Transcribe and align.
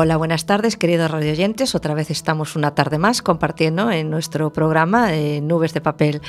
Hola, 0.00 0.16
buenas 0.16 0.46
tardes, 0.46 0.76
queridos 0.76 1.10
radioyentes. 1.10 1.74
Otra 1.74 1.92
vez 1.92 2.12
estamos 2.12 2.54
una 2.54 2.72
tarde 2.72 2.98
más 2.98 3.20
compartiendo 3.20 3.90
en 3.90 4.10
nuestro 4.10 4.52
programa 4.52 5.12
eh, 5.12 5.40
Nubes 5.40 5.74
de 5.74 5.80
Papel. 5.80 6.22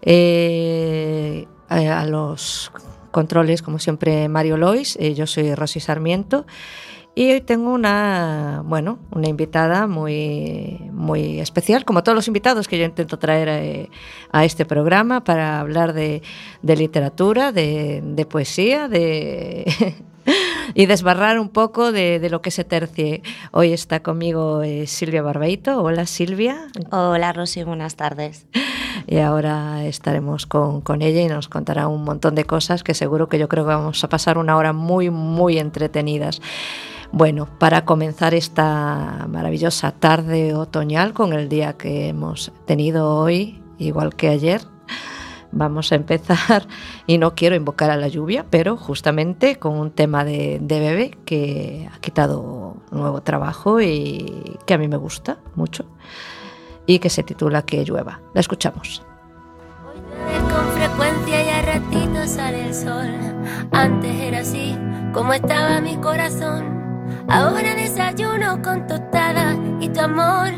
Eh, 0.00 1.46
eh, 1.68 1.88
a 1.90 2.06
los 2.06 2.72
controles, 3.10 3.60
como 3.60 3.78
siempre, 3.78 4.30
Mario 4.30 4.56
Lois. 4.56 4.98
yo 5.14 5.26
soy 5.26 5.54
Rosy 5.54 5.78
Sarmiento. 5.78 6.46
Y 7.18 7.32
hoy 7.32 7.40
tengo 7.40 7.70
una, 7.72 8.62
bueno, 8.66 8.98
una 9.10 9.26
invitada 9.26 9.86
muy, 9.86 10.78
muy 10.92 11.40
especial, 11.40 11.86
como 11.86 12.02
todos 12.02 12.14
los 12.14 12.28
invitados 12.28 12.68
que 12.68 12.78
yo 12.78 12.84
intento 12.84 13.18
traer 13.18 13.88
a, 14.32 14.44
este 14.44 14.66
programa 14.66 15.24
para 15.24 15.58
hablar 15.58 15.94
de, 15.94 16.20
literatura, 16.62 17.52
de 17.52 18.26
poesía, 18.28 18.88
de, 18.88 19.64
y 20.74 20.86
desbarrar 20.86 21.38
un 21.38 21.48
poco 21.48 21.92
de, 21.92 22.26
lo 22.30 22.42
que 22.42 22.50
se 22.50 22.64
tercie. 22.64 23.22
Hoy 23.52 23.72
está 23.72 24.02
conmigo 24.02 24.62
eh, 24.62 24.86
Silvia 24.86 25.22
Barbeito. 25.22 25.82
Hola 25.82 26.06
Silvia. 26.06 26.68
Hola 26.90 27.32
Rosy, 27.32 27.62
buenas 27.64 27.96
tardes. 27.96 28.46
Y 29.06 29.18
ahora 29.18 29.84
estaremos 29.84 30.46
con, 30.46 30.80
con, 30.80 31.02
ella 31.02 31.22
y 31.22 31.28
nos 31.28 31.48
contará 31.48 31.88
un 31.88 32.04
montón 32.04 32.34
de 32.34 32.44
cosas 32.44 32.82
que 32.82 32.94
seguro 32.94 33.28
que 33.28 33.38
yo 33.38 33.48
creo 33.48 33.64
que 33.64 33.74
vamos 33.74 34.02
a 34.02 34.08
pasar 34.08 34.38
una 34.38 34.56
hora 34.56 34.72
muy, 34.72 35.10
muy 35.10 35.58
entretenidas. 35.58 36.40
Bueno, 37.12 37.48
para 37.58 37.84
comenzar 37.84 38.34
esta 38.34 39.26
maravillosa 39.28 39.92
tarde 39.92 40.54
otoñal 40.54 41.12
con 41.12 41.32
el 41.32 41.48
día 41.48 41.74
que 41.74 42.08
hemos 42.08 42.52
tenido 42.66 43.14
hoy, 43.14 43.62
igual 43.78 44.14
que 44.14 44.28
ayer, 44.28 44.62
vamos 45.52 45.92
a 45.92 45.94
empezar, 45.94 46.66
y 47.06 47.18
no 47.18 47.34
quiero 47.34 47.56
invocar 47.56 47.90
a 47.90 47.96
la 47.96 48.08
lluvia, 48.08 48.44
pero 48.50 48.76
justamente 48.76 49.56
con 49.56 49.78
un 49.78 49.90
tema 49.90 50.24
de, 50.24 50.58
bebé 50.60 51.16
que 51.24 51.88
ha 51.94 51.98
quitado 52.00 52.76
nuevo 52.90 53.22
trabajo 53.22 53.80
y 53.80 54.58
que 54.66 54.74
a 54.74 54.78
mí 54.78 54.88
me 54.88 54.96
gusta 54.96 55.38
mucho, 55.54 55.86
y 56.86 56.98
que 56.98 57.10
se 57.10 57.22
titula 57.22 57.62
Que 57.62 57.84
llueva. 57.84 58.20
La 58.34 58.40
escuchamos. 58.40 59.02
Hoy 60.26 60.38
con 60.50 60.66
frecuencia 60.72 61.44
y 61.44 61.48
a 61.48 61.62
ratitos 61.62 62.30
sale 62.30 62.66
el 62.66 62.74
sol. 62.74 63.10
Antes 63.72 64.14
era 64.14 64.40
así 64.40 64.76
como 65.12 65.32
estaba 65.32 65.80
mi 65.80 65.96
corazón. 65.96 66.76
Ahora 67.28 67.74
desayuno 67.74 68.62
con 68.62 68.86
tostada 68.86 69.56
y 69.80 69.88
tu 69.88 70.00
amor 70.00 70.52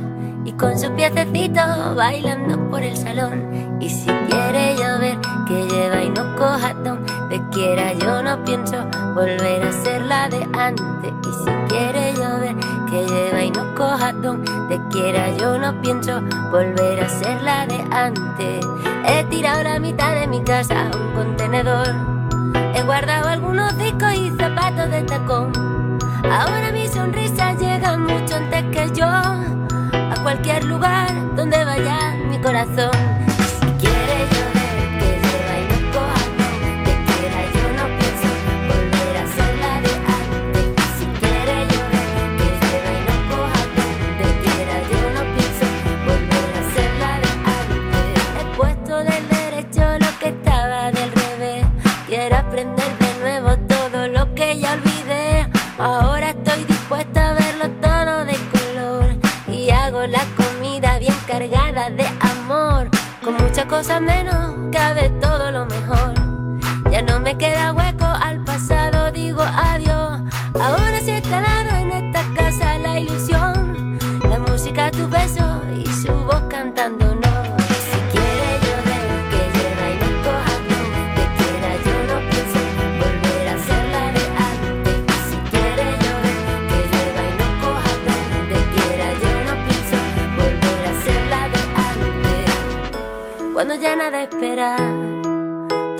y 0.48 0.52
con 0.52 0.78
su 0.78 0.90
piececito 0.94 1.60
bailando 1.94 2.70
por 2.70 2.82
el 2.82 2.96
salón. 2.96 3.76
Y 3.80 3.90
si 3.90 4.06
quiere 4.06 4.76
llover, 4.76 5.18
que 5.46 5.66
lleva 5.68 6.02
y 6.02 6.08
no 6.08 6.36
coja 6.36 6.72
donde 6.72 7.42
quiera, 7.52 7.92
yo 7.92 8.22
no 8.22 8.42
pienso 8.44 8.76
volver 9.14 9.62
a 9.62 9.72
ser 9.72 10.02
la 10.02 10.28
de 10.28 10.42
antes. 10.54 11.12
Y 11.28 11.32
si 11.44 11.50
quiere 11.68 12.14
llover, 12.14 12.56
que 12.88 13.06
lleva 13.06 13.44
y 13.44 13.50
no 13.50 13.74
coja 13.74 14.12
donde 14.14 14.80
quiera, 14.90 15.36
yo 15.36 15.58
no 15.58 15.82
pienso 15.82 16.22
volver 16.50 17.04
a 17.04 17.08
ser 17.10 17.42
la 17.42 17.66
de 17.66 17.84
antes. 17.90 18.66
He 19.06 19.24
tirado 19.24 19.62
la 19.62 19.78
mitad 19.78 20.14
de 20.14 20.26
mi 20.28 20.42
casa 20.42 20.88
a 20.88 20.96
un 20.96 21.12
contenedor. 21.12 21.88
He 22.74 22.82
guardado 22.84 23.28
algunos 23.28 23.76
discos 23.76 24.14
y 24.14 24.30
zapatos 24.30 24.90
de 24.90 25.02
tacón. 25.02 25.52
Ahora 26.24 26.72
mi 26.72 26.88
sonrisa 26.88 27.52
llega 27.52 27.98
mucho 27.98 28.36
antes 28.36 28.64
que 28.72 28.98
yo 28.98 29.06
cualquier 30.22 30.64
lugar 30.64 31.34
donde 31.36 31.64
vaya 31.64 32.14
mi 32.28 32.38
corazón. 32.40 33.07
Muchas 63.58 63.70
cosas 63.76 64.00
menos 64.00 64.70
cabe 64.70 65.10
todo 65.20 65.50
lo 65.50 65.66
mejor. 65.66 66.14
Ya 66.92 67.02
no 67.02 67.18
me 67.18 67.36
queda 67.36 67.72
hueco 67.72 68.04
al 68.04 68.44
pasado, 68.44 69.10
digo 69.10 69.42
adiós. 69.42 69.87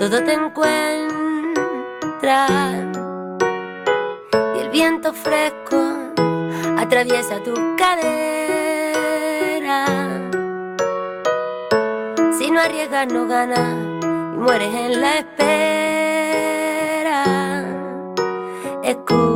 Todo 0.09 0.23
te 0.23 0.33
encuentra. 0.33 0.87
Y 4.55 4.59
el 4.59 4.69
viento 4.71 5.13
fresco 5.13 5.77
atraviesa 6.77 7.43
tu 7.43 7.53
cadera. 7.77 8.25
Si 12.37 12.49
no 12.49 12.59
arriesgas, 12.59 13.13
no 13.13 13.27
ganas 13.27 13.75
y 14.03 14.37
mueres 14.37 14.73
en 14.73 14.99
la 14.99 15.19
espera. 15.19 15.65
Escupe 18.83 19.28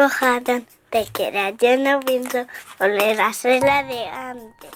no 0.00 0.08
coja 0.08 0.40
te 0.88 1.04
quiera, 1.12 1.50
yo 1.50 1.76
no 1.76 2.00
pienso 2.00 2.46
volver 2.78 3.20
a 3.20 3.34
ser 3.34 3.62
la 3.62 3.82
de 3.82 4.06
antes. 4.06 4.70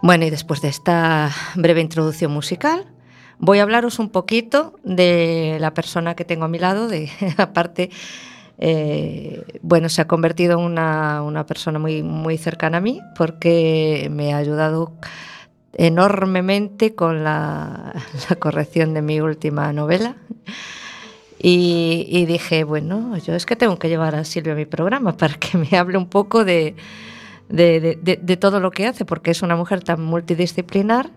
Bueno, 0.00 0.24
y 0.24 0.30
después 0.30 0.62
de 0.62 0.68
esta 0.68 1.30
breve 1.56 1.82
introducción 1.82 2.32
musical, 2.32 2.86
voy 3.38 3.58
a 3.58 3.64
hablaros 3.64 3.98
un 3.98 4.08
poquito 4.08 4.78
de 4.82 5.58
la 5.60 5.74
persona 5.74 6.14
que 6.14 6.24
tengo 6.24 6.46
a 6.46 6.48
mi 6.48 6.58
lado, 6.58 6.88
de 6.88 7.10
aparte 7.36 7.90
eh, 8.58 9.44
bueno, 9.62 9.88
se 9.88 10.02
ha 10.02 10.08
convertido 10.08 10.58
en 10.58 10.64
una, 10.64 11.44
persona 11.46 11.78
muy, 11.78 12.02
muy 12.02 12.38
cercana 12.38 12.78
a 12.78 12.80
mí 12.80 13.00
porque 13.16 14.08
me 14.10 14.34
ha 14.34 14.38
ayudado 14.38 14.92
enormemente 15.72 16.94
con 16.94 17.22
la, 17.22 17.94
corrección 18.40 18.94
de 18.94 19.02
mi 19.02 19.20
última 19.20 19.72
novela. 19.72 20.16
Y, 21.40 22.26
dije, 22.26 22.64
bueno, 22.64 23.16
yo 23.18 23.34
es 23.34 23.46
que 23.46 23.54
tengo 23.54 23.78
que 23.78 23.88
llevar 23.88 24.16
a 24.16 24.24
Silvia 24.24 24.54
a 24.54 24.56
mi 24.56 24.66
programa 24.66 25.16
para 25.16 25.34
que 25.34 25.56
me 25.56 25.78
hable 25.78 25.96
un 25.96 26.08
poco 26.08 26.44
de, 26.44 26.74
de, 27.48 27.98
de- 28.02 28.36
todo 28.36 28.60
lo 28.60 28.70
que 28.70 28.86
hace, 28.86 29.04
porque 29.04 29.30
es 29.30 29.42
una 29.42 29.56
mujer 29.56 29.82
tan 29.82 30.02
multidisciplinar 30.02 31.10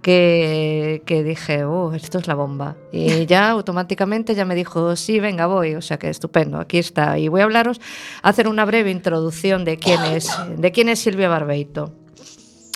que, 0.00 1.02
que 1.06 1.22
dije, 1.22 1.64
oh, 1.64 1.92
esto 1.92 2.18
es 2.18 2.26
la 2.26 2.34
bomba. 2.34 2.76
Y 2.92 3.26
ya 3.26 3.50
automáticamente 3.50 4.34
ya 4.34 4.44
me 4.44 4.54
dijo, 4.54 4.94
sí, 4.96 5.20
venga, 5.20 5.46
voy. 5.46 5.74
O 5.74 5.82
sea 5.82 5.98
que 5.98 6.08
estupendo, 6.08 6.58
aquí 6.58 6.78
está. 6.78 7.18
Y 7.18 7.28
voy 7.28 7.40
a 7.40 7.44
hablaros, 7.44 7.80
hacer 8.22 8.48
una 8.48 8.64
breve 8.64 8.90
introducción 8.90 9.64
de 9.64 9.76
quién 9.78 10.00
es, 10.04 10.30
de 10.56 10.72
quién 10.72 10.88
es 10.88 10.98
Silvia 11.00 11.28
Barbeito. 11.28 11.92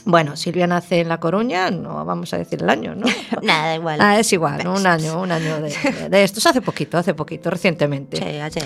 Bueno, 0.08 0.36
Silvia 0.36 0.68
nace 0.68 1.00
en 1.00 1.08
La 1.08 1.18
Coruña, 1.18 1.68
no 1.72 2.04
vamos 2.04 2.32
a 2.32 2.38
decir 2.38 2.62
el 2.62 2.70
año, 2.70 2.94
¿no? 2.94 3.06
Nada, 3.42 3.74
igual. 3.74 3.98
Ah, 4.00 4.18
es 4.20 4.32
igual, 4.32 4.62
¿no? 4.62 4.74
un 4.74 4.86
año, 4.86 5.20
un 5.20 5.32
año 5.32 5.60
de, 5.60 5.68
de- 5.70 6.08
de 6.08 6.22
estos, 6.22 6.46
hace 6.46 6.62
poquito, 6.62 6.96
hace 6.96 7.12
poquito, 7.12 7.50
recientemente. 7.50 8.16
Sí, 8.16 8.22
ayer. 8.24 8.64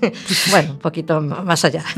bueno, 0.50 0.72
un 0.72 0.78
poquito 0.80 1.20
más 1.20 1.64
allá. 1.64 1.84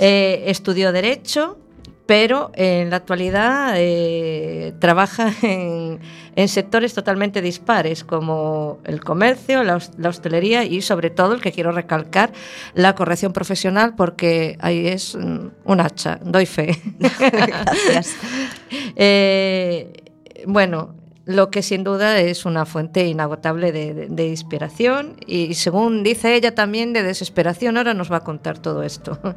Eh, 0.00 0.46
estudió 0.50 0.90
Derecho, 0.90 1.56
pero 2.04 2.50
en 2.54 2.90
la 2.90 2.96
actualidad 2.96 3.74
eh, 3.76 4.74
trabaja 4.80 5.32
en, 5.42 6.00
en 6.36 6.48
sectores 6.48 6.94
totalmente 6.94 7.40
dispares, 7.42 8.04
como 8.04 8.78
el 8.84 9.00
comercio, 9.00 9.62
la, 9.64 9.78
la 9.98 10.08
hostelería 10.08 10.64
y, 10.64 10.82
sobre 10.82 11.10
todo, 11.10 11.34
el 11.34 11.40
que 11.40 11.52
quiero 11.52 11.72
recalcar, 11.72 12.32
la 12.74 12.94
corrección 12.94 13.32
profesional, 13.32 13.94
porque 13.96 14.56
ahí 14.60 14.86
es 14.86 15.14
mm, 15.14 15.48
un 15.64 15.80
hacha, 15.80 16.18
doy 16.22 16.46
fe. 16.46 16.78
Gracias. 16.98 18.16
Eh, 18.96 19.92
bueno, 20.46 20.94
lo 21.24 21.50
que 21.50 21.62
sin 21.62 21.84
duda 21.84 22.18
es 22.20 22.44
una 22.44 22.66
fuente 22.66 23.06
inagotable 23.06 23.72
de, 23.72 23.94
de- 23.94 24.06
de 24.08 24.28
inspiración 24.28 25.16
y 25.26 25.54
según 25.54 26.02
dice 26.02 26.34
ella 26.34 26.54
también 26.54 26.92
de 26.92 27.02
desesperación. 27.02 27.76
Ahora 27.76 27.94
nos 27.94 28.10
va 28.12 28.18
a 28.18 28.24
contar 28.24 28.58
todo 28.58 28.82
esto. 28.82 29.18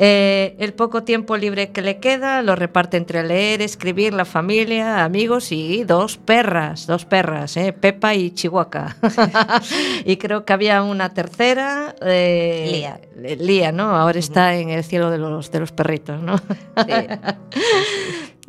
Eh, 0.00 0.54
el 0.60 0.74
poco 0.74 1.02
tiempo 1.02 1.36
libre 1.36 1.72
que 1.72 1.82
le 1.82 1.98
queda 1.98 2.40
lo 2.42 2.54
reparte 2.54 2.96
entre 2.96 3.24
leer, 3.24 3.60
escribir, 3.62 4.14
la 4.14 4.24
familia, 4.24 5.02
amigos 5.02 5.50
y 5.50 5.82
dos 5.82 6.18
perras, 6.18 6.86
dos 6.86 7.04
perras, 7.04 7.56
eh, 7.56 7.72
Pepa 7.72 8.14
y 8.14 8.30
Chihuahua. 8.30 8.94
y 10.04 10.16
creo 10.16 10.44
que 10.44 10.52
había 10.52 10.84
una 10.84 11.08
tercera. 11.08 11.96
eh, 12.00 12.68
Lía. 12.70 13.00
Lía, 13.38 13.72
¿no? 13.72 13.96
Ahora 13.96 14.20
está 14.20 14.54
en 14.54 14.70
el 14.70 14.84
cielo 14.84 15.10
de 15.10 15.18
los, 15.18 15.50
de 15.50 15.58
los 15.58 15.72
perritos, 15.72 16.22
¿no? 16.22 16.36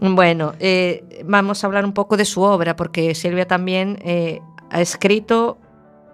Bueno, 0.01 0.53
eh, 0.61 1.03
vamos 1.25 1.61
a 1.61 1.67
hablar 1.67 1.83
un 1.83 1.91
poco 1.91 2.15
de 2.15 2.23
su 2.23 2.41
obra, 2.41 2.77
porque 2.77 3.13
Silvia 3.15 3.45
también 3.45 3.99
ha 4.69 4.79
escrito 4.79 5.57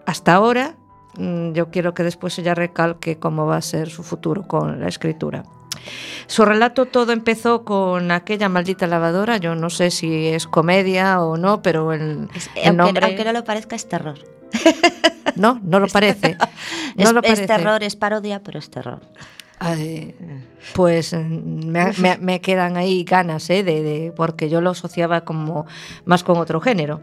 hasta 0.07 0.33
ahora. 0.33 0.75
Mm, 1.17 1.53
Yo 1.53 1.69
quiero 1.69 1.93
que 1.93 2.03
después 2.03 2.37
ella 2.39 2.55
recalque 2.55 3.17
cómo 3.19 3.45
va 3.45 3.57
a 3.57 3.61
ser 3.61 3.89
su 3.89 4.03
futuro 4.03 4.47
con 4.47 4.79
la 4.79 4.87
escritura. 4.87 5.43
Su 6.27 6.45
relato 6.45 6.85
todo 6.87 7.11
empezó 7.11 7.63
con 7.63 8.09
aquella 8.11 8.49
maldita 8.49 8.87
lavadora. 8.87 9.37
Yo 9.37 9.53
no 9.55 9.69
sé 9.69 9.91
si 9.91 10.27
es 10.27 10.47
comedia 10.47 11.21
o 11.21 11.37
no, 11.37 11.61
pero 11.61 11.93
el, 11.93 12.27
Es- 12.33 12.49
el 12.55 12.67
aunque, 12.69 12.71
nombre 12.83 13.05
aunque 13.05 13.23
no 13.25 13.33
lo 13.33 13.43
parezca, 13.43 13.75
es 13.75 13.87
terror. 13.87 14.17
no, 15.35 15.59
no 15.63 15.79
lo 15.79 15.87
parece. 15.87 16.37
No 16.95 17.03
es, 17.03 17.11
lo 17.13 17.19
es 17.21 17.27
parece. 17.27 17.45
terror, 17.47 17.83
es 17.83 17.95
parodia, 17.95 18.41
pero 18.41 18.57
es 18.59 18.69
terror. 18.69 18.99
Ay, 19.59 20.15
pues 20.73 21.13
mm, 21.13 21.67
me, 21.67 21.91
me- 21.99 22.17
me 22.17 22.41
quedan 22.41 22.77
ahí 22.77 23.03
ganas, 23.03 23.49
¿eh? 23.49 23.63
de, 23.63 23.81
de- 23.83 24.11
porque 24.15 24.49
yo 24.49 24.61
lo 24.61 24.71
asociaba 24.71 25.21
como 25.21 25.65
más 26.05 26.23
con 26.23 26.37
otro 26.37 26.59
género. 26.61 26.99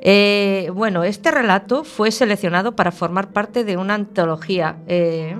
Eh, 0.00 0.70
bueno, 0.74 1.04
este 1.04 1.30
relato 1.30 1.84
fue 1.84 2.10
seleccionado 2.10 2.74
para 2.74 2.90
formar 2.92 3.30
parte 3.32 3.64
de 3.64 3.76
una 3.76 3.94
antología. 3.94 4.76
eh, 4.86 5.36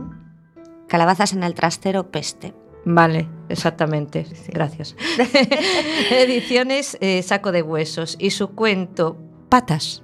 Calabazas 0.89 1.33
en 1.33 1.43
el 1.43 1.55
trastero, 1.55 2.11
peste. 2.11 2.53
Vale, 2.85 3.29
exactamente. 3.49 4.27
Gracias. 4.49 4.95
Ediciones 6.11 6.99
eh, 7.01 7.23
Saco 7.23 7.53
de 7.53 7.63
Huesos 7.63 8.17
y 8.19 8.31
su 8.31 8.49
cuento 8.55 9.17
Patas. 9.49 10.03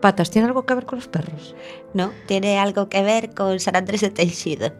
Patas, 0.00 0.30
¿tiene 0.30 0.48
algo 0.48 0.64
que 0.66 0.74
ver 0.74 0.86
con 0.86 0.98
los 0.98 1.08
perros? 1.08 1.54
No, 1.94 2.10
tiene 2.26 2.58
algo 2.58 2.88
que 2.88 3.02
ver 3.02 3.34
con 3.34 3.60
San 3.60 3.76
Andrés 3.76 4.00
de 4.00 4.10
Teixido. 4.10 4.72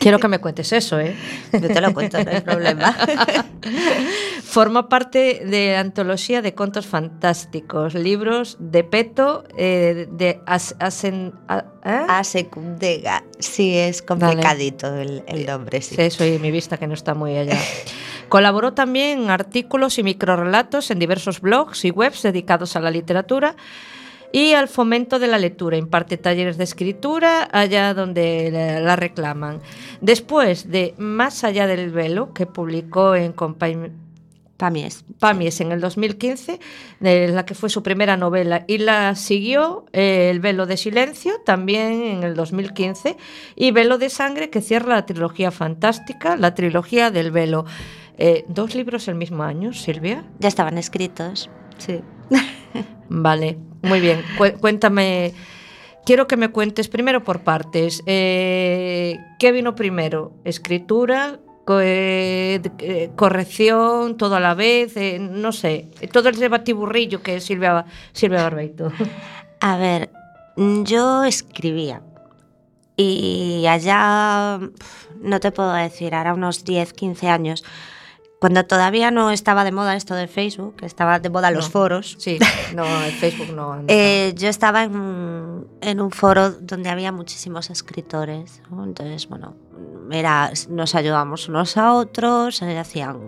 Quiero 0.00 0.18
que 0.18 0.28
me 0.28 0.38
cuentes 0.38 0.72
eso, 0.72 0.98
¿eh? 1.00 1.14
Yo 1.52 1.60
te 1.68 1.80
lo 1.80 1.92
cuento, 1.94 2.22
no 2.22 2.30
hay 2.30 2.40
problema. 2.40 2.94
Forma 4.42 4.88
parte 4.88 5.42
de 5.44 5.76
antología 5.76 6.42
de 6.42 6.54
contos 6.54 6.86
fantásticos, 6.86 7.94
libros 7.94 8.56
de 8.60 8.84
Peto, 8.84 9.44
eh, 9.56 10.06
de 10.10 10.40
As- 10.46 10.76
Asen- 10.78 11.32
a- 11.48 11.64
¿eh? 11.84 12.06
A 12.08 12.22
secundega. 12.24 13.24
Sí, 13.38 13.76
es 13.76 14.02
complicadito 14.02 14.94
el, 14.94 15.22
el 15.26 15.46
nombre, 15.46 15.80
sí. 15.82 15.94
Sí, 15.96 16.02
eso 16.02 16.24
y 16.24 16.38
mi 16.38 16.50
vista 16.50 16.76
que 16.76 16.86
no 16.86 16.94
está 16.94 17.14
muy 17.14 17.36
allá. 17.36 17.58
Colaboró 18.28 18.74
también 18.74 19.22
en 19.24 19.30
artículos 19.30 19.98
y 19.98 20.02
microrelatos 20.02 20.90
en 20.90 20.98
diversos 20.98 21.40
blogs 21.40 21.84
y 21.84 21.90
webs 21.90 22.22
dedicados 22.22 22.76
a 22.76 22.80
la 22.80 22.90
literatura 22.90 23.54
y 24.34 24.54
al 24.54 24.66
fomento 24.66 25.20
de 25.20 25.28
la 25.28 25.38
lectura. 25.38 25.76
Imparte 25.76 26.16
talleres 26.16 26.58
de 26.58 26.64
escritura 26.64 27.48
allá 27.52 27.94
donde 27.94 28.50
la, 28.52 28.80
la 28.80 28.96
reclaman. 28.96 29.60
Después 30.00 30.68
de 30.72 30.92
Más 30.98 31.44
allá 31.44 31.68
del 31.68 31.90
velo, 31.92 32.32
que 32.34 32.44
publicó 32.44 33.14
en 33.14 33.32
Compañ- 33.36 33.92
Pamies. 34.56 35.04
Pamies 35.20 35.60
en 35.60 35.70
el 35.70 35.80
2015, 35.80 36.58
de 36.98 37.28
la 37.28 37.44
que 37.44 37.54
fue 37.54 37.68
su 37.70 37.84
primera 37.84 38.16
novela, 38.16 38.64
y 38.66 38.78
la 38.78 39.14
siguió 39.14 39.84
eh, 39.92 40.30
El 40.32 40.40
velo 40.40 40.66
de 40.66 40.76
silencio, 40.78 41.34
también 41.44 42.02
en 42.02 42.22
el 42.24 42.34
2015, 42.34 43.16
y 43.54 43.70
Velo 43.70 43.98
de 43.98 44.08
sangre, 44.10 44.50
que 44.50 44.60
cierra 44.60 44.94
la 44.96 45.06
trilogía 45.06 45.52
fantástica, 45.52 46.36
la 46.36 46.54
trilogía 46.54 47.12
del 47.12 47.30
velo. 47.30 47.66
Eh, 48.18 48.44
¿Dos 48.48 48.74
libros 48.74 49.06
el 49.06 49.14
mismo 49.14 49.44
año, 49.44 49.72
Silvia? 49.72 50.24
Ya 50.40 50.48
estaban 50.48 50.76
escritos. 50.78 51.50
Sí. 51.78 52.00
Vale, 53.08 53.58
muy 53.84 54.00
bien. 54.00 54.22
Cué- 54.38 54.54
cuéntame, 54.54 55.32
quiero 56.04 56.26
que 56.26 56.36
me 56.36 56.48
cuentes 56.50 56.88
primero 56.88 57.22
por 57.24 57.40
partes. 57.40 58.02
Eh, 58.06 59.18
¿Qué 59.38 59.52
vino 59.52 59.74
primero? 59.74 60.32
¿Escritura? 60.44 61.38
eh, 61.80 62.60
eh, 62.80 63.10
corrección, 63.16 64.18
todo 64.18 64.36
a 64.36 64.40
la 64.40 64.52
vez, 64.54 64.98
eh, 64.98 65.18
no 65.18 65.50
sé, 65.50 65.88
todo 66.12 66.28
el 66.28 66.36
debatiburrillo 66.36 67.22
que 67.22 67.40
Silvia, 67.40 67.86
Silvia 68.12 68.42
Barbeito. 68.42 68.92
A 69.60 69.78
ver, 69.78 70.10
yo 70.58 71.24
escribía. 71.24 72.02
Y 72.96 73.64
allá, 73.66 74.60
no 75.20 75.40
te 75.40 75.50
puedo 75.52 75.72
decir, 75.72 76.14
ahora 76.14 76.34
unos 76.34 76.64
10, 76.64 76.92
15 76.92 77.28
años, 77.28 77.64
cuando 78.44 78.66
todavía 78.66 79.10
no 79.10 79.30
estaba 79.30 79.64
de 79.64 79.72
moda 79.72 79.96
esto 79.96 80.14
de 80.14 80.28
Facebook, 80.28 80.76
que 80.76 80.84
estaba 80.84 81.18
de 81.18 81.30
moda 81.30 81.50
los 81.50 81.64
No. 81.64 81.70
foros, 81.70 82.16
Sí, 82.18 82.38
no, 82.74 82.84
el 83.04 83.12
Facebook 83.12 83.54
no. 83.56 83.72
anda. 83.72 83.86
eh, 83.94 84.34
yo 84.36 84.48
estaba 84.50 84.82
en, 84.82 84.94
un- 84.96 85.66
en 85.80 85.98
un 85.98 86.10
foro 86.10 86.50
donde 86.50 86.90
había 86.90 87.10
muchísimos 87.10 87.70
escritores. 87.70 88.60
¿no? 88.70 88.84
Entonces, 88.84 89.28
bueno, 89.30 89.54
era, 90.10 90.52
nos 90.68 90.94
ayudábamos 90.94 91.48
unos 91.48 91.78
a 91.78 91.94
otros, 91.94 92.56
se 92.56 92.78
hacían 92.78 93.18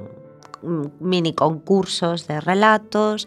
mini 1.01 1.33
concursos 1.33 2.27
de 2.27 2.39
relatos, 2.43 3.27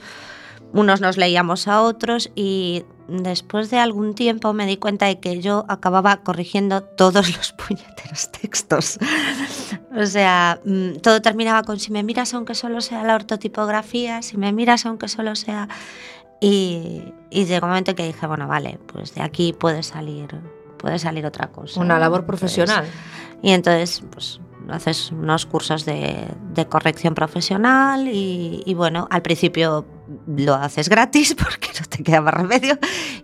unos 0.73 1.01
nos 1.01 1.17
leíamos 1.17 1.67
a 1.67 1.81
otros 1.81 2.29
y 2.35 2.85
después 3.09 3.69
de 3.69 3.79
algún 3.79 4.15
tiempo 4.15 4.53
me 4.53 4.65
di 4.65 4.77
cuenta 4.77 5.07
de 5.07 5.19
que 5.19 5.41
yo 5.41 5.65
acababa 5.67 6.17
corrigiendo 6.17 6.83
todos 6.83 7.27
los 7.37 7.53
puñeteros 7.53 8.31
textos. 8.31 8.99
o 9.95 10.05
sea, 10.05 10.59
mm, 10.63 10.97
todo 11.01 11.21
terminaba 11.21 11.63
con 11.63 11.79
si 11.79 11.91
me 11.91 12.03
miras 12.03 12.33
aunque 12.33 12.55
solo 12.55 12.81
sea 12.81 13.03
la 13.03 13.15
ortotipografía, 13.15 14.21
si 14.21 14.37
me 14.37 14.51
miras 14.51 14.85
aunque 14.85 15.07
solo 15.07 15.35
sea... 15.35 15.67
Y, 16.41 17.13
y 17.29 17.43
llegó 17.45 17.65
un 17.65 17.71
momento 17.71 17.95
que 17.95 18.05
dije, 18.07 18.25
bueno, 18.25 18.47
vale, 18.47 18.79
pues 18.93 19.13
de 19.13 19.21
aquí 19.21 19.51
puede 19.51 19.83
salir, 19.83 20.29
puede 20.77 20.97
salir 20.97 21.25
otra 21.25 21.47
cosa. 21.47 21.81
Una 21.81 21.99
labor 21.99 22.21
Entonces, 22.21 22.39
profesional. 22.55 22.85
y 23.41 23.51
entonces, 23.51 24.01
pues 24.09 24.39
haces 24.69 25.11
unos 25.11 25.45
cursos 25.45 25.83
de, 25.83 26.27
de 26.53 26.65
corrección 26.67 27.13
profesional 27.13 28.07
y, 28.07 28.63
y, 28.65 28.73
bueno, 28.73 29.07
al 29.11 29.21
principio 29.21 29.85
lo 30.27 30.55
haces 30.55 30.89
gratis 30.89 31.35
porque 31.41 31.69
no 31.79 31.85
te 31.87 32.03
queda 32.03 32.21
más 32.21 32.33
remedio 32.33 32.77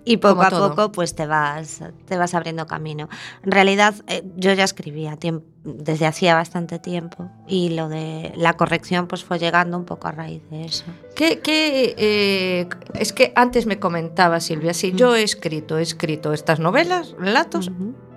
y 0.04 0.18
poco 0.18 0.36
Como 0.36 0.44
a 0.48 0.50
todo. 0.50 0.70
poco 0.70 0.92
pues 0.92 1.16
te 1.16 1.26
vas, 1.26 1.82
te 2.06 2.18
vas 2.18 2.34
abriendo 2.34 2.66
camino. 2.68 3.10
En 3.44 3.52
realidad 3.52 3.96
eh, 4.08 4.24
yo 4.36 4.54
ya 4.54 4.64
escribía 4.64 5.18
desde 5.64 6.06
hacía 6.06 6.36
bastante 6.36 6.78
tiempo 6.80 7.30
y 7.48 7.70
lo 7.70 7.90
de 7.90 8.32
la 8.36 8.54
corrección 8.54 9.08
pues 9.08 9.24
fue 9.24 9.40
llegando 9.40 9.78
un 9.78 9.86
poco 9.86 10.08
a 10.08 10.12
raíz 10.12 10.42
de 10.52 10.66
eso. 10.66 10.86
¿Qué, 11.16 11.40
qué, 11.40 11.96
eh, 11.98 12.68
es 12.94 13.14
que 13.14 13.32
antes 13.36 13.66
me 13.66 13.80
comentaba 13.80 14.40
Silvia, 14.40 14.74
si 14.74 14.92
Mm. 14.92 14.96
yo 14.96 15.16
he 15.16 15.24
escrito, 15.24 15.78
he 15.80 15.82
escrito 15.82 16.34
estas 16.34 16.60
novelas, 16.60 17.16
relatos, 17.18 17.72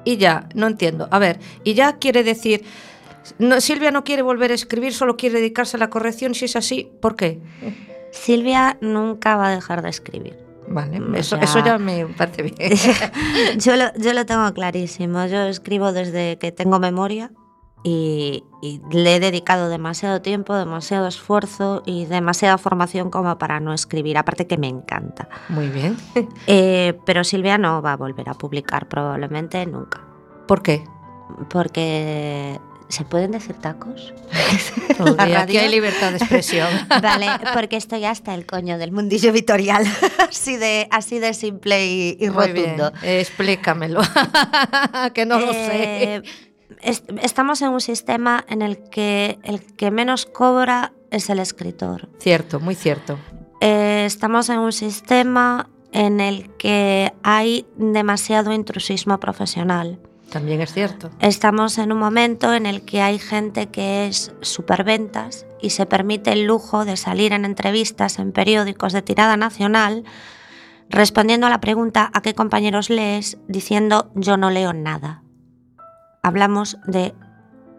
y 0.05 0.17
ya, 0.19 0.49
no 0.55 0.67
entiendo. 0.67 1.09
A 1.11 1.19
ver, 1.19 1.39
y 1.65 1.75
ya 1.75 1.99
quiere 1.99 2.23
decir, 2.23 2.65
no, 3.39 3.61
Silvia 3.61 3.91
no 3.91 4.05
quiere 4.05 4.23
volver 4.23 4.53
a 4.53 4.55
escribir, 4.55 4.93
solo 4.95 5.17
quiere 5.17 5.37
dedicarse 5.41 5.77
a 5.77 5.81
la 5.81 5.91
corrección, 5.91 6.35
si 6.35 6.45
es 6.47 6.57
así, 6.57 6.91
¿por 7.01 7.15
qué? 7.17 7.41
Silvia 8.13 8.77
nunca 8.81 9.37
va 9.37 9.49
a 9.49 9.51
dejar 9.51 9.83
de 9.83 9.89
escribir. 9.91 10.37
Vale, 10.71 11.01
O 11.01 11.15
eso, 11.15 11.37
sea- 11.37 11.45
eso 11.45 11.65
ya 11.65 11.79
me 11.79 12.07
parece 12.07 12.43
bien. 12.43 12.57
yo, 13.59 13.77
lo, 13.77 13.85
yo 13.97 14.13
lo 14.13 14.27
tengo 14.27 14.53
clarísimo. 14.53 15.25
Yo 15.27 15.43
escribo 15.47 15.93
desde 15.93 16.39
que 16.39 16.53
tengo 16.53 16.79
memoria 16.79 17.31
y, 17.85 18.45
y 18.61 18.81
le 18.91 19.17
he 19.17 19.21
dedicado 19.21 19.69
demasiado 19.71 20.21
tiempo, 20.21 20.55
demasiado 20.55 21.07
esfuerzo 21.07 21.83
y 21.87 22.05
demasiada 22.07 22.59
formación 22.59 23.09
como 23.11 23.39
para 23.39 23.61
no 23.61 23.73
escribir. 23.73 24.19
Aparte 24.19 24.47
que 24.47 24.59
me 24.59 24.69
encanta. 24.69 25.29
Muy 25.49 25.69
bien. 25.69 25.97
Eh, 26.47 26.99
pero 27.07 27.25
Silvia 27.25 27.57
no 27.57 27.81
va 27.81 27.93
a 27.93 27.97
volver 27.97 28.29
a 28.29 28.35
publicar 28.35 28.89
probablemente 28.89 29.65
nunca. 29.65 30.01
¿Por 30.47 30.63
qué? 30.63 30.85
Porque... 31.51 32.59
¿Se 32.89 33.05
pueden 33.05 33.33
decir 33.33 33.55
tacos? 33.57 34.15
Aquí 35.19 35.57
hay 35.59 35.69
libertad 35.69 36.11
de 36.11 36.17
expresión. 36.17 36.69
Vale, 37.03 37.27
porque 37.53 37.77
estoy 37.77 38.05
hasta 38.07 38.35
el 38.35 38.47
coño 38.47 38.79
del 38.79 38.93
mundillo 38.93 39.31
editorial. 39.31 39.85
así, 40.31 40.57
de, 40.57 40.89
así 40.91 41.19
de 41.19 41.35
simple 41.35 41.87
y, 41.87 42.17
y 42.19 42.31
Muy 42.31 42.53
bien, 42.53 42.79
rotundo. 42.79 42.93
explícamelo, 43.03 44.01
que 45.15 45.27
no 45.27 45.39
lo 45.39 45.53
sé. 45.53 45.71
Eh, 46.15 46.23
est- 46.81 47.11
estamos 47.23 47.61
en 47.63 47.69
un 47.71 47.81
sistema 47.81 48.45
en 48.49 48.63
el 48.63 48.79
que 48.91 49.39
el 49.45 49.61
que 49.77 49.91
menos 49.91 50.25
cobra 50.27 50.93
es 51.11 51.29
el 51.31 51.41
escritor. 51.41 52.09
Cierto, 52.19 52.59
muy 52.59 52.75
cierto. 52.75 53.19
Eh, 53.61 54.05
estamos 54.07 54.49
en 54.49 54.61
un 54.61 54.73
sistema 54.73 55.69
en 55.93 56.21
el 56.21 56.51
que 56.57 57.13
hay 57.23 57.67
demasiado 57.77 58.53
intrusismo 58.53 59.19
profesional. 59.21 59.99
También 60.31 60.61
es 60.61 60.73
cierto. 60.73 61.11
Estamos 61.21 61.79
en 61.79 61.91
un 61.93 61.99
momento 61.99 62.53
en 62.53 62.67
el 62.67 62.83
que 62.83 63.01
hay 63.01 63.19
gente 63.19 63.69
que 63.69 64.07
es 64.07 64.33
superventas 64.41 65.47
y 65.61 65.71
se 65.71 65.87
permite 65.87 66.33
el 66.33 66.45
lujo 66.45 66.85
de 66.85 66.97
salir 66.97 67.33
en 67.33 67.45
entrevistas 67.45 68.19
en 68.19 68.33
periódicos 68.33 68.93
de 68.93 69.03
tirada 69.03 69.37
nacional 69.37 70.05
respondiendo 70.91 71.47
a 71.47 71.51
la 71.51 71.61
pregunta 71.61 72.11
¿a 72.13 72.23
qué 72.23 72.35
compañeros 72.35 72.91
lees? 72.91 73.39
diciendo 73.49 74.11
yo 74.15 74.37
no 74.37 74.51
leo 74.51 74.73
nada. 74.73 75.23
Hablamos 76.23 76.79
de 76.87 77.15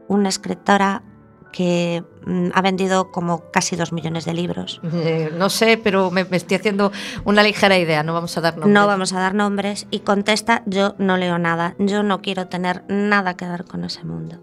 una 0.08 0.30
escritora 0.30 1.04
que 1.52 2.04
mm, 2.26 2.50
ha 2.54 2.62
vendido 2.62 3.12
como 3.12 3.52
casi 3.52 3.76
dos 3.76 3.92
millones 3.92 4.26
de 4.26 4.34
libros. 4.34 4.82
Eh, 4.94 5.32
no 5.38 5.50
sé, 5.50 5.78
pero 5.78 6.12
me, 6.12 6.26
me 6.26 6.38
estoy 6.38 6.58
haciendo 6.58 6.92
una 7.26 7.44
ligera 7.44 7.78
idea, 7.78 8.04
no 8.04 8.14
vamos 8.14 8.38
a 8.38 8.42
dar 8.42 8.54
nombres. 8.54 8.74
No 8.74 8.88
vamos 8.88 9.14
a 9.14 9.20
dar 9.20 9.34
nombres 9.34 9.88
y 9.92 10.00
contesta 10.00 10.64
yo 10.66 10.96
no 10.98 11.18
leo 11.18 11.38
nada, 11.38 11.76
yo 11.80 12.04
no 12.04 12.22
quiero 12.22 12.48
tener 12.48 12.84
nada 12.88 13.36
que 13.36 13.48
ver 13.48 13.66
con 13.66 13.84
ese 13.84 14.04
mundo. 14.04 14.40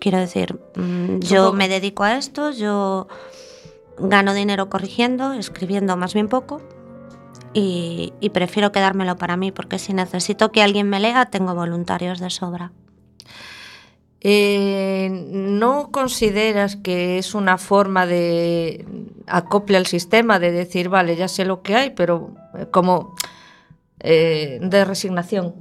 Quiero 0.00 0.18
decir, 0.18 0.58
mm, 0.76 1.20
yo 1.20 1.52
me 1.52 1.68
dedico 1.68 2.04
a 2.04 2.16
esto, 2.16 2.50
yo 2.50 3.06
gano 3.98 4.34
dinero 4.34 4.68
corrigiendo, 4.68 5.32
escribiendo 5.34 5.96
más 5.96 6.14
bien 6.14 6.28
poco 6.28 6.60
y, 7.52 8.12
y 8.20 8.30
prefiero 8.30 8.72
quedármelo 8.72 9.16
para 9.16 9.36
mí 9.36 9.52
porque 9.52 9.78
si 9.78 9.92
necesito 9.92 10.50
que 10.50 10.62
alguien 10.62 10.88
me 10.88 11.00
lea 11.00 11.26
tengo 11.26 11.54
voluntarios 11.54 12.18
de 12.18 12.30
sobra. 12.30 12.72
Eh, 14.26 15.10
¿No 15.10 15.90
consideras 15.90 16.76
que 16.76 17.18
es 17.18 17.34
una 17.34 17.58
forma 17.58 18.06
de 18.06 18.86
acople 19.26 19.76
al 19.76 19.84
sistema, 19.84 20.38
de 20.38 20.50
decir, 20.50 20.88
vale, 20.88 21.14
ya 21.14 21.28
sé 21.28 21.44
lo 21.44 21.60
que 21.60 21.76
hay, 21.76 21.90
pero 21.90 22.30
eh, 22.58 22.66
como 22.70 23.16
eh, 24.00 24.60
de 24.62 24.84
resignación? 24.86 25.54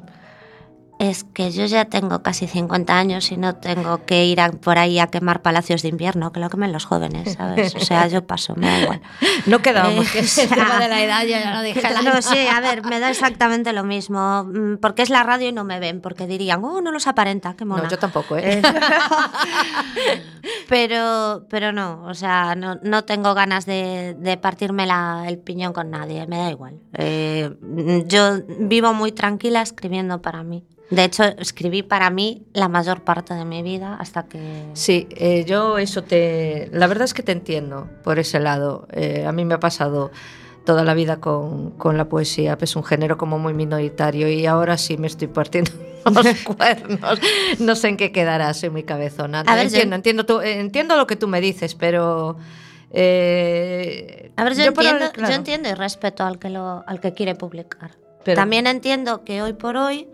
Es 0.99 1.25
que 1.25 1.51
yo 1.51 1.65
ya 1.65 1.85
tengo 1.85 2.23
casi 2.23 2.47
50 2.47 2.97
años 2.97 3.29
y 3.31 3.37
no 3.37 3.55
tengo 3.55 4.05
que 4.05 4.25
ir 4.25 4.39
a- 4.39 4.51
por 4.51 4.77
ahí 4.77 4.99
a 4.99 5.07
quemar 5.07 5.41
palacios 5.41 5.81
de 5.81 5.89
invierno, 5.89 6.31
que 6.31 6.39
lo 6.39 6.49
quemen 6.49 6.71
los 6.71 6.85
jóvenes, 6.85 7.33
¿sabes? 7.33 7.75
O 7.75 7.79
sea, 7.81 8.07
yo 8.07 8.25
paso, 8.25 8.53
me 8.55 8.67
da 8.67 8.79
igual. 8.79 9.01
No 9.47 9.61
quedábamos, 9.61 10.05
Eh, 10.07 10.09
que 10.13 10.19
es 10.19 10.37
el 10.37 10.49
tema 10.49 10.79
de 10.79 10.87
la 10.87 11.03
edad, 11.03 11.23
ya, 11.25 11.41
ya 11.43 11.53
lo 11.55 11.61
dije. 11.61 11.81
la- 11.81 12.01
No, 12.03 12.21
sí, 12.21 12.37
a 12.47 12.61
ver, 12.61 12.85
me 12.85 12.99
da 13.01 13.09
exactamente 13.09 13.73
lo 13.73 13.83
mismo. 13.83 14.45
mm, 14.45 14.77
Porque 14.77 15.01
es 15.01 15.09
la 15.09 15.23
radio 15.23 15.49
y 15.49 15.51
no 15.51 15.63
me 15.65 15.79
ven, 15.79 15.99
porque 15.99 16.25
dirían, 16.27 16.63
oh, 16.63 16.79
no 16.79 16.91
los 16.91 17.07
aparenta, 17.07 17.55
qué 17.55 17.65
mona. 17.65 17.83
No, 17.83 17.89
yo 17.89 17.97
tampoco, 17.99 18.37
¿eh? 18.37 18.61
pero, 20.69 21.45
pero 21.49 21.71
no, 21.71 22.03
o 22.05 22.13
sea, 22.13 22.55
no, 22.55 22.75
no 22.81 23.03
tengo 23.03 23.33
ganas 23.33 23.65
de, 23.65 24.15
de 24.19 24.37
partirme 24.37 24.85
la- 24.85 25.25
el 25.27 25.37
piñón 25.39 25.73
con 25.73 25.89
nadie, 25.89 26.25
me 26.27 26.37
da 26.37 26.49
igual. 26.49 26.75
Eh, 26.93 27.51
yo 28.07 28.39
vivo 28.59 28.93
muy 28.93 29.11
tranquila 29.11 29.61
escribiendo 29.61 30.21
para 30.21 30.43
mí. 30.43 30.63
De 30.95 31.03
hecho, 31.05 31.23
escribí 31.23 31.81
para 31.83 32.09
mí 32.09 32.43
la 32.53 32.67
mayor 32.67 33.01
parte 33.03 33.33
de 33.33 33.45
mi 33.45 33.61
vida 33.63 33.95
hasta 33.99 34.23
que... 34.27 34.65
Sí, 34.73 35.07
eh, 35.11 35.43
yo 35.45 35.77
eso 35.77 36.03
te... 36.03 36.69
La 36.71 36.87
verdad 36.87 37.05
es 37.05 37.13
que 37.13 37.23
te 37.23 37.31
entiendo 37.31 37.89
por 38.03 38.19
ese 38.19 38.39
lado. 38.39 38.87
Eh, 38.91 39.25
a 39.25 39.31
mí 39.31 39.45
me 39.45 39.55
ha 39.55 39.59
pasado 39.59 40.11
toda 40.65 40.83
la 40.83 40.93
vida 40.93 41.19
con, 41.19 41.71
con 41.71 41.97
la 41.97 42.07
poesía, 42.07 42.57
es 42.61 42.75
un 42.75 42.83
género 42.83 43.17
como 43.17 43.37
muy 43.39 43.53
minoritario 43.53 44.29
y 44.29 44.45
ahora 44.45 44.77
sí 44.77 44.97
me 44.97 45.07
estoy 45.07 45.27
partiendo 45.27 45.71
los 46.05 46.25
cuernos. 46.45 47.19
No 47.59 47.75
sé 47.75 47.89
en 47.89 47.97
qué 47.97 48.11
quedará, 48.11 48.53
soy 48.53 48.69
muy 48.69 48.83
cabezona. 48.83 49.41
A 49.41 49.55
ver, 49.55 49.63
yo- 49.67 49.73
entiendo, 49.75 49.95
entiendo, 49.95 50.25
tú- 50.25 50.41
entiendo 50.41 50.95
lo 50.95 51.05
que 51.07 51.15
tú 51.15 51.27
me 51.27 51.41
dices, 51.41 51.75
pero... 51.75 52.37
eh, 52.91 54.31
A 54.35 54.43
ver, 54.43 54.53
yo, 54.53 54.59
ahora, 54.63 54.69
entiendo, 54.69 55.05
yo 55.05 55.11
claro, 55.11 55.33
entiendo 55.33 55.69
y 55.69 55.73
respeto 55.73 56.23
al 56.23 56.39
que, 56.39 56.49
lo, 56.49 56.83
al 56.87 56.99
que 56.99 57.13
quiere 57.13 57.35
publicar. 57.35 57.91
pero- 58.23 58.35
También 58.35 58.67
entiendo 58.67 59.23
que 59.23 59.41
hoy 59.41 59.53
por 59.53 59.75
hoy 59.77 60.07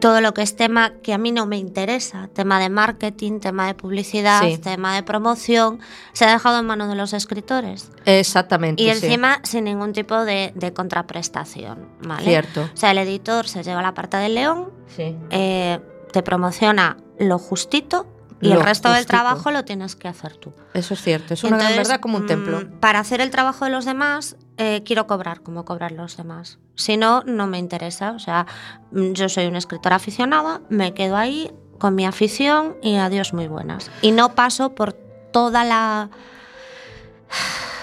todo 0.00 0.20
lo 0.20 0.32
que 0.34 0.42
es 0.42 0.56
tema 0.56 0.94
que 1.02 1.12
a 1.12 1.18
mí 1.18 1.32
no 1.32 1.46
me 1.46 1.58
interesa, 1.58 2.28
tema 2.32 2.58
de 2.58 2.68
marketing, 2.70 3.40
tema 3.40 3.66
de 3.66 3.74
publicidad, 3.74 4.40
Sí. 4.42 4.58
tema 4.58 4.94
de 4.94 5.02
promoción, 5.02 5.80
se 6.12 6.24
ha 6.24 6.30
dejado 6.32 6.58
en 6.58 6.66
manos 6.66 6.88
de 6.88 6.94
los 6.94 7.12
escritores. 7.12 7.90
Exactamente, 8.06 8.82
Y 8.82 8.86
sí. 8.86 8.90
encima 9.06 9.40
sin 9.44 9.64
ningún 9.64 9.92
tipo 9.92 10.24
de, 10.24 10.52
de 10.54 10.72
contraprestación. 10.72 11.88
¿vale? 12.06 12.24
Cierto. 12.24 12.62
O 12.62 12.76
sea, 12.76 12.90
el 12.90 12.98
editor 12.98 13.46
se 13.48 13.62
lleva 13.62 13.82
la 13.82 13.94
parte 13.94 14.16
del 14.16 14.34
león, 14.34 14.70
Sí. 14.96 15.16
eh, 15.30 15.80
te 16.12 16.22
promociona 16.22 16.96
lo 17.18 17.38
justito 17.38 18.06
y 18.40 18.48
Lo 18.48 18.54
el 18.54 18.60
resto 18.62 18.90
del 18.90 19.06
trabajo 19.06 19.50
lo 19.52 19.64
tienes 19.64 19.94
que 19.94 20.08
hacer 20.08 20.36
tú. 20.36 20.52
Eso 20.74 20.94
es 20.94 21.00
cierto, 21.02 21.32
es 21.34 21.44
una 21.44 21.58
gran 21.58 21.76
verdad 21.76 22.00
como 22.00 22.16
un 22.16 22.24
mm, 22.24 22.26
templo. 22.26 22.70
Para 22.80 22.98
hacer 22.98 23.20
el 23.20 23.30
trabajo 23.30 23.64
de 23.64 23.70
los 23.70 23.84
demás, 23.84 24.36
eh, 24.62 24.82
quiero 24.84 25.06
cobrar 25.06 25.42
como 25.42 25.64
cobran 25.64 25.96
los 25.96 26.16
demás. 26.16 26.58
Si 26.76 26.96
no, 26.96 27.22
no 27.24 27.46
me 27.46 27.58
interesa. 27.58 28.12
O 28.12 28.18
sea, 28.18 28.46
mm, 28.92 29.12
yo 29.12 29.28
soy 29.28 29.46
una 29.46 29.58
escritora 29.58 29.96
aficionada, 29.96 30.60
me 30.68 30.94
quedo 30.94 31.16
ahí 31.16 31.50
con 31.78 31.94
mi 31.94 32.06
afición 32.06 32.76
y 32.80 32.96
adiós 32.96 33.32
muy 33.32 33.48
buenas. 33.48 33.90
Y 34.02 34.12
no 34.12 34.34
paso 34.34 34.74
por 34.74 34.92
toda 34.92 35.64
la... 35.64 36.10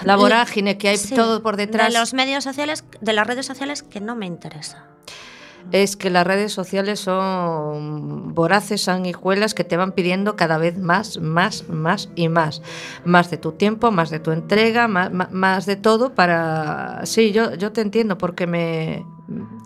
La 0.04 0.16
vorágine 0.16 0.78
que 0.78 0.88
hay 0.88 0.96
Sí, 0.96 1.14
todo 1.14 1.42
por 1.42 1.58
detrás. 1.58 1.92
De 1.92 1.98
los 1.98 2.14
medios 2.14 2.44
sociales, 2.44 2.84
de 3.02 3.12
las 3.12 3.26
redes 3.26 3.44
sociales 3.44 3.82
que 3.82 4.00
no 4.00 4.16
me 4.16 4.24
interesa. 4.24 4.86
Es 5.72 5.96
que 5.96 6.10
las 6.10 6.26
redes 6.26 6.52
sociales 6.52 7.00
son 7.00 8.34
voraces 8.34 8.82
sanguijuelas 8.82 9.54
que 9.54 9.64
te 9.64 9.76
van 9.76 9.92
pidiendo 9.92 10.36
cada 10.36 10.58
vez 10.58 10.78
más, 10.78 11.18
más, 11.18 11.68
más 11.68 12.08
y 12.14 12.28
más. 12.28 12.62
Más 13.04 13.30
de 13.30 13.38
tu 13.38 13.52
tiempo, 13.52 13.90
más 13.90 14.10
de 14.10 14.20
tu 14.20 14.32
entrega, 14.32 14.88
más, 14.88 15.10
más, 15.12 15.66
de 15.66 15.76
todo 15.76 16.14
para... 16.14 17.00
Sí, 17.04 17.32
yo, 17.32 17.54
yo 17.54 17.72
te 17.72 17.80
entiendo 17.80 18.18
porque 18.18 18.46
me... 18.46 19.06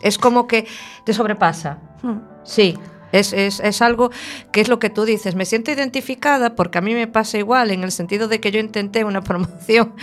Es 0.03 0.19
como 0.19 0.47
que 0.47 0.67
te 1.05 1.15
sobrepasa. 1.15 1.79
Hmm. 2.03 2.19
Sí, 2.43 2.77
es, 3.15 3.33
es, 3.33 3.61
es 3.61 3.81
algo 3.81 4.11
que 4.53 4.61
es 4.61 4.69
lo 4.69 4.79
que 4.79 4.91
tú 4.91 5.05
dices. 5.05 5.35
Me 5.35 5.45
siento 5.45 5.71
identificada 5.71 6.55
porque 6.57 6.79
a 6.79 6.81
mí 6.81 6.95
me 6.95 7.07
pasa 7.07 7.39
igual 7.39 7.71
en 7.71 7.85
el 7.85 7.93
sentido 7.93 8.29
de 8.29 8.41
que 8.41 8.51
yo 8.51 8.61
intenté 8.61 9.05
una 9.05 9.21
promoción 9.25 9.95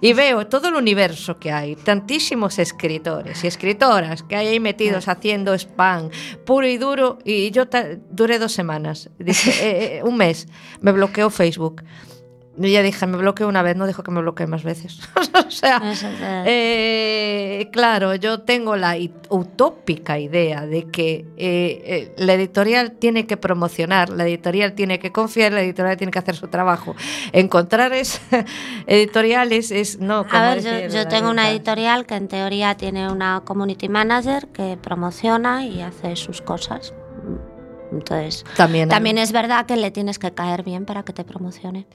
y 0.00 0.12
veo 0.12 0.46
todo 0.46 0.68
el 0.68 0.74
universo 0.74 1.38
que 1.38 1.52
hay, 1.52 1.76
tantísimos 1.76 2.58
escritores 2.58 3.44
y 3.44 3.46
escritoras 3.46 4.22
que 4.22 4.36
hay 4.36 4.48
ahí 4.48 4.60
metidos 4.60 5.08
haciendo 5.08 5.54
spam 5.54 6.10
puro 6.44 6.66
y 6.66 6.76
duro 6.76 7.18
y 7.24 7.50
yo 7.50 7.64
duré 8.10 8.38
dos 8.38 8.52
semanas, 8.52 9.10
dije, 9.18 9.50
eh, 9.62 9.98
eh, 9.98 10.02
un 10.02 10.16
mes, 10.16 10.48
me 10.80 10.92
bloqueó 10.92 11.30
Facebook. 11.30 11.82
Y 12.58 12.72
ya 12.72 12.82
dije, 12.82 13.06
me 13.06 13.18
bloqueo 13.18 13.48
una 13.48 13.60
vez, 13.60 13.76
no 13.76 13.86
dejo 13.86 14.02
que 14.02 14.10
me 14.10 14.20
bloquee 14.22 14.46
más 14.46 14.62
veces. 14.62 14.98
o 15.46 15.50
sea, 15.50 15.82
eh, 16.46 17.68
claro, 17.70 18.14
yo 18.14 18.40
tengo 18.40 18.76
la 18.76 18.96
utópica 19.28 20.18
idea 20.18 20.64
de 20.66 20.84
que 20.84 21.26
eh, 21.36 21.82
eh, 21.84 22.14
la 22.16 22.32
editorial 22.32 22.92
tiene 22.92 23.26
que 23.26 23.36
promocionar, 23.36 24.08
la 24.08 24.26
editorial 24.26 24.72
tiene 24.72 24.98
que 24.98 25.12
confiar, 25.12 25.52
la 25.52 25.60
editorial 25.60 25.98
tiene 25.98 26.10
que 26.10 26.18
hacer 26.18 26.34
su 26.34 26.48
trabajo. 26.48 26.96
Encontrar 27.32 27.92
es, 27.92 28.20
editoriales 28.86 29.70
es 29.70 30.00
no. 30.00 30.24
A 30.30 30.54
ver, 30.54 30.62
yo, 30.62 30.70
decir, 30.70 30.90
yo 30.90 31.08
tengo 31.08 31.30
una 31.30 31.50
editorial 31.50 32.06
que 32.06 32.14
en 32.14 32.28
teoría 32.28 32.74
tiene 32.76 33.12
una 33.12 33.42
community 33.44 33.90
manager 33.90 34.48
que 34.48 34.78
promociona 34.80 35.66
y 35.66 35.82
hace 35.82 36.16
sus 36.16 36.40
cosas. 36.40 36.94
Entonces, 37.92 38.44
También, 38.56 38.88
también 38.88 39.18
es 39.18 39.30
verdad 39.30 39.66
que 39.66 39.76
le 39.76 39.90
tienes 39.90 40.18
que 40.18 40.32
caer 40.32 40.62
bien 40.62 40.86
para 40.86 41.04
que 41.04 41.12
te 41.12 41.22
promocione. 41.22 41.86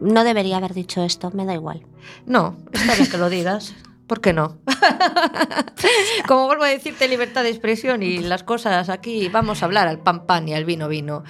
No 0.00 0.24
debería 0.24 0.56
haber 0.56 0.74
dicho 0.74 1.02
esto, 1.02 1.30
me 1.32 1.44
da 1.44 1.54
igual. 1.54 1.86
No, 2.26 2.56
está 2.72 2.94
bien 2.94 3.10
que 3.10 3.18
lo 3.18 3.30
digas. 3.30 3.74
¿Por 4.06 4.20
qué 4.20 4.32
no? 4.32 4.58
Como 6.28 6.46
vuelvo 6.46 6.64
a 6.64 6.68
decirte, 6.68 7.08
libertad 7.08 7.44
de 7.44 7.48
expresión 7.48 8.02
y 8.02 8.18
las 8.18 8.42
cosas 8.42 8.90
aquí, 8.90 9.28
vamos 9.28 9.62
a 9.62 9.66
hablar 9.66 9.88
al 9.88 10.00
pan 10.00 10.26
pan 10.26 10.46
y 10.48 10.54
al 10.54 10.66
vino 10.66 10.88
vino. 10.88 11.24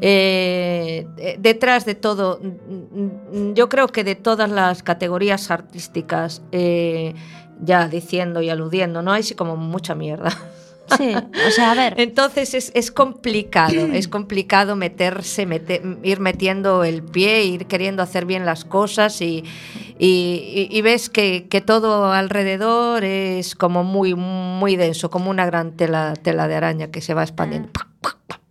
Eh, 0.00 1.06
eh, 1.16 1.36
detrás 1.38 1.84
de 1.84 1.94
todo, 1.94 2.40
yo 3.54 3.68
creo 3.68 3.86
que 3.88 4.02
de 4.02 4.16
todas 4.16 4.50
las 4.50 4.82
categorías 4.82 5.50
artísticas 5.52 6.42
eh, 6.50 7.14
ya 7.60 7.86
diciendo 7.88 8.42
y 8.42 8.48
aludiendo, 8.50 9.00
¿no? 9.02 9.12
Hay 9.12 9.22
como 9.36 9.56
mucha 9.56 9.94
mierda. 9.94 10.36
Sí, 10.96 11.14
o 11.14 11.50
sea, 11.50 11.72
a 11.72 11.74
ver. 11.74 11.94
Entonces 11.98 12.54
es, 12.54 12.70
es 12.74 12.90
complicado, 12.90 13.86
es 13.92 14.08
complicado 14.08 14.76
meterse, 14.76 15.46
meter, 15.46 15.82
ir 16.02 16.20
metiendo 16.20 16.84
el 16.84 17.02
pie, 17.02 17.44
ir 17.44 17.66
queriendo 17.66 18.02
hacer 18.02 18.26
bien 18.26 18.44
las 18.44 18.64
cosas 18.64 19.20
y, 19.20 19.44
y, 19.98 20.68
y 20.70 20.82
ves 20.82 21.08
que, 21.08 21.46
que, 21.48 21.60
todo 21.60 22.12
alrededor 22.12 23.04
es 23.04 23.54
como 23.54 23.82
muy, 23.82 24.14
muy 24.14 24.76
denso, 24.76 25.10
como 25.10 25.30
una 25.30 25.46
gran 25.46 25.72
tela, 25.72 26.14
tela 26.20 26.48
de 26.48 26.54
araña 26.56 26.90
que 26.90 27.00
se 27.00 27.14
va 27.14 27.22
expandiendo. 27.22 27.70
Ah. 27.80 27.93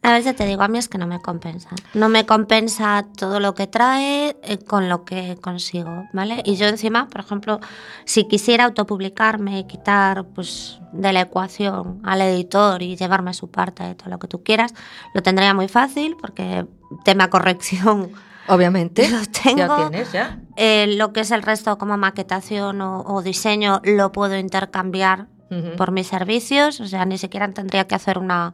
A 0.05 0.11
ver, 0.11 0.21
ya 0.21 0.33
te 0.33 0.45
digo, 0.45 0.61
a 0.63 0.67
mí 0.67 0.77
es 0.77 0.89
que 0.89 0.97
no 0.97 1.07
me 1.07 1.21
compensa. 1.21 1.69
No 1.93 2.09
me 2.09 2.25
compensa 2.25 3.05
todo 3.17 3.39
lo 3.39 3.55
que 3.55 3.67
trae 3.67 4.35
eh, 4.43 4.57
con 4.57 4.89
lo 4.89 5.05
que 5.05 5.37
consigo, 5.41 6.09
¿vale? 6.11 6.41
Y 6.43 6.57
yo 6.57 6.67
encima, 6.67 7.07
por 7.07 7.21
ejemplo, 7.21 7.61
si 8.03 8.27
quisiera 8.27 8.65
autopublicarme 8.65 9.59
y 9.59 9.63
quitar 9.63 10.25
pues, 10.25 10.81
de 10.91 11.13
la 11.13 11.21
ecuación 11.21 12.01
al 12.03 12.19
editor 12.21 12.81
y 12.81 12.97
llevarme 12.97 13.33
su 13.33 13.49
parte 13.49 13.83
de 13.83 13.95
todo 13.95 14.09
lo 14.09 14.19
que 14.19 14.27
tú 14.27 14.43
quieras, 14.43 14.73
lo 15.13 15.23
tendría 15.23 15.53
muy 15.53 15.69
fácil 15.69 16.17
porque 16.19 16.65
tema 17.05 17.29
corrección... 17.29 18.11
Obviamente, 18.49 19.07
lo 19.09 19.19
tengo. 19.27 19.57
ya 19.57 19.89
tienes, 19.89 20.11
ya. 20.11 20.37
Eh, 20.57 20.95
lo 20.97 21.13
que 21.13 21.21
es 21.21 21.31
el 21.31 21.43
resto 21.43 21.77
como 21.77 21.95
maquetación 21.95 22.81
o, 22.81 23.03
o 23.03 23.21
diseño 23.21 23.79
lo 23.85 24.11
puedo 24.11 24.35
intercambiar 24.37 25.27
uh 25.49 25.53
-huh. 25.55 25.75
por 25.77 25.91
mis 25.91 26.07
servicios, 26.07 26.81
o 26.81 26.87
sea, 26.87 27.05
ni 27.05 27.17
siquiera 27.17 27.49
tendría 27.51 27.87
que 27.87 27.95
hacer 27.95 28.17
una 28.17 28.53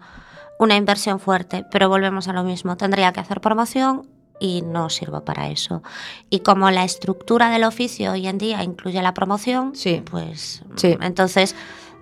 una 0.59 0.75
inversión 0.75 1.19
fuerte, 1.19 1.65
pero 1.71 1.89
volvemos 1.89 2.27
a 2.27 2.33
lo 2.33 2.43
mismo, 2.43 2.77
tendría 2.77 3.11
que 3.13 3.21
hacer 3.21 3.41
promoción 3.41 4.07
y 4.39 4.61
no 4.61 4.89
sirvo 4.89 5.23
para 5.23 5.47
eso. 5.49 5.81
Y 6.29 6.41
como 6.41 6.69
la 6.69 6.83
estructura 6.83 7.49
del 7.49 7.63
oficio 7.63 8.11
hoy 8.11 8.27
en 8.27 8.37
día 8.37 8.61
incluye 8.63 9.01
la 9.01 9.13
promoción, 9.13 9.73
sí. 9.73 10.03
pues 10.09 10.61
sí. 10.75 10.97
entonces 11.01 11.55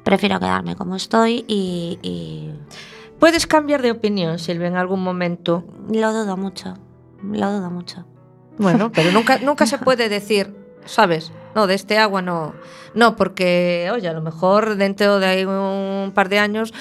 prefiero 0.04 0.40
quedarme 0.40 0.76
como 0.76 0.96
estoy 0.96 1.46
y, 1.48 2.00
y... 2.02 2.52
¿Puedes 3.20 3.48
cambiar 3.48 3.82
de 3.82 3.92
opinión, 3.92 4.38
Silvia, 4.38 4.68
en 4.68 4.76
algún 4.76 5.04
momento? 5.04 5.64
Lo 5.92 6.14
dudo 6.14 6.38
mucho, 6.38 6.76
lo 7.24 7.52
dudo 7.52 7.72
mucho. 7.72 8.06
Bueno, 8.58 8.92
pero 8.94 9.12
nunca, 9.12 9.40
nunca 9.40 9.66
se 9.66 9.78
puede 9.78 10.10
decir, 10.10 10.56
¿sabes? 10.86 11.32
No, 11.56 11.66
de 11.66 11.74
este 11.74 11.98
agua 11.98 12.22
no. 12.22 12.54
No, 12.94 13.16
porque, 13.16 13.90
oye, 13.94 14.08
a 14.08 14.14
lo 14.14 14.22
mejor 14.22 14.76
dentro 14.76 15.20
de 15.20 15.48
un 15.48 16.12
par 16.14 16.30
de 16.30 16.38
años 16.38 16.74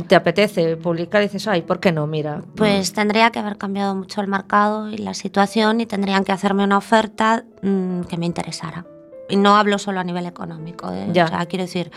te 0.00 0.14
apetece 0.14 0.76
publicar 0.76 1.22
y 1.22 1.26
dices, 1.26 1.46
ay, 1.46 1.62
¿por 1.62 1.78
qué 1.78 1.92
no? 1.92 2.06
Mira. 2.06 2.42
Pues 2.56 2.94
tendría 2.94 3.30
que 3.30 3.38
haber 3.38 3.58
cambiado 3.58 3.94
mucho 3.94 4.22
el 4.22 4.26
mercado 4.26 4.88
y 4.88 4.96
la 4.96 5.12
situación 5.12 5.82
y 5.82 5.86
tendrían 5.86 6.24
que 6.24 6.32
hacerme 6.32 6.64
una 6.64 6.78
oferta 6.78 7.44
mmm, 7.60 8.02
que 8.02 8.16
me 8.16 8.24
interesara. 8.24 8.86
Y 9.28 9.36
no 9.36 9.56
hablo 9.56 9.78
solo 9.78 10.00
a 10.00 10.04
nivel 10.04 10.26
económico, 10.26 10.90
¿eh? 10.92 11.08
ya. 11.12 11.26
o 11.26 11.28
sea, 11.28 11.46
quiero 11.46 11.64
decir, 11.64 11.90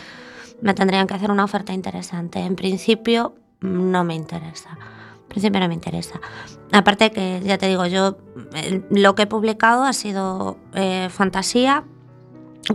me 0.61 0.73
tendrían 0.73 1.07
que 1.07 1.13
hacer 1.13 1.31
una 1.31 1.45
oferta 1.45 1.73
interesante. 1.73 2.39
En 2.39 2.55
principio, 2.55 3.35
no 3.61 4.03
me 4.03 4.15
interesa. 4.15 4.77
En 5.23 5.29
principio 5.29 5.59
no 5.59 5.67
me 5.67 5.73
interesa. 5.73 6.19
Aparte 6.71 7.11
que, 7.11 7.41
ya 7.43 7.57
te 7.57 7.67
digo, 7.67 7.85
yo 7.85 8.17
lo 8.89 9.15
que 9.15 9.23
he 9.23 9.27
publicado 9.27 9.83
ha 9.83 9.93
sido 9.93 10.57
eh, 10.73 11.07
fantasía 11.09 11.83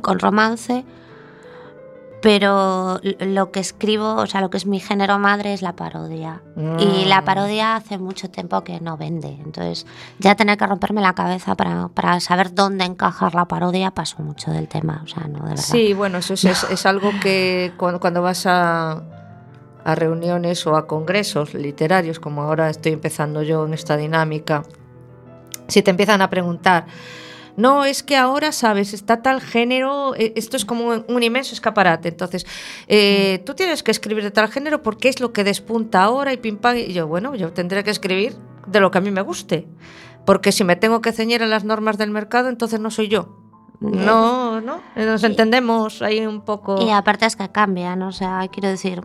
con 0.03 0.19
romance, 0.19 0.85
pero 2.21 3.01
lo 3.21 3.51
que 3.51 3.61
escribo, 3.61 4.17
o 4.17 4.27
sea, 4.27 4.41
lo 4.41 4.51
que 4.51 4.59
es 4.59 4.67
mi 4.67 4.79
género 4.79 5.19
madre 5.19 5.55
es 5.55 5.63
la 5.63 5.75
parodia. 5.75 6.43
Mm. 6.55 6.79
Y 6.79 7.05
la 7.07 7.25
parodia 7.25 7.77
hace 7.77 7.99
mucho 7.99 8.31
tiempo 8.31 8.63
que 8.63 8.81
no 8.81 8.97
vende. 8.97 9.39
Entonces, 9.45 9.87
ya 10.19 10.35
tener 10.35 10.59
que 10.59 10.67
romperme 10.67 11.01
la 11.01 11.15
cabeza 11.15 11.55
para, 11.55 11.89
para 11.89 12.21
saber 12.21 12.55
dónde 12.55 12.85
encajar 12.85 13.35
la 13.35 13.47
parodia 13.47 13.91
pasó 13.93 14.23
mucho 14.23 14.51
del 14.51 14.69
tema. 14.69 15.01
O 15.05 15.09
sea, 15.09 15.29
no, 15.29 15.39
de 15.41 15.51
verdad. 15.51 15.63
Sí, 15.63 15.95
bueno, 15.95 16.19
eso 16.19 16.35
es, 16.35 16.45
es, 16.45 16.65
es 16.65 16.87
algo 16.87 17.11
que 17.23 17.73
cuando, 17.79 18.01
cuando 18.01 18.21
vas 18.21 18.45
a, 18.47 19.03
a 19.85 19.95
reuniones 19.95 20.67
o 20.67 20.77
a 20.77 20.87
congresos 20.87 21.55
literarios, 21.55 22.21
como 22.21 22.43
ahora 22.43 22.69
estoy 22.69 22.93
empezando 22.93 23.43
yo 23.43 23.65
en 23.65 23.73
esta 23.73 23.97
dinámica, 23.97 24.63
si 25.69 25.83
te 25.83 25.91
empiezan 25.91 26.21
a 26.21 26.29
preguntar, 26.29 26.87
no, 27.57 27.85
es 27.85 28.03
que 28.03 28.17
ahora, 28.17 28.53
¿sabes? 28.53 28.95
Está 28.95 29.23
tal 29.23 29.41
género, 29.41 30.15
esto 30.15 30.57
es 30.57 30.65
como 30.65 31.05
un, 31.07 31.23
inmenso 31.23 31.55
escaparate. 31.55 32.09
Entonces, 32.09 32.47
eh, 32.89 33.43
tú 33.45 33.55
tienes 33.55 33.83
que 33.83 33.91
escribir 33.91 34.25
de 34.25 34.31
tal 34.31 34.49
género 34.49 34.83
porque 34.83 35.09
es 35.09 35.21
lo 35.21 35.33
que 35.33 35.45
despunta 35.45 36.03
ahora 36.03 36.33
y 36.33 36.37
pim 36.37 36.57
pam. 36.57 36.77
Y 36.77 36.93
yo, 36.93 37.07
bueno, 37.07 37.35
yo 37.35 37.53
tendré 37.53 37.85
que 37.85 37.91
escribir 37.91 38.37
de 38.67 38.81
lo 38.81 38.91
que 38.91 38.99
a 38.99 39.01
mí 39.01 39.11
me 39.11 39.23
guste. 39.23 39.67
Porque 40.25 40.53
si 40.53 40.65
me 40.65 40.77
tengo 40.77 41.01
que 41.01 41.13
ceñir 41.13 41.43
a 41.43 41.47
las 41.47 41.65
normas 41.65 41.99
del 41.99 42.11
mercado, 42.11 42.49
entonces 42.49 42.81
no 42.81 42.91
soy 42.91 43.09
yo. 43.09 43.40
No, 43.81 44.61
no, 44.61 44.83
nos 44.95 45.25
entendemos 45.25 46.03
ahí 46.03 46.27
un 46.27 46.43
poco. 46.43 46.81
Y 46.83 46.91
aparte 46.91 47.25
es 47.25 47.35
que 47.35 47.49
cambian, 47.49 48.03
o 48.03 48.13
sea, 48.13 48.47
quiero 48.53 48.69
decir, 48.69 49.03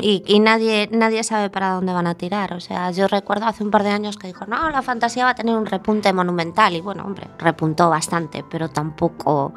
y, 0.00 0.24
y, 0.26 0.40
nadie, 0.40 0.88
nadie 0.90 1.22
sabe 1.22 1.50
para 1.50 1.70
dónde 1.70 1.92
van 1.92 2.08
a 2.08 2.14
tirar. 2.14 2.52
O 2.52 2.60
sea, 2.60 2.90
yo 2.90 3.06
recuerdo 3.06 3.46
hace 3.46 3.62
un 3.62 3.70
par 3.70 3.84
de 3.84 3.90
años 3.90 4.16
que 4.16 4.26
dijo, 4.26 4.44
no, 4.46 4.70
la 4.70 4.82
fantasía 4.82 5.24
va 5.24 5.30
a 5.30 5.34
tener 5.34 5.56
un 5.56 5.66
repunte 5.66 6.12
monumental. 6.12 6.74
Y 6.74 6.80
bueno, 6.80 7.04
hombre, 7.04 7.28
repuntó 7.38 7.88
bastante, 7.88 8.44
pero 8.50 8.68
tampoco 8.68 9.52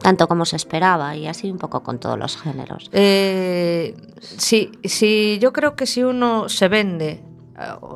tanto 0.00 0.26
como 0.26 0.46
se 0.46 0.56
esperaba. 0.56 1.14
Y 1.16 1.26
así 1.26 1.50
un 1.50 1.58
poco 1.58 1.82
con 1.82 1.98
todos 1.98 2.18
los 2.18 2.40
géneros. 2.40 2.88
Eh, 2.92 3.94
sí, 4.20 4.72
sí, 4.84 5.38
yo 5.42 5.52
creo 5.52 5.76
que 5.76 5.84
si 5.84 6.02
uno 6.02 6.48
se 6.48 6.68
vende 6.68 7.27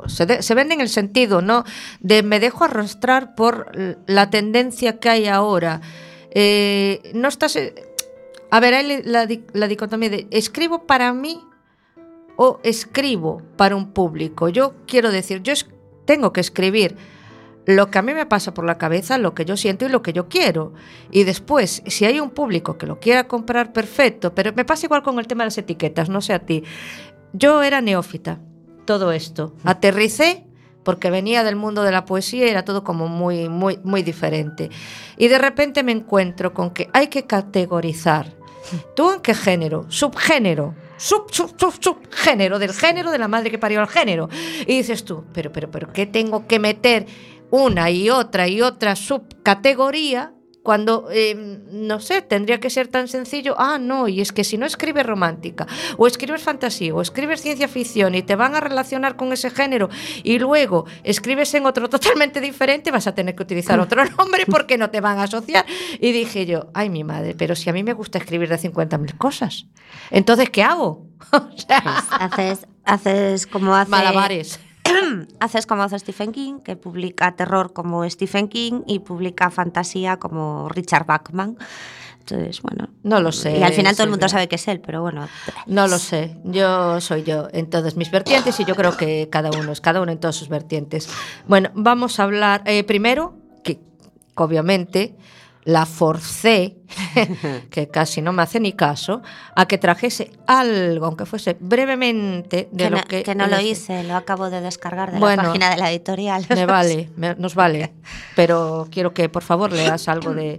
se, 0.07 0.27
de, 0.27 0.42
se, 0.42 0.55
vende 0.55 0.75
en 0.75 0.81
el 0.81 0.88
sentido, 0.88 1.42
¿no? 1.42 1.64
De 2.01 2.22
me 2.22 2.40
dejo 2.40 2.64
arrastrar 2.64 3.35
por 3.35 3.72
la 4.07 4.31
tendencia 4.31 4.98
que 4.98 5.09
hay 5.09 5.27
ahora. 5.27 5.81
Eh, 6.31 7.12
no 7.14 7.29
estás. 7.29 7.59
A 8.51 8.61
ver, 8.61 8.75
hay 8.75 9.03
la, 9.05 9.29
la, 9.53 9.68
dicotomía 9.68 10.11
de 10.11 10.27
escribo 10.31 10.87
para 10.87 11.12
mí 11.12 11.40
o 12.37 12.61
escribo 12.62 13.42
para 13.57 13.77
un 13.77 13.92
público. 13.92 14.48
Yo 14.48 14.75
quiero 14.87 15.11
decir, 15.11 15.42
yo 15.42 15.55
tengo 16.05 16.33
que 16.33 16.40
escribir 16.40 16.96
lo 17.64 17.90
que 17.90 17.98
a 17.98 18.03
mí 18.03 18.12
me 18.12 18.27
pasa 18.27 18.53
por 18.53 18.64
la 18.64 18.77
cabeza, 18.77 19.18
lo 19.18 19.35
que 19.35 19.44
yo 19.44 19.57
siento 19.57 19.87
y 19.87 19.88
lo 19.88 20.03
que 20.03 20.12
yo 20.12 20.29
quiero. 20.29 20.72
Y 21.11 21.25
después, 21.25 21.83
si 21.87 22.05
hay 22.05 22.20
un 22.20 22.31
público 22.31 22.77
que 22.77 22.87
lo 22.87 22.98
quiera 22.98 23.29
comprar, 23.29 23.72
perfecto. 23.72 24.35
Pero 24.35 24.53
me 24.55 24.64
pasa 24.64 24.87
igual 24.87 25.03
con 25.03 25.18
el 25.18 25.27
tema 25.27 25.44
de 25.44 25.48
las 25.48 25.59
etiquetas, 25.59 26.09
no 26.09 26.20
sé 26.20 26.33
a 26.33 26.40
ti. 26.40 26.64
Yo 27.33 27.62
era 27.62 27.81
neófita 27.81 28.40
todo 28.85 29.12
esto. 29.12 29.55
Aterricé 29.64 30.45
porque 30.85 31.11
venía 31.11 31.45
del 31.45 31.57
mundo 31.57 31.83
de 31.83 31.92
la 31.92 32.05
poesía 32.05 32.47
y 32.47 32.51
era 32.51 32.64
todo 32.64 32.85
como 32.85 33.09
muy, 33.09 33.49
muy, 33.49 33.79
muy 33.85 34.03
diferente. 34.03 34.71
Y 35.16 35.29
de 35.29 35.38
repente 35.38 35.83
me 35.83 35.92
encuentro 35.92 36.53
con 36.53 36.71
que 36.71 36.88
hay 36.92 37.09
que 37.09 37.27
categorizar. 37.27 38.33
¿Tú 38.95 39.12
en 39.12 39.21
qué 39.21 39.35
género? 39.35 39.87
Subgénero. 39.88 40.75
Sub, 40.97 41.27
sub, 41.33 41.55
sub, 41.59 41.75
subgénero, 41.81 42.61
del 42.61 42.73
género 42.73 43.11
de 43.11 43.18
la 43.18 43.27
madre 43.27 43.51
que 43.51 43.59
parió 43.59 43.81
al 43.81 43.88
género. 43.88 44.29
Y 44.66 44.77
dices 44.77 45.05
tú, 45.05 45.25
pero, 45.33 45.51
pero, 45.51 45.71
pero, 45.71 45.92
¿qué 45.92 46.07
tengo 46.07 46.47
que 46.47 46.61
meter 46.61 47.07
una 47.51 47.90
y 47.90 48.09
otra 48.09 48.47
y 48.47 48.62
otra 48.62 48.95
subcategoría 48.95 50.33
cuando, 50.62 51.09
eh, 51.11 51.35
no 51.35 52.01
sé, 52.01 52.22
tendría 52.22 52.61
que 52.61 52.70
ser 52.70 52.88
tan 52.88 53.09
sencillo, 53.09 53.57
ah, 53.59 53.79
no, 53.79 54.07
y 54.09 54.20
es 54.20 54.33
que 54.33 54.44
si 54.44 54.59
no 54.59 54.66
escribes 54.66 55.05
romántica, 55.05 55.66
o 55.96 56.07
escribes 56.07 56.42
fantasía, 56.42 56.94
o 56.94 57.01
escribes 57.01 57.40
ciencia 57.40 57.68
ficción 57.68 58.14
y 58.14 58.22
te 58.22 58.37
van 58.37 58.55
a 58.55 58.61
relacionar 58.61 59.16
con 59.16 59.33
ese 59.33 59.51
género, 59.51 59.88
y 60.22 60.38
luego 60.38 60.87
escribes 61.03 61.53
en 61.55 61.66
otro 61.66 61.88
totalmente 61.90 62.40
diferente, 62.40 62.90
vas 62.90 63.07
a 63.07 63.14
tener 63.14 63.35
que 63.35 63.42
utilizar 63.42 63.81
otro 63.81 64.05
nombre 64.18 64.46
porque 64.46 64.79
no 64.79 64.90
te 64.90 65.01
van 65.01 65.18
a 65.18 65.25
asociar. 65.25 65.66
Y 66.01 66.12
dije 66.12 66.46
yo, 66.46 66.68
ay, 66.75 66.90
mi 66.90 67.05
madre, 67.05 67.35
pero 67.37 67.57
si 67.57 67.68
a 67.68 67.72
mí 67.72 67.83
me 67.83 67.92
gusta 67.92 68.18
escribir 68.18 68.48
de 68.48 68.59
50.000 68.59 69.18
cosas, 69.18 69.66
entonces, 70.11 70.51
¿qué 70.51 70.62
hago? 70.62 71.07
o 71.33 71.59
sea, 71.59 71.83
pues 71.83 72.05
haces, 72.11 72.66
haces 72.85 73.46
como 73.46 73.75
hace... 73.75 73.90
Malabares 73.90 74.61
haces 75.40 75.66
como 75.66 75.83
hace 75.83 75.99
Stephen 75.99 76.33
King, 76.33 76.61
que 76.61 76.77
publica 76.77 77.35
terror 77.37 77.73
como 77.73 78.09
Stephen 78.09 78.49
King 78.49 78.83
y 78.87 79.01
publica 79.01 79.51
fantasía 79.51 80.18
como 80.18 80.68
Richard 80.68 81.07
Bachman. 81.07 81.57
Entonces, 82.21 82.62
bueno. 82.62 82.88
No 83.03 83.21
lo 83.21 83.33
sé. 83.33 83.59
Y 83.59 83.62
al 83.62 83.73
final 83.73 83.95
todo 83.95 84.05
el 84.05 84.11
mundo 84.11 84.29
sabe 84.29 84.49
que 84.49 84.55
es 84.55 84.68
él, 84.68 84.81
pero 84.81 85.03
bueno. 85.03 85.29
No 85.66 85.88
lo 85.88 85.99
sé. 85.99 86.37
Yo 86.45 87.01
soy 87.01 87.25
yo 87.25 87.49
en 87.53 87.68
todas 87.68 87.97
mis 87.97 88.11
vertientes 88.11 88.59
y 88.61 88.64
yo 88.64 88.77
creo 88.77 88.97
que 88.97 89.29
cada 89.31 89.51
uno 89.51 89.73
es 89.73 89.81
cada 89.81 90.01
uno 90.01 90.12
en 90.12 90.18
todas 90.18 90.37
sus 90.37 90.49
vertientes. 90.49 91.09
Bueno, 91.49 91.71
vamos 91.75 92.21
a 92.21 92.23
hablar 92.23 92.62
eh, 92.64 92.85
primero, 92.85 93.35
que 93.64 93.81
obviamente 94.37 95.16
la 95.64 95.87
forcé, 95.87 96.77
que 97.70 97.88
casi 97.88 98.20
no 98.20 98.33
me 98.33 98.42
hace 98.42 98.59
ni 98.59 98.72
caso, 98.72 99.22
a 99.55 99.66
que 99.66 99.79
trajese 99.79 100.33
algo, 100.46 101.07
aunque 101.07 101.25
fuese 101.25 101.57
brevemente, 101.61 102.68
de 102.72 102.85
que 102.85 102.90
lo 102.90 102.96
no, 102.96 103.03
que... 103.05 103.22
Que 103.22 103.35
no 103.35 103.46
lo 103.46 103.61
hice, 103.61 104.03
lo 104.05 104.16
acabo 104.16 104.51
de 104.51 104.61
descargar 104.61 105.12
de 105.12 105.18
bueno, 105.18 105.42
la 105.42 105.48
página 105.48 105.70
de 105.70 105.77
la 105.77 105.90
editorial. 105.90 106.46
Me 106.48 106.66
vale, 106.66 107.11
me, 107.16 107.35
nos 107.37 107.55
vale, 107.55 107.92
pero 108.35 108.88
quiero 108.90 109.14
que 109.14 109.29
por 109.29 109.42
favor 109.42 109.72
leas 109.72 110.09
algo 110.09 110.35
de... 110.35 110.57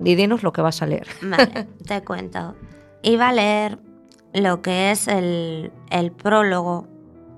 Y 0.00 0.14
dinos 0.14 0.42
lo 0.42 0.52
que 0.52 0.60
vas 0.60 0.80
a 0.82 0.86
leer. 0.86 1.08
Vale, 1.22 1.66
te 1.86 2.02
cuento. 2.04 2.56
Iba 3.02 3.28
a 3.28 3.32
leer 3.32 3.78
lo 4.32 4.62
que 4.62 4.90
es 4.90 5.08
el, 5.08 5.72
el 5.90 6.12
prólogo 6.12 6.86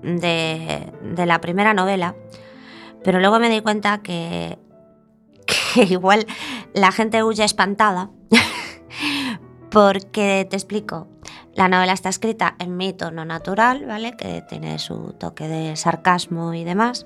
de, 0.03 0.91
de 1.01 1.25
la 1.25 1.41
primera 1.41 1.73
novela, 1.73 2.15
pero 3.03 3.19
luego 3.19 3.39
me 3.39 3.49
di 3.49 3.61
cuenta 3.61 3.99
que 3.99 4.59
que 5.73 5.83
igual 5.89 6.25
la 6.73 6.91
gente 6.91 7.23
huye 7.23 7.43
espantada, 7.43 8.09
Porque 9.71 10.45
te 10.49 10.57
explico, 10.57 11.07
la 11.53 11.69
novela 11.69 11.93
está 11.93 12.09
escrita 12.09 12.55
en 12.59 12.75
mi 12.75 12.91
tono 12.91 13.23
natural, 13.23 13.85
¿vale? 13.85 14.17
Que 14.17 14.43
tiene 14.47 14.79
su 14.79 15.13
toque 15.13 15.47
de 15.47 15.77
sarcasmo 15.77 16.53
y 16.53 16.65
demás. 16.65 17.05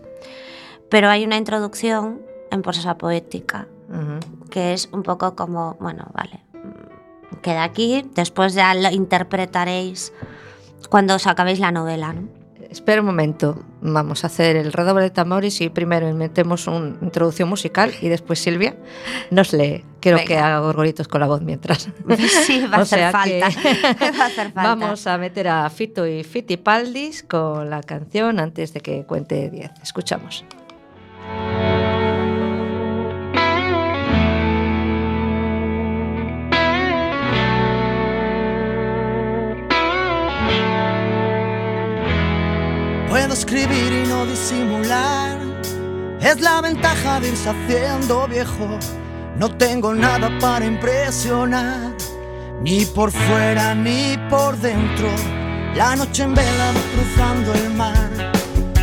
Pero 0.90 1.10
hay 1.10 1.26
una 1.26 1.38
introducción 1.38 2.22
en 2.50 2.64
prosa 2.64 2.98
poética, 2.98 3.68
que 4.50 4.74
es 4.74 4.90
un 4.92 5.04
poco 5.04 5.36
como, 5.36 5.78
bueno, 5.80 6.08
vale, 6.14 6.44
queda 7.44 7.64
aquí, 7.64 8.04
después 8.16 8.56
ya 8.56 8.74
lo 8.74 8.90
interpretaréis 8.90 10.12
cuando 10.90 11.16
os 11.16 11.28
acabéis 11.28 11.60
la 11.60 11.72
novela, 11.72 12.14
¿no? 12.14 12.28
Espera 12.70 13.02
un 13.02 13.08
momento, 13.08 13.64
vamos 13.94 14.24
a 14.24 14.28
hacer 14.28 14.56
el 14.56 14.74
redoble 14.74 15.04
de 15.04 15.10
tambores 15.12 15.62
y 15.62 15.70
primero 15.70 16.12
metemos 16.14 16.68
una 16.68 16.96
introducción 17.02 17.50
musical 17.50 17.92
y 18.02 18.10
después 18.10 18.40
Silvia 18.40 18.76
nos 19.32 19.54
lee. 19.54 19.84
Quiero 20.00 20.18
Venga. 20.18 20.28
que 20.28 20.38
haga 20.38 20.60
gorgoritos 20.60 21.08
con 21.08 21.22
la 21.22 21.28
voz 21.28 21.42
mientras. 21.42 21.90
Sí, 22.46 22.66
va 22.68 22.78
a 22.78 22.82
hacer 22.82 23.12
falta. 23.12 23.48
va 24.20 24.24
a 24.24 24.28
hacer 24.28 24.52
falta. 24.52 24.76
Vamos 24.76 25.08
a 25.08 25.18
meter 25.18 25.48
a 25.48 25.70
Fito 25.70 26.06
y 26.06 26.24
Fitipaldis 26.24 27.24
con 27.24 27.70
la 27.70 27.82
canción 27.82 28.40
antes 28.40 28.74
de 28.74 28.82
que 28.82 29.06
cuente 29.06 29.50
10. 29.50 29.72
Escuchamos. 29.82 30.46
Escribir 43.56 43.94
y 43.94 44.10
no 44.10 44.26
disimular. 44.26 45.38
Es 46.20 46.42
la 46.42 46.62
ventaja 46.62 47.20
de 47.20 47.30
irse 47.30 47.50
haciendo 47.50 48.28
viejo. 48.28 48.80
No 49.38 49.50
tengo 49.56 49.94
nada 49.94 50.30
para 50.40 50.66
impresionar, 50.66 51.94
ni 52.62 52.86
por 52.86 53.12
fuera 53.12 53.74
ni 53.74 54.18
por 54.30 54.58
dentro. 54.58 55.10
La 55.76 55.96
noche 55.96 56.24
en 56.24 56.34
vela 56.34 56.72
cruzando 56.94 57.54
el 57.54 57.70
mar, 57.72 58.32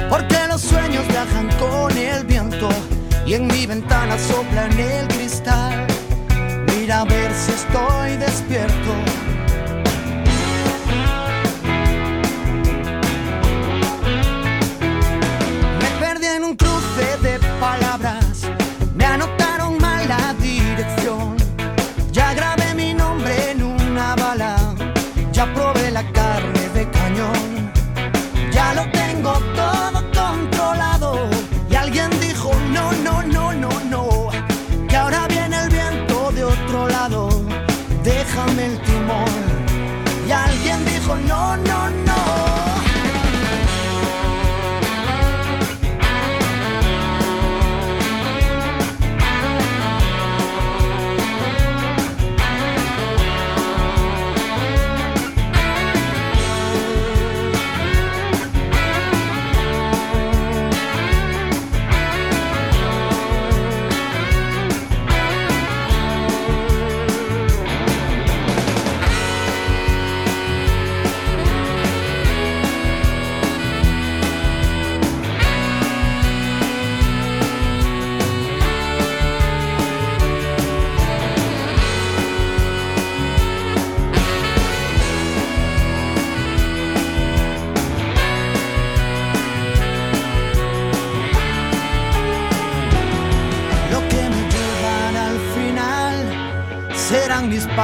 porque 0.09 0.37
los 0.49 0.61
sueños 0.61 1.07
viajan 1.09 1.49
con 1.59 1.97
el 1.97 2.25
viento 2.25 2.69
y 3.27 3.35
en 3.35 3.47
mi 3.47 3.67
ventana 3.67 4.17
sopla 4.19 4.67
el 4.67 5.09
cristal. 5.09 5.87
Mira 6.67 7.01
a 7.01 7.05
ver 7.05 7.33
si 7.35 7.53
estoy 7.53 8.17
despierto. 8.17 8.93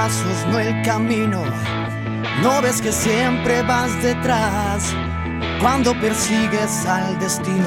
Pasos, 0.09 0.47
no 0.51 0.59
el 0.59 0.83
camino. 0.83 1.42
No 2.42 2.62
ves 2.62 2.81
que 2.81 2.92
siempre 2.92 3.62
vas 3.62 3.90
detrás 4.03 4.94
cuando 5.61 5.92
persigues 6.01 6.87
al 6.87 7.18
destino. 7.18 7.66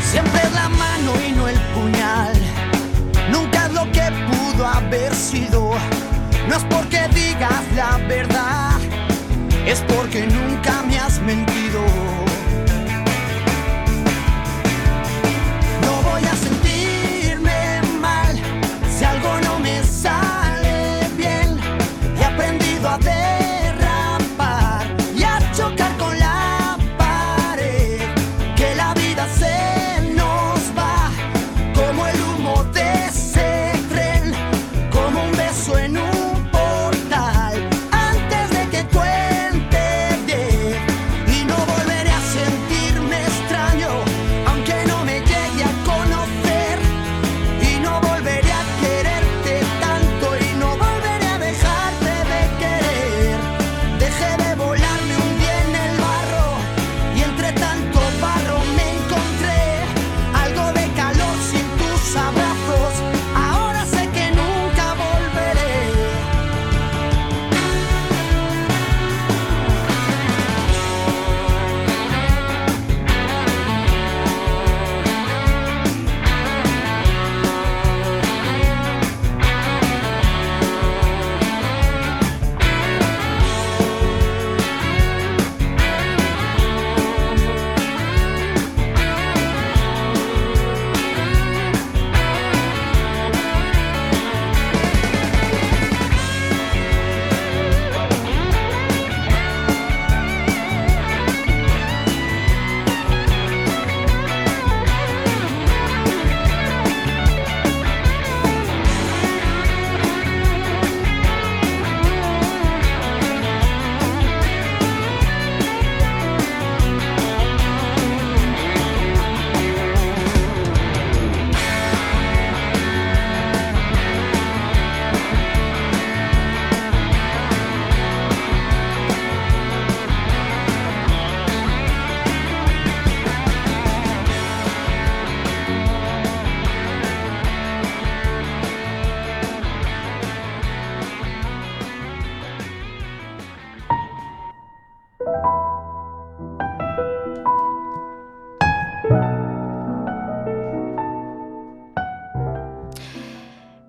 Siempre 0.00 0.40
es 0.42 0.52
la 0.52 0.68
mano 0.68 1.12
y 1.26 1.32
no 1.32 1.48
el 1.48 1.58
puñal. 1.74 2.32
Nunca 3.30 3.66
es 3.66 3.72
lo 3.72 3.84
que 3.92 4.06
pudo 4.30 4.66
haber 4.66 5.14
sido. 5.14 5.70
No 6.48 6.56
es 6.56 6.64
porque 6.64 7.08
digas 7.14 7.62
la 7.74 7.98
verdad, 8.08 8.78
es 9.66 9.80
porque 9.94 10.26
nunca 10.26 10.82
me 10.82 10.98
has 10.98 11.20
mentido. 11.20 11.55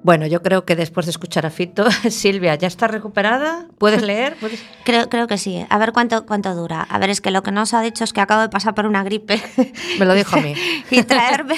Bueno, 0.08 0.26
yo 0.26 0.42
creo 0.42 0.64
que 0.64 0.78
después 0.78 1.06
de 1.06 1.10
escuchar 1.10 1.46
a 1.46 1.50
Fito, 1.50 1.92
Silvia, 2.10 2.56
¿ya 2.56 2.70
está 2.70 2.88
recuperada? 2.88 3.68
¿Puedes 3.78 4.02
leer? 4.02 4.36
¿Puedes- 4.40 4.64
Creo, 4.84 5.08
creo 5.10 5.28
que 5.28 5.38
sí. 5.38 5.66
A 5.70 5.78
ver 5.78 5.92
cuánto, 5.94 6.26
cuánto 6.26 6.56
dura. 6.56 6.82
A 6.82 6.98
ver, 6.98 7.10
es 7.10 7.22
que 7.22 7.30
lo 7.32 7.44
que 7.44 7.52
nos 7.52 7.74
ha 7.74 7.82
dicho 7.82 8.04
es 8.04 8.14
que 8.14 8.22
acabo 8.22 8.42
de 8.42 8.50
pasar 8.50 8.74
por 8.74 8.86
una 8.86 9.04
gripe. 9.04 9.42
Me 10.00 10.06
lo 10.06 10.14
dijo 10.14 10.36
a 10.38 10.42
mí. 10.42 10.54
y 10.92 11.04
traerme, 11.04 11.56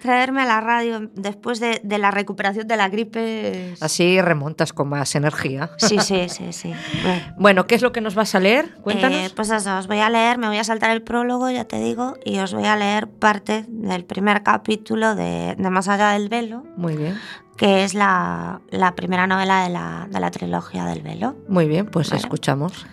traerme 0.00 0.42
a 0.42 0.44
la 0.46 0.60
radio 0.60 1.08
después 1.14 1.60
de, 1.60 1.80
de 1.82 1.98
la 1.98 2.10
recuperación 2.10 2.68
de 2.68 2.76
la 2.76 2.88
gripe. 2.88 3.72
es- 3.72 3.82
Así 3.82 4.20
remontas 4.20 4.72
con 4.72 4.88
más 4.88 5.14
energía. 5.14 5.70
Sí, 5.78 5.98
sí, 6.00 6.28
sí, 6.28 6.52
sí. 6.52 6.74
Bueno. 7.02 7.22
Bueno, 7.48 7.66
¿qué 7.66 7.76
es 7.76 7.82
lo 7.82 7.92
que 7.92 8.00
nos 8.02 8.14
vas 8.14 8.34
a 8.34 8.40
leer? 8.40 8.74
Cuéntanos. 8.82 9.18
Eh, 9.18 9.30
pues 9.34 9.50
eso, 9.50 9.78
os 9.78 9.86
voy 9.86 9.98
a 10.00 10.10
leer, 10.10 10.36
me 10.38 10.48
voy 10.48 10.58
a 10.58 10.64
saltar 10.64 10.90
el 10.90 11.02
prólogo, 11.02 11.48
ya 11.50 11.64
te 11.64 11.80
digo, 11.80 12.14
y 12.24 12.38
os 12.40 12.52
voy 12.52 12.66
a 12.66 12.76
leer 12.76 13.08
parte 13.08 13.64
del 13.68 14.04
primer 14.04 14.42
capítulo 14.42 15.14
de, 15.14 15.54
de 15.56 15.70
Más 15.70 15.88
allá 15.88 16.10
del 16.10 16.28
velo, 16.28 16.64
Muy 16.76 16.94
bien, 16.96 17.18
que 17.56 17.84
es 17.84 17.94
la, 17.94 18.60
la 18.70 18.94
primera 18.94 19.26
novela 19.26 19.62
de 19.64 19.70
la, 19.70 20.06
de 20.10 20.20
la 20.20 20.30
trilogía 20.30 20.84
del 20.84 21.00
velo. 21.02 21.36
Muy 21.48 21.66
bien, 21.66 21.86
pues 21.86 22.10
Vale. 22.10 22.20
escuchamos. 22.20 22.86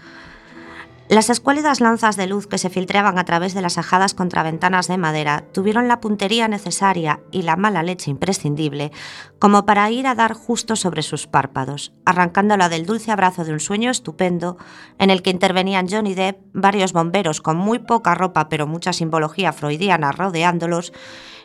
Las 1.07 1.29
escuálidas 1.29 1.81
lanzas 1.81 2.15
de 2.15 2.25
luz 2.25 2.47
que 2.47 2.57
se 2.57 2.71
filtraban 2.71 3.19
a 3.19 3.25
través 3.25 3.53
de 3.53 3.61
las 3.61 3.77
ajadas 3.77 4.15
contraventanas 4.15 4.87
de 4.87 4.97
madera 4.97 5.45
tuvieron 5.51 5.87
la 5.87 6.01
puntería 6.01 6.47
necesaria 6.47 7.19
y 7.31 7.43
la 7.43 7.55
mala 7.55 7.83
leche 7.83 8.09
imprescindible 8.09 8.91
como 9.37 9.67
para 9.67 9.91
ir 9.91 10.07
a 10.07 10.15
dar 10.15 10.33
justo 10.33 10.75
sobre 10.75 11.03
sus 11.03 11.27
párpados, 11.27 11.93
arrancándola 12.05 12.69
del 12.69 12.87
dulce 12.87 13.11
abrazo 13.11 13.43
de 13.43 13.53
un 13.53 13.59
sueño 13.59 13.91
estupendo 13.91 14.57
en 14.97 15.11
el 15.11 15.21
que 15.21 15.29
intervenían 15.29 15.87
Johnny 15.87 16.15
Depp, 16.15 16.39
varios 16.53 16.91
bomberos 16.91 17.39
con 17.39 17.55
muy 17.55 17.77
poca 17.77 18.15
ropa 18.15 18.49
pero 18.49 18.65
mucha 18.65 18.91
simbología 18.91 19.53
freudiana 19.53 20.11
rodeándolos 20.11 20.91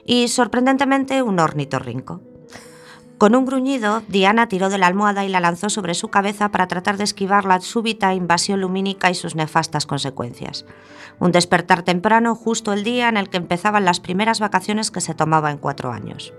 y, 0.07 0.29
sorprendentemente, 0.29 1.21
un 1.21 1.39
ornitorrinco. 1.39 2.23
Con 3.21 3.37
un 3.37 3.45
gruñido, 3.45 4.03
Diana 4.09 4.49
tiró 4.49 4.71
de 4.71 4.79
la 4.79 4.87
almohada 4.87 5.27
y 5.27 5.29
la 5.29 5.41
lanzó 5.41 5.69
sobre 5.69 5.93
su 5.93 6.09
cabeza 6.09 6.51
para 6.51 6.69
tratar 6.69 6.97
de 6.97 7.05
esquivar 7.05 7.45
la 7.45 7.61
súbita 7.61 8.15
invasión 8.15 8.63
lumínica 8.63 9.11
y 9.11 9.15
sus 9.15 9.35
nefastas 9.35 9.85
consecuencias. 9.85 10.65
Un 11.19 11.31
despertar 11.31 11.83
temprano 11.83 12.35
justo 12.35 12.73
el 12.73 12.83
día 12.83 13.11
en 13.11 13.19
el 13.19 13.29
que 13.29 13.37
empezaban 13.37 13.85
las 13.85 14.01
primeras 14.01 14.41
vacaciones 14.41 14.91
que 14.91 15.03
se 15.03 15.13
tomaba 15.13 15.51
en 15.51 15.59
cuatro 15.59 15.93
años. 15.93 16.33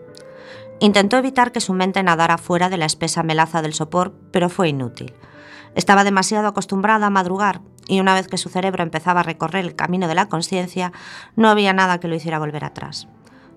Intentó 0.79 1.17
evitar 1.17 1.51
que 1.51 1.61
su 1.61 1.73
mente 1.73 2.01
nadara 2.01 2.39
fuera 2.39 2.67
de 2.67 2.77
la 2.77 2.85
espesa 2.85 3.21
melaza 3.21 3.61
del 3.61 3.75
sopor, 3.75 4.15
pero 4.31 4.49
fue 4.49 4.69
inútil. 4.69 5.13
Estaba 5.75 6.03
demasiado 6.03 6.47
acostumbrada 6.47 7.05
a 7.05 7.11
madrugar 7.11 7.61
y 7.87 7.99
una 7.99 8.15
vez 8.15 8.27
que 8.27 8.39
su 8.39 8.49
cerebro 8.49 8.81
empezaba 8.81 9.19
a 9.19 9.23
recorrer 9.23 9.65
el 9.65 9.75
camino 9.75 10.07
de 10.07 10.15
la 10.15 10.29
conciencia, 10.29 10.93
no 11.35 11.47
había 11.47 11.73
nada 11.73 11.99
que 11.99 12.07
lo 12.07 12.15
hiciera 12.15 12.39
volver 12.39 12.65
atrás. 12.65 13.07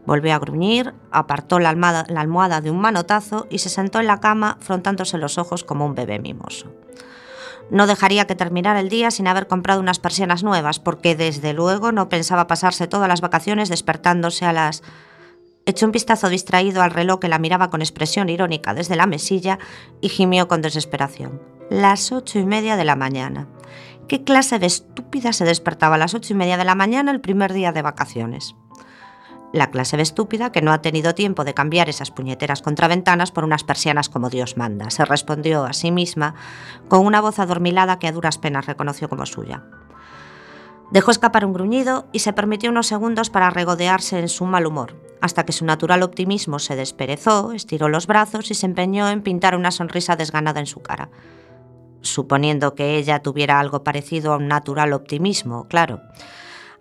Volvió 0.06 0.34
a 0.34 0.38
gruñir, 0.38 0.94
apartó 1.10 1.58
la 1.58 1.70
almohada, 1.70 2.04
la 2.08 2.20
almohada 2.20 2.60
de 2.60 2.70
un 2.70 2.80
manotazo 2.80 3.46
y 3.50 3.58
se 3.58 3.70
sentó 3.70 4.00
en 4.00 4.06
la 4.06 4.20
cama 4.20 4.58
frontándose 4.60 5.18
los 5.18 5.38
ojos 5.38 5.64
como 5.64 5.86
un 5.86 5.94
bebé 5.94 6.18
mimoso. 6.18 6.70
No 7.70 7.86
dejaría 7.86 8.26
que 8.26 8.34
terminara 8.34 8.80
el 8.80 8.88
día 8.88 9.10
sin 9.10 9.26
haber 9.26 9.46
comprado 9.46 9.80
unas 9.80 9.98
persianas 9.98 10.42
nuevas, 10.42 10.78
porque 10.78 11.16
desde 11.16 11.54
luego 11.54 11.92
no 11.92 12.08
pensaba 12.08 12.46
pasarse 12.46 12.86
todas 12.86 13.08
las 13.08 13.20
vacaciones 13.20 13.68
despertándose 13.68 14.44
a 14.44 14.52
las... 14.52 14.82
Echó 15.66 15.86
un 15.86 15.92
vistazo 15.92 16.28
distraído 16.28 16.82
al 16.82 16.90
reloj 16.90 17.20
que 17.20 17.28
la 17.28 17.38
miraba 17.38 17.70
con 17.70 17.80
expresión 17.80 18.28
irónica 18.28 18.74
desde 18.74 18.96
la 18.96 19.06
mesilla 19.06 19.58
y 20.02 20.10
gimió 20.10 20.46
con 20.46 20.60
desesperación. 20.60 21.40
Las 21.70 22.12
ocho 22.12 22.38
y 22.38 22.44
media 22.44 22.76
de 22.76 22.84
la 22.84 22.96
mañana. 22.96 23.48
¿Qué 24.06 24.24
clase 24.24 24.58
de 24.58 24.66
estúpida 24.66 25.32
se 25.32 25.46
despertaba 25.46 25.94
a 25.94 25.98
las 25.98 26.12
ocho 26.12 26.34
y 26.34 26.36
media 26.36 26.58
de 26.58 26.64
la 26.64 26.74
mañana 26.74 27.10
el 27.10 27.22
primer 27.22 27.54
día 27.54 27.72
de 27.72 27.80
vacaciones? 27.80 28.54
La 29.54 29.70
clase 29.70 29.96
de 29.96 30.02
estúpida 30.02 30.50
que 30.50 30.62
no 30.62 30.72
ha 30.72 30.82
tenido 30.82 31.14
tiempo 31.14 31.44
de 31.44 31.54
cambiar 31.54 31.88
esas 31.88 32.10
puñeteras 32.10 32.60
contraventanas 32.60 33.30
por 33.30 33.44
unas 33.44 33.62
persianas 33.62 34.08
como 34.08 34.28
Dios 34.28 34.56
manda, 34.56 34.90
se 34.90 35.04
respondió 35.04 35.64
a 35.64 35.72
sí 35.72 35.92
misma 35.92 36.34
con 36.88 37.06
una 37.06 37.20
voz 37.20 37.38
adormilada 37.38 38.00
que 38.00 38.08
a 38.08 38.12
duras 38.12 38.36
penas 38.36 38.66
reconoció 38.66 39.08
como 39.08 39.26
suya. 39.26 39.62
Dejó 40.90 41.12
escapar 41.12 41.46
un 41.46 41.52
gruñido 41.52 42.08
y 42.10 42.18
se 42.18 42.32
permitió 42.32 42.68
unos 42.68 42.88
segundos 42.88 43.30
para 43.30 43.48
regodearse 43.48 44.18
en 44.18 44.28
su 44.28 44.44
mal 44.44 44.66
humor, 44.66 45.00
hasta 45.20 45.44
que 45.46 45.52
su 45.52 45.64
natural 45.64 46.02
optimismo 46.02 46.58
se 46.58 46.74
desperezó, 46.74 47.52
estiró 47.52 47.88
los 47.88 48.08
brazos 48.08 48.50
y 48.50 48.54
se 48.54 48.66
empeñó 48.66 49.08
en 49.08 49.22
pintar 49.22 49.54
una 49.54 49.70
sonrisa 49.70 50.16
desganada 50.16 50.58
en 50.58 50.66
su 50.66 50.80
cara. 50.80 51.10
Suponiendo 52.00 52.74
que 52.74 52.96
ella 52.96 53.20
tuviera 53.20 53.60
algo 53.60 53.84
parecido 53.84 54.32
a 54.32 54.38
un 54.38 54.48
natural 54.48 54.92
optimismo, 54.94 55.68
claro. 55.68 56.00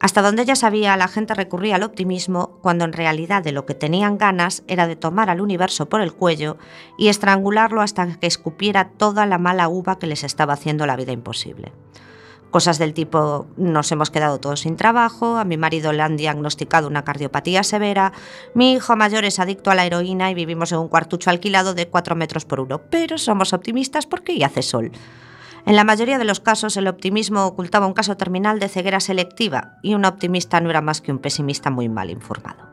Hasta 0.03 0.21
donde 0.21 0.41
ella 0.41 0.57
sabía, 0.57 0.97
la 0.97 1.07
gente 1.07 1.33
recurría 1.33 1.77
al 1.77 1.83
optimismo 1.83 2.59
cuando 2.61 2.83
en 2.83 2.91
realidad 2.91 3.41
de 3.41 3.53
lo 3.53 3.65
que 3.65 3.73
tenían 3.73 4.17
ganas 4.17 4.61
era 4.67 4.85
de 4.85 4.97
tomar 4.97 5.29
al 5.29 5.39
universo 5.39 5.87
por 5.87 6.01
el 6.01 6.11
cuello 6.11 6.57
y 6.97 7.07
estrangularlo 7.07 7.79
hasta 7.79 8.19
que 8.19 8.27
escupiera 8.27 8.89
toda 8.89 9.25
la 9.25 9.37
mala 9.37 9.69
uva 9.69 9.99
que 9.99 10.07
les 10.07 10.25
estaba 10.25 10.55
haciendo 10.55 10.85
la 10.85 10.97
vida 10.97 11.13
imposible. 11.13 11.71
Cosas 12.51 12.79
del 12.79 12.93
tipo, 12.93 13.47
nos 13.55 13.93
hemos 13.93 14.11
quedado 14.11 14.41
todos 14.41 14.59
sin 14.59 14.75
trabajo, 14.75 15.37
a 15.37 15.45
mi 15.45 15.55
marido 15.55 15.93
le 15.93 16.01
han 16.01 16.17
diagnosticado 16.17 16.89
una 16.89 17.05
cardiopatía 17.05 17.63
severa, 17.63 18.11
mi 18.53 18.73
hijo 18.73 18.97
mayor 18.97 19.23
es 19.23 19.39
adicto 19.39 19.71
a 19.71 19.75
la 19.75 19.85
heroína 19.85 20.29
y 20.29 20.33
vivimos 20.33 20.73
en 20.73 20.79
un 20.79 20.89
cuartucho 20.89 21.29
alquilado 21.29 21.75
de 21.75 21.87
4 21.87 22.13
metros 22.17 22.43
por 22.43 22.59
uno, 22.59 22.81
pero 22.89 23.17
somos 23.17 23.53
optimistas 23.53 24.05
porque 24.05 24.37
ya 24.37 24.47
hace 24.47 24.63
sol. 24.63 24.91
En 25.65 25.77
la 25.77 25.85
mayoría 25.85 26.17
de 26.17 26.25
los 26.25 26.41
casos, 26.41 26.75
el 26.75 26.87
optimismo 26.87 27.45
ocultaba 27.45 27.87
un 27.87 27.93
caso 27.93 28.17
terminal 28.17 28.59
de 28.59 28.67
ceguera 28.67 28.99
selectiva 28.99 29.77
y 29.81 29.93
un 29.93 30.03
optimista 30.03 30.59
no 30.59 30.69
era 30.69 30.81
más 30.81 30.99
que 30.99 31.11
un 31.11 31.19
pesimista 31.19 31.69
muy 31.69 31.87
mal 31.87 32.09
informado. 32.09 32.67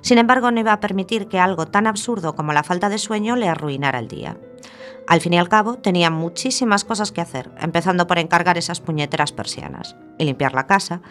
Sin 0.00 0.18
embargo, 0.18 0.50
no 0.50 0.60
iba 0.60 0.72
a 0.72 0.80
permitir 0.80 1.28
que 1.28 1.38
algo 1.38 1.66
tan 1.66 1.86
absurdo 1.86 2.34
como 2.34 2.52
la 2.52 2.62
falta 2.62 2.88
de 2.88 2.98
sueño 2.98 3.36
le 3.36 3.48
arruinara 3.48 3.98
el 3.98 4.08
día. 4.08 4.36
Al 5.06 5.20
fin 5.20 5.34
y 5.34 5.38
al 5.38 5.48
cabo, 5.48 5.76
tenía 5.76 6.10
muchísimas 6.10 6.84
cosas 6.84 7.12
que 7.12 7.20
hacer, 7.20 7.50
empezando 7.60 8.06
por 8.06 8.18
encargar 8.18 8.56
esas 8.56 8.80
puñeteras 8.80 9.32
persianas 9.32 9.96
y 10.18 10.24
limpiar 10.24 10.54
la 10.54 10.66
casa, 10.66 11.02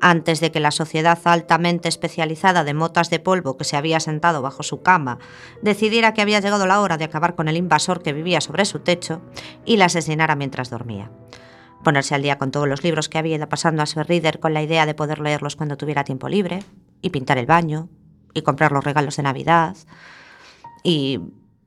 antes 0.00 0.40
de 0.40 0.50
que 0.50 0.60
la 0.60 0.70
sociedad 0.70 1.18
altamente 1.24 1.88
especializada 1.88 2.64
de 2.64 2.74
motas 2.74 3.10
de 3.10 3.20
polvo 3.20 3.56
que 3.56 3.64
se 3.64 3.76
había 3.76 4.00
sentado 4.00 4.42
bajo 4.42 4.62
su 4.62 4.82
cama 4.82 5.18
decidiera 5.62 6.14
que 6.14 6.22
había 6.22 6.40
llegado 6.40 6.66
la 6.66 6.80
hora 6.80 6.96
de 6.96 7.04
acabar 7.04 7.34
con 7.34 7.48
el 7.48 7.56
invasor 7.56 8.02
que 8.02 8.12
vivía 8.12 8.40
sobre 8.40 8.64
su 8.64 8.80
techo 8.80 9.20
y 9.64 9.76
la 9.76 9.86
asesinara 9.86 10.36
mientras 10.36 10.70
dormía. 10.70 11.10
Ponerse 11.84 12.14
al 12.14 12.22
día 12.22 12.38
con 12.38 12.50
todos 12.50 12.68
los 12.68 12.84
libros 12.84 13.08
que 13.08 13.18
había 13.18 13.36
ido 13.36 13.48
pasando 13.48 13.82
a 13.82 13.86
su 13.86 14.02
reader 14.02 14.38
con 14.38 14.52
la 14.52 14.62
idea 14.62 14.84
de 14.84 14.94
poder 14.94 15.20
leerlos 15.20 15.56
cuando 15.56 15.76
tuviera 15.76 16.04
tiempo 16.04 16.28
libre, 16.28 16.62
y 17.02 17.10
pintar 17.10 17.38
el 17.38 17.46
baño, 17.46 17.88
y 18.34 18.42
comprar 18.42 18.72
los 18.72 18.84
regalos 18.84 19.16
de 19.16 19.22
Navidad, 19.22 19.76
y 20.82 21.20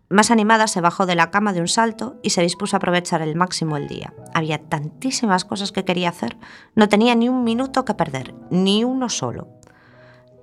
más 0.10 0.32
animada 0.32 0.68
se 0.68 0.82
bajó 0.82 1.06
de 1.06 1.16
la 1.16 1.32
cama 1.32 1.54
de 1.54 1.62
un 1.62 1.68
salto 1.68 2.18
y 2.22 2.32
se 2.32 2.42
dispuso 2.42 2.76
a 2.76 2.78
aprovechar 2.78 3.22
el 3.22 3.36
máximo 3.36 3.78
el 3.78 3.88
día. 3.88 4.14
Había 4.34 4.60
tantísimas 4.60 5.46
cosas 5.46 5.72
que 5.72 5.86
quería 5.86 6.10
hacer, 6.10 6.38
no 6.76 6.90
tenía 6.90 7.16
ni 7.16 7.30
un 7.30 7.44
minuto 7.44 7.86
que 7.86 7.94
perder, 7.94 8.36
ni 8.50 8.84
uno 8.84 9.10
solo. 9.10 9.48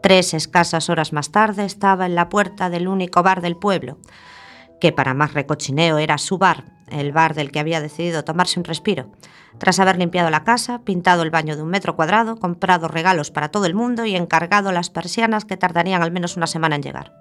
Tres 0.03 0.35
escasas 0.35 0.88
horas 0.88 1.12
más 1.12 1.31
tarde 1.31 1.64
estaba 1.64 2.07
en 2.07 2.14
la 2.14 2.29
puerta 2.29 2.70
del 2.70 2.88
único 2.88 3.23
bar 3.23 3.42
del 3.42 3.57
pueblo, 3.57 3.99
que 4.81 4.92
para 4.92 5.14
más 5.14 5.35
recochineo 5.35 5.99
era 5.99 6.16
su 6.18 6.38
bar, 6.38 6.64
el 6.88 7.12
bar 7.12 7.35
del 7.35 7.53
que 7.53 7.61
había 7.61 7.81
decidido 7.81 8.25
tomarse 8.25 8.59
un 8.59 8.64
respiro. 8.64 9.12
Tras 9.59 9.79
haber 9.79 9.99
limpiado 9.99 10.31
la 10.31 10.42
casa, 10.42 10.81
pintado 10.83 11.23
el 11.23 11.31
baño 11.31 11.55
de 11.55 11.62
un 11.62 11.68
metro 11.68 11.96
cuadrado, 11.96 12.37
comprado 12.37 12.88
regalos 12.88 13.31
para 13.31 13.51
todo 13.51 13.66
el 13.66 13.75
mundo 13.75 14.07
y 14.07 14.16
encargado 14.16 14.73
las 14.73 14.90
persianas 14.90 15.44
que 15.44 15.57
tardarían 15.57 16.03
al 16.03 16.12
menos 16.12 16.37
una 16.37 16.46
semana 16.46 16.77
en 16.77 16.83
llegar. 16.83 17.12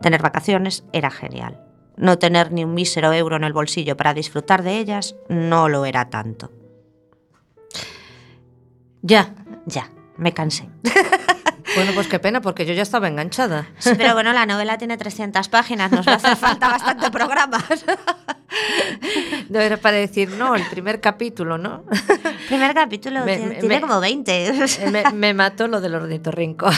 Tener 0.00 0.22
vacaciones 0.22 0.84
era 0.92 1.10
genial. 1.10 1.60
No 1.96 2.18
tener 2.18 2.52
ni 2.52 2.64
un 2.64 2.74
mísero 2.74 3.12
euro 3.12 3.36
en 3.36 3.44
el 3.44 3.52
bolsillo 3.52 3.96
para 3.96 4.14
disfrutar 4.14 4.62
de 4.62 4.78
ellas 4.78 5.14
no 5.28 5.68
lo 5.68 5.84
era 5.84 6.08
tanto. 6.08 6.50
Ya. 9.02 9.34
Ya, 9.66 9.90
me 10.16 10.32
cansé. 10.32 10.68
Bueno, 11.76 11.92
pues 11.94 12.08
qué 12.08 12.18
pena, 12.18 12.40
porque 12.40 12.66
yo 12.66 12.74
ya 12.74 12.82
estaba 12.82 13.08
enganchada. 13.08 13.68
Sí, 13.78 13.92
pero 13.96 14.12
bueno, 14.14 14.32
la 14.32 14.46
novela 14.46 14.76
tiene 14.78 14.96
300 14.96 15.48
páginas, 15.48 15.92
nos 15.92 16.06
va 16.06 16.14
a 16.14 16.16
hacer 16.16 16.36
falta 16.36 16.68
bastante 16.68 17.10
programa. 17.10 17.64
No 19.48 19.58
era 19.60 19.76
para 19.78 19.96
decir, 19.96 20.30
no, 20.30 20.54
el 20.54 20.64
primer 20.66 21.00
capítulo, 21.00 21.58
¿no? 21.58 21.82
Primer 22.48 22.72
capítulo 22.74 23.24
Me- 23.24 23.36
tiene, 23.36 23.54
me- 23.54 23.60
tiene 23.60 23.80
como 23.80 23.98
20. 24.00 24.52
me, 24.92 25.10
me 25.12 25.34
mató 25.34 25.66
lo 25.66 25.80
del 25.80 25.94
ornitorrinco. 25.96 26.68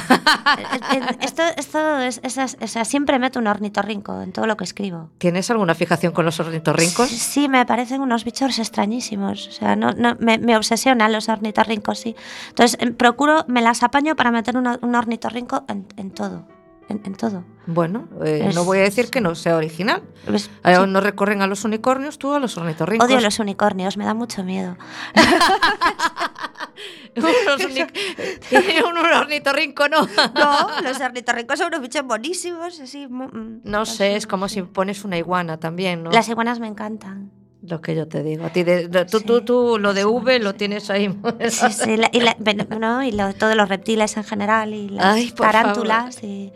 esto 1.20 1.42
esto 1.56 1.98
es, 2.00 2.20
es- 2.22 2.38
es- 2.38 2.70
sea, 2.70 2.84
siempre 2.84 3.18
meto 3.18 3.38
un 3.38 3.46
ornitorrinco 3.46 4.20
en 4.22 4.32
todo 4.32 4.46
lo 4.46 4.56
que 4.56 4.64
escribo. 4.64 5.10
¿Tienes 5.18 5.50
alguna 5.50 5.74
fijación 5.74 6.12
con 6.12 6.24
los 6.24 6.38
ornitorrincos? 6.40 7.08
Sí, 7.10 7.48
me 7.48 7.64
parecen 7.66 8.00
unos 8.00 8.24
bichos 8.24 8.58
extrañísimos. 8.58 9.48
O 9.48 9.52
sea, 9.52 9.76
no, 9.76 9.92
no, 9.92 10.16
me, 10.20 10.38
obsesionan 10.56 11.12
los 11.12 11.28
ornitorrincos, 11.28 11.98
sí. 11.98 12.14
Entonces, 12.48 12.78
em, 12.80 12.94
procuro, 12.94 13.44
me 13.48 13.60
las 13.62 13.82
apaño 13.82 14.16
para 14.16 14.30
meter 14.30 14.56
una- 14.56 14.78
un 14.82 14.94
ornitorrinco 14.94 15.64
en, 15.68 15.86
en 15.96 16.10
todo. 16.10 16.46
En, 16.92 17.00
en 17.04 17.14
todo. 17.14 17.44
Bueno, 17.66 18.08
eh, 18.24 18.46
Es- 18.48 18.54
no 18.54 18.64
voy 18.64 18.78
a 18.78 18.82
decir 18.82 19.10
que 19.10 19.20
no 19.20 19.34
sea 19.34 19.56
original. 19.56 20.02
¿Ves? 20.28 20.50
Eh, 20.64 20.74
Sí. 20.76 20.82
no 20.88 21.00
recorren 21.00 21.42
a 21.42 21.46
los 21.46 21.64
unicornios, 21.64 22.18
tú 22.18 22.32
a 22.34 22.38
los 22.40 22.56
ornitorrincos. 22.56 23.08
Odio 23.08 23.20
los 23.20 23.38
unicornios, 23.38 23.96
me 23.96 24.04
da 24.04 24.14
mucho 24.14 24.42
miedo. 24.44 24.76
unos, 27.16 27.64
un 28.90 28.96
ornitorrinco, 28.98 29.88
¿no? 29.88 30.06
No, 30.34 30.80
los 30.82 31.00
ornitorrincos 31.00 31.58
son 31.58 31.68
unos 31.68 31.80
bichos 31.80 32.02
buenísimos, 32.04 32.80
así. 32.80 33.06
mm, 33.08 33.60
No 33.64 33.84
sé, 33.86 34.08
así, 34.08 34.16
es 34.16 34.26
como 34.26 34.48
sí. 34.48 34.56
si 34.56 34.62
pones 34.62 35.04
una 35.04 35.18
iguana 35.18 35.58
también, 35.58 36.02
¿no? 36.02 36.10
Las 36.10 36.28
iguanas 36.28 36.60
me 36.60 36.66
encantan. 36.68 37.30
Lo 37.64 37.80
que 37.80 37.94
yo 37.94 38.08
te 38.08 38.24
digo. 38.24 38.44
A 38.46 38.50
ti 38.50 38.64
de- 38.64 38.88
de- 38.88 39.04
tú, 39.04 39.20
Sí, 39.20 39.24
tú, 39.24 39.42
tú, 39.42 39.78
lo 39.78 39.94
de 39.94 40.00
sí, 40.00 40.06
V 40.08 40.36
sí. 40.36 40.42
lo 40.42 40.54
tienes 40.56 40.90
ahí. 40.90 41.16
Sí, 41.48 41.70
sí, 41.70 41.96
la- 41.96 42.10
y, 42.12 42.18
la- 42.20 42.34
no, 42.80 43.04
y 43.04 43.12
lo- 43.12 43.32
todos 43.34 43.54
los 43.54 43.68
reptiles 43.68 44.16
en 44.16 44.24
general 44.24 44.74
y 44.74 44.88
las 44.88 45.14
Ay, 45.14 45.30
tarántulas. 45.30 46.20
Y 46.24 46.52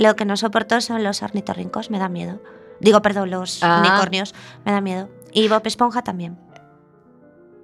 lo 0.00 0.16
que 0.16 0.24
no 0.24 0.36
soporto 0.36 0.80
son 0.80 1.04
los 1.04 1.22
ornitorrincos, 1.22 1.90
me 1.90 1.98
da 1.98 2.08
miedo. 2.08 2.40
Digo, 2.80 3.02
perdón, 3.02 3.30
los 3.30 3.62
Ah. 3.62 3.80
unicornios, 3.80 4.34
me 4.64 4.72
da 4.72 4.80
miedo. 4.80 5.08
Y 5.32 5.46
Bob 5.48 5.62
Esponja 5.66 6.02
también. 6.02 6.38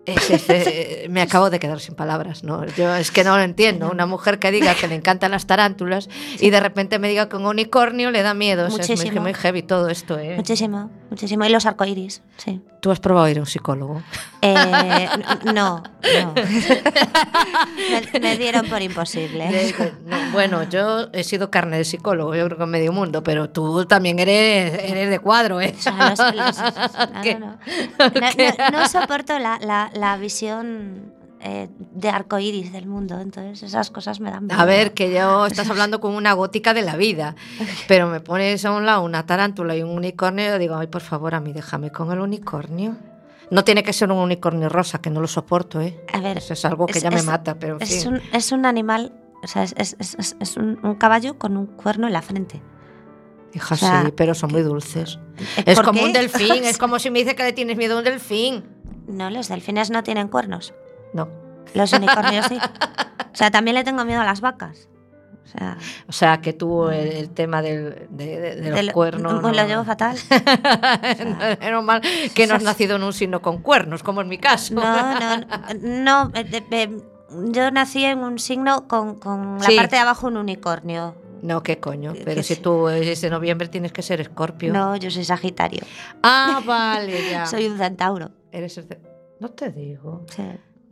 Es- 0.07 0.31
es, 0.31 0.49
eh, 0.49 1.07
me 1.11 1.21
acabo 1.21 1.51
de 1.51 1.59
quedar 1.59 1.81
sin 1.81 1.95
palabras, 1.95 2.45
¿no? 2.45 2.65
Yo 2.77 2.95
es 2.95 3.11
que 3.11 3.25
no 3.25 3.37
lo 3.37 3.43
entiendo. 3.43 3.91
Una 3.91 4.07
mujer 4.07 4.39
que 4.39 4.51
diga 4.51 4.75
que 4.75 4.87
le 4.89 4.95
encantan 4.95 5.33
las 5.33 5.47
tarántulas 5.47 6.09
y 6.41 6.51
de 6.51 6.61
repente 6.61 6.99
me 6.99 7.09
diga 7.09 7.29
que 7.29 7.37
un 7.37 7.47
unicornio 7.47 8.11
le 8.11 8.23
da 8.23 8.33
miedo. 8.35 8.67
O 8.67 8.71
sea, 8.71 8.81
es 8.83 8.89
muy, 8.91 8.97
Muchísimo. 8.97 9.21
muy 9.23 9.35
heavy 9.35 9.63
todo 9.63 9.89
esto, 9.89 10.19
¿eh? 10.19 10.37
Muchísimo, 10.37 10.91
muchísimo. 11.11 11.45
Y 11.45 11.49
los 11.49 11.67
arcoíris, 11.67 12.23
sí. 12.37 12.61
¿Tú 12.81 12.93
has 12.93 13.01
probado 13.01 13.29
ir 13.29 13.39
a 13.39 13.41
un 13.41 13.47
psicólogo? 13.47 14.01
Eh, 14.43 15.09
no, 15.53 15.83
no. 15.83 16.35
me, 18.13 18.21
me 18.21 18.37
dieron 18.37 18.67
por 18.69 18.81
imposible. 18.83 19.75
Bueno, 20.33 20.63
yo 20.65 21.09
he 21.13 21.25
sido 21.25 21.51
carne 21.51 21.79
de 21.79 21.85
psicólogo, 21.85 22.35
yo 22.35 22.45
creo 22.47 22.59
que 22.59 22.65
en 22.65 22.71
medio 22.71 22.93
mundo, 22.93 23.23
pero 23.23 23.51
tú 23.51 23.85
también 23.87 24.19
eres, 24.19 24.75
eres 24.85 25.11
de 25.11 25.19
cuadro, 25.19 25.61
¿eh? 25.61 25.75
O 25.77 25.83
sea, 25.83 26.11
los- 26.11 26.35
los- 26.35 27.13
no, 27.13 27.21
¿Qué? 27.23 27.35
no, 27.35 27.47
no. 27.47 27.57
No- 27.99 28.11
no- 28.71 28.79
no 28.81 28.89
soporto 28.89 29.39
la, 29.39 29.59
la- 29.61 29.91
la 29.97 30.17
visión 30.17 31.13
eh, 31.41 31.69
de 31.79 32.09
arcoíris 32.09 32.73
del 32.73 32.87
mundo, 32.87 33.21
entonces 33.21 33.63
esas 33.63 33.91
cosas 33.91 34.21
me 34.21 34.31
dan 34.31 34.47
miedo. 34.47 34.61
A 34.61 34.65
ver, 34.65 34.95
que 34.95 35.13
yo 35.13 35.47
estás 35.47 35.69
hablando 35.71 36.01
con 36.01 36.15
una 36.15 36.33
gótica 36.33 36.75
de 36.75 36.83
la 36.83 36.97
vida, 36.97 37.35
pero 37.89 38.07
me 38.09 38.21
pones 38.21 38.65
a 38.65 38.73
un 38.73 38.87
lado 38.87 39.03
una 39.05 39.27
tarántula 39.27 39.77
y 39.77 39.83
un 39.83 39.91
unicornio 39.91 40.57
y 40.57 40.59
digo, 40.59 40.77
ay, 40.77 40.87
por 40.87 41.03
favor, 41.03 41.35
a 41.35 41.41
mí 41.41 41.53
déjame 41.53 41.91
con 41.91 42.11
el 42.13 42.21
unicornio. 42.21 42.97
No 43.51 43.63
tiene 43.63 43.85
que 43.85 43.93
ser 43.93 44.11
un 44.11 44.19
unicornio 44.19 44.69
rosa, 44.69 45.01
que 45.01 45.09
no 45.09 45.21
lo 45.21 45.29
soporto, 45.29 45.81
¿eh? 45.81 46.01
A 46.13 46.21
ver, 46.21 46.39
Eso 46.39 46.53
es 46.55 46.65
algo 46.65 46.87
que 46.87 46.99
es- 46.99 47.03
ya 47.05 47.11
me 47.11 47.19
es- 47.19 47.27
mata, 47.27 47.55
pero 47.55 47.77
en 47.77 47.83
es, 47.83 48.03
fin. 48.03 48.15
un, 48.15 48.23
es 48.33 48.51
un 48.51 48.67
animal, 48.67 49.13
o 49.43 49.47
sea, 49.47 49.63
es, 49.63 50.57
un, 50.57 50.81
un 50.83 50.95
caballo 50.97 51.39
con 51.39 51.57
un 51.57 51.67
cuerno 51.67 52.09
en 52.09 52.13
la 52.13 52.23
frente. 52.23 52.61
Hija, 53.55 53.75
o 53.75 53.79
sea, 53.79 54.03
sí, 54.05 54.13
pero 54.17 54.35
son 54.35 54.51
muy 54.51 54.63
dulces. 54.63 55.19
Eh, 55.59 55.63
Es 55.67 55.77
¿por 55.77 55.85
como 55.87 56.01
qué? 56.01 56.07
un 56.07 56.13
delfín, 56.15 56.65
es 56.65 56.77
como 56.77 56.99
si 56.99 57.11
me 57.11 57.21
dice 57.21 57.37
que 57.37 57.45
le 57.45 57.53
tienes 57.53 57.77
miedo 57.77 57.95
a 57.95 57.99
un 57.99 58.05
delfín. 58.05 58.65
No, 59.07 59.31
los 59.31 59.49
delfines 59.49 59.91
no 59.91 60.03
tienen 60.03 60.29
cuernos. 60.29 60.75
No. 61.13 61.29
Los 61.75 61.93
unicornios 61.93 62.47
sí. 62.47 62.59
O 63.33 63.39
sea, 63.39 63.51
también 63.51 63.75
le 63.75 63.85
tengo 63.85 64.03
miedo 64.07 64.23
a 64.23 64.25
las 64.25 64.41
vacas. 64.41 64.89
O 65.45 65.47
sea, 65.59 65.77
O 66.09 66.13
sea, 66.13 66.41
que 66.41 66.55
tú 66.55 66.89
el, 66.89 67.09
el 67.09 67.31
tema 67.31 67.61
del, 67.61 68.07
de, 68.09 68.41
de- 68.41 68.57
de 68.57 68.83
los 68.83 68.95
cuernos... 68.95 69.33
pues 69.43 69.55
no- 69.55 69.63
lo 69.63 69.69
llevo 69.69 69.85
fatal. 69.85 70.17
Menos 71.61 71.85
mal 71.85 72.01
que 72.35 72.47
no 72.47 72.55
has 72.55 72.63
nacido 72.63 72.97
en 72.97 73.03
un 73.03 73.13
signo 73.13 73.43
con 73.43 73.59
cuernos, 73.63 74.03
como 74.03 74.21
en 74.23 74.29
mi 74.29 74.39
caso. 74.39 74.75
No, 74.75 75.21
no, 75.21 75.45
no. 75.83 76.31
eh, 76.35 76.45
de- 76.45 77.03
yo 77.53 77.71
nací 77.71 78.05
en 78.05 78.21
un 78.21 78.39
signo 78.39 78.87
con, 78.89 79.17
con 79.19 79.59
la 79.59 79.67
parte 79.77 79.97
de 79.97 80.03
abajo 80.03 80.29
un 80.29 80.37
unicornio. 80.37 81.15
No, 81.43 81.63
qué 81.63 81.79
coño. 81.79 82.15
Pero 82.25 82.43
si 82.43 82.57
tú 82.57 82.89
es 82.89 83.21
de 83.21 83.31
noviembre 83.31 83.69
tienes 83.69 83.93
que 83.93 84.01
ser 84.03 84.21
escorpio. 84.21 84.73
No, 84.73 84.97
yo 84.97 85.11
soy 85.11 85.25
Sagitario. 85.25 85.83
Ah, 86.23 86.63
vale, 86.65 87.31
ya. 87.31 87.47
Soy 87.47 87.67
un 87.67 87.77
centauro. 87.77 88.31
Eres 88.53 88.79
el 88.79 88.87
No 89.41 89.49
te 89.51 89.71
digo. 89.71 90.25
Sí. 90.35 90.43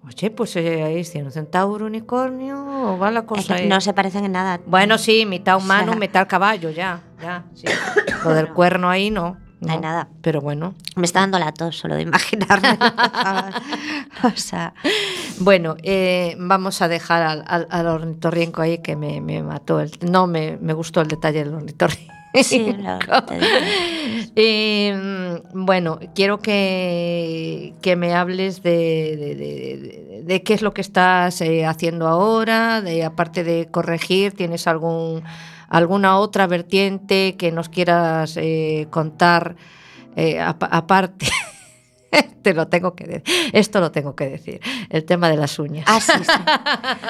Oye, 0.06 0.30
pues 0.30 0.54
eh, 0.56 0.82
ahí 0.82 1.02
sí, 1.02 1.22
un 1.22 1.30
centauro, 1.30 1.86
unicornio, 1.86 2.92
o 2.94 2.98
va 2.98 3.10
la 3.10 3.20
Es 3.20 3.26
cosa 3.26 3.56
que 3.56 3.62
ahí. 3.62 3.68
no 3.68 3.80
se 3.80 3.94
parecen 3.94 4.26
en 4.26 4.32
nada. 4.32 4.60
Bueno, 4.66 4.98
sí, 4.98 5.24
mitad 5.24 5.56
humano, 5.56 5.92
sea- 5.92 5.98
mitad 6.00 6.28
caballo, 6.28 6.68
ya, 6.70 7.00
ya, 7.22 7.46
sí. 7.54 7.64
Lo 8.22 8.34
del 8.34 8.52
cuerno 8.52 8.90
ahí 8.90 9.10
no. 9.10 9.38
No 9.60 9.72
hay 9.72 9.80
nada. 9.80 10.08
Pero 10.20 10.42
bueno. 10.42 10.74
Me 10.94 11.06
está 11.06 11.20
dando 11.20 11.38
la 11.38 11.52
tos 11.52 11.78
solo 11.78 11.94
de 11.94 12.02
imaginarme. 12.02 12.76
o 14.24 14.30
sea, 14.36 14.74
Bueno, 15.40 15.76
eh, 15.82 16.36
vamos 16.38 16.82
a 16.82 16.88
dejar 16.88 17.22
al, 17.22 17.44
al, 17.46 17.66
al 17.70 17.86
ornitorrinco 17.86 18.60
ahí 18.60 18.78
que 18.82 18.94
me, 18.96 19.22
me 19.22 19.42
mató. 19.42 19.80
El, 19.80 19.90
no 20.02 20.26
me, 20.26 20.58
me 20.60 20.74
gustó 20.74 21.00
el 21.00 21.08
detalle 21.08 21.44
del 21.44 21.54
ornitorrinco. 21.54 22.12
Sí. 22.42 22.74
Eh, 24.36 25.40
bueno, 25.52 25.98
quiero 26.14 26.38
que, 26.40 27.74
que 27.82 27.96
me 27.96 28.14
hables 28.14 28.62
de, 28.62 29.16
de- 29.16 29.34
de- 29.34 29.76
de- 29.78 30.22
de 30.24 30.42
qué 30.42 30.54
es 30.54 30.62
lo 30.62 30.72
que 30.72 30.80
estás 30.80 31.40
eh, 31.40 31.66
haciendo 31.66 32.08
ahora, 32.08 32.80
de 32.80 33.04
aparte 33.04 33.44
de 33.44 33.66
corregir, 33.70 34.32
¿tienes 34.32 34.66
algún, 34.66 35.22
alguna 35.68 36.18
otra 36.18 36.46
vertiente 36.46 37.36
que 37.36 37.52
nos 37.52 37.68
quieras 37.68 38.36
eh, 38.38 38.86
contar 38.90 39.56
eh, 40.16 40.40
apa- 40.40 40.66
aparte? 40.70 41.26
Te 42.42 42.52
lo 42.52 42.68
tengo 42.68 42.94
que 42.94 43.04
decir. 43.04 43.50
Esto 43.54 43.80
lo 43.80 43.90
tengo 43.90 44.14
que 44.14 44.26
decir. 44.28 44.60
El 44.90 45.04
tema 45.04 45.30
de 45.30 45.36
las 45.38 45.58
uñas. 45.58 45.86
Ah, 45.88 45.98
sí, 46.00 46.12
sí. 46.12 46.32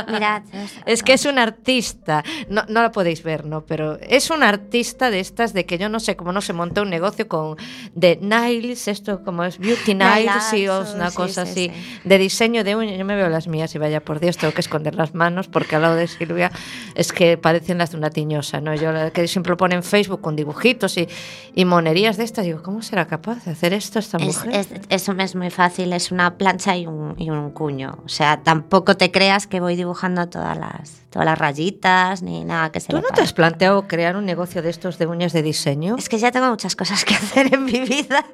Mirad. 0.12 0.42
Es 0.86 1.02
que 1.02 1.14
es 1.14 1.24
un 1.26 1.38
artista, 1.38 2.22
no, 2.48 2.62
no 2.68 2.82
la 2.82 2.92
podéis 2.92 3.22
ver, 3.22 3.44
¿no? 3.44 3.62
Pero 3.66 3.98
es 4.00 4.30
un 4.30 4.42
artista 4.44 5.10
de 5.10 5.18
estas 5.20 5.52
de 5.52 5.66
que 5.66 5.76
yo 5.78 5.88
no 5.88 5.98
sé 6.00 6.14
cómo 6.16 6.32
no 6.32 6.40
se 6.40 6.52
montó 6.52 6.82
un 6.82 6.90
negocio 6.90 7.26
con 7.26 7.56
de 7.94 8.18
nails, 8.20 8.86
esto 8.88 9.24
como 9.24 9.42
es 9.44 9.58
beauty 9.58 9.94
nails 9.94 10.52
y 10.52 10.68
una 10.68 11.10
sí, 11.10 11.16
cosa 11.16 11.46
sí, 11.46 11.50
así, 11.70 11.72
sí. 11.74 12.00
de 12.04 12.18
diseño 12.18 12.62
de 12.64 12.76
uñas. 12.76 12.96
Yo 12.98 13.04
me 13.04 13.16
veo 13.16 13.28
las 13.28 13.48
mías 13.48 13.74
y 13.74 13.78
vaya 13.78 14.00
por 14.04 14.20
Dios, 14.20 14.36
tengo 14.36 14.54
que 14.54 14.60
esconder 14.60 14.94
las 14.94 15.14
manos 15.14 15.48
porque 15.48 15.76
al 15.76 15.82
lado 15.82 15.96
de 15.96 16.06
Silvia 16.06 16.52
es 16.94 17.12
que 17.12 17.36
parecen 17.38 17.78
las 17.78 17.90
de 17.90 17.96
una 17.96 18.10
tiñosa, 18.10 18.60
¿no? 18.60 18.74
Yo 18.74 18.92
que 19.12 19.26
siempre 19.26 19.50
lo 19.50 19.56
pone 19.56 19.74
en 19.74 19.82
Facebook 19.82 20.20
con 20.20 20.36
dibujitos 20.36 20.96
y, 20.96 21.08
y 21.54 21.64
monerías 21.64 22.16
de 22.16 22.24
estas, 22.24 22.44
digo, 22.44 22.62
¿cómo 22.62 22.82
será 22.82 23.06
capaz 23.06 23.44
de 23.44 23.50
hacer 23.52 23.72
esto 23.72 23.98
esta 23.98 24.18
Es, 24.18 24.24
mujer? 24.24 24.54
es- 24.54 24.68
eso 24.94 25.14
me 25.14 25.24
es 25.24 25.34
muy 25.34 25.50
fácil, 25.50 25.92
es 25.92 26.10
una 26.12 26.36
plancha 26.38 26.76
y 26.76 26.86
un, 26.86 27.14
y 27.18 27.30
un 27.30 27.50
cuño. 27.50 27.98
O 28.04 28.08
sea, 28.08 28.42
tampoco 28.42 28.96
te 28.96 29.10
creas 29.10 29.46
que 29.46 29.60
voy 29.60 29.76
dibujando 29.76 30.28
todas 30.28 30.56
las, 30.58 31.02
todas 31.10 31.26
las 31.26 31.38
rayitas 31.38 32.22
ni 32.22 32.44
nada 32.44 32.70
que 32.72 32.80
se 32.80 32.88
¿Tú 32.88 32.96
le 32.96 33.02
no 33.02 33.08
te 33.08 33.22
has 33.22 33.32
planteado 33.32 33.86
crear 33.86 34.16
un 34.16 34.24
negocio 34.24 34.62
de 34.62 34.70
estos 34.70 34.98
de 34.98 35.06
uñas 35.06 35.32
de 35.32 35.42
diseño? 35.42 35.96
Es 35.98 36.08
que 36.08 36.18
ya 36.18 36.30
tengo 36.30 36.48
muchas 36.48 36.76
cosas 36.76 37.04
que 37.04 37.14
hacer 37.22 37.54
en 37.54 37.64
mi 37.64 37.80
vida. 37.80 38.24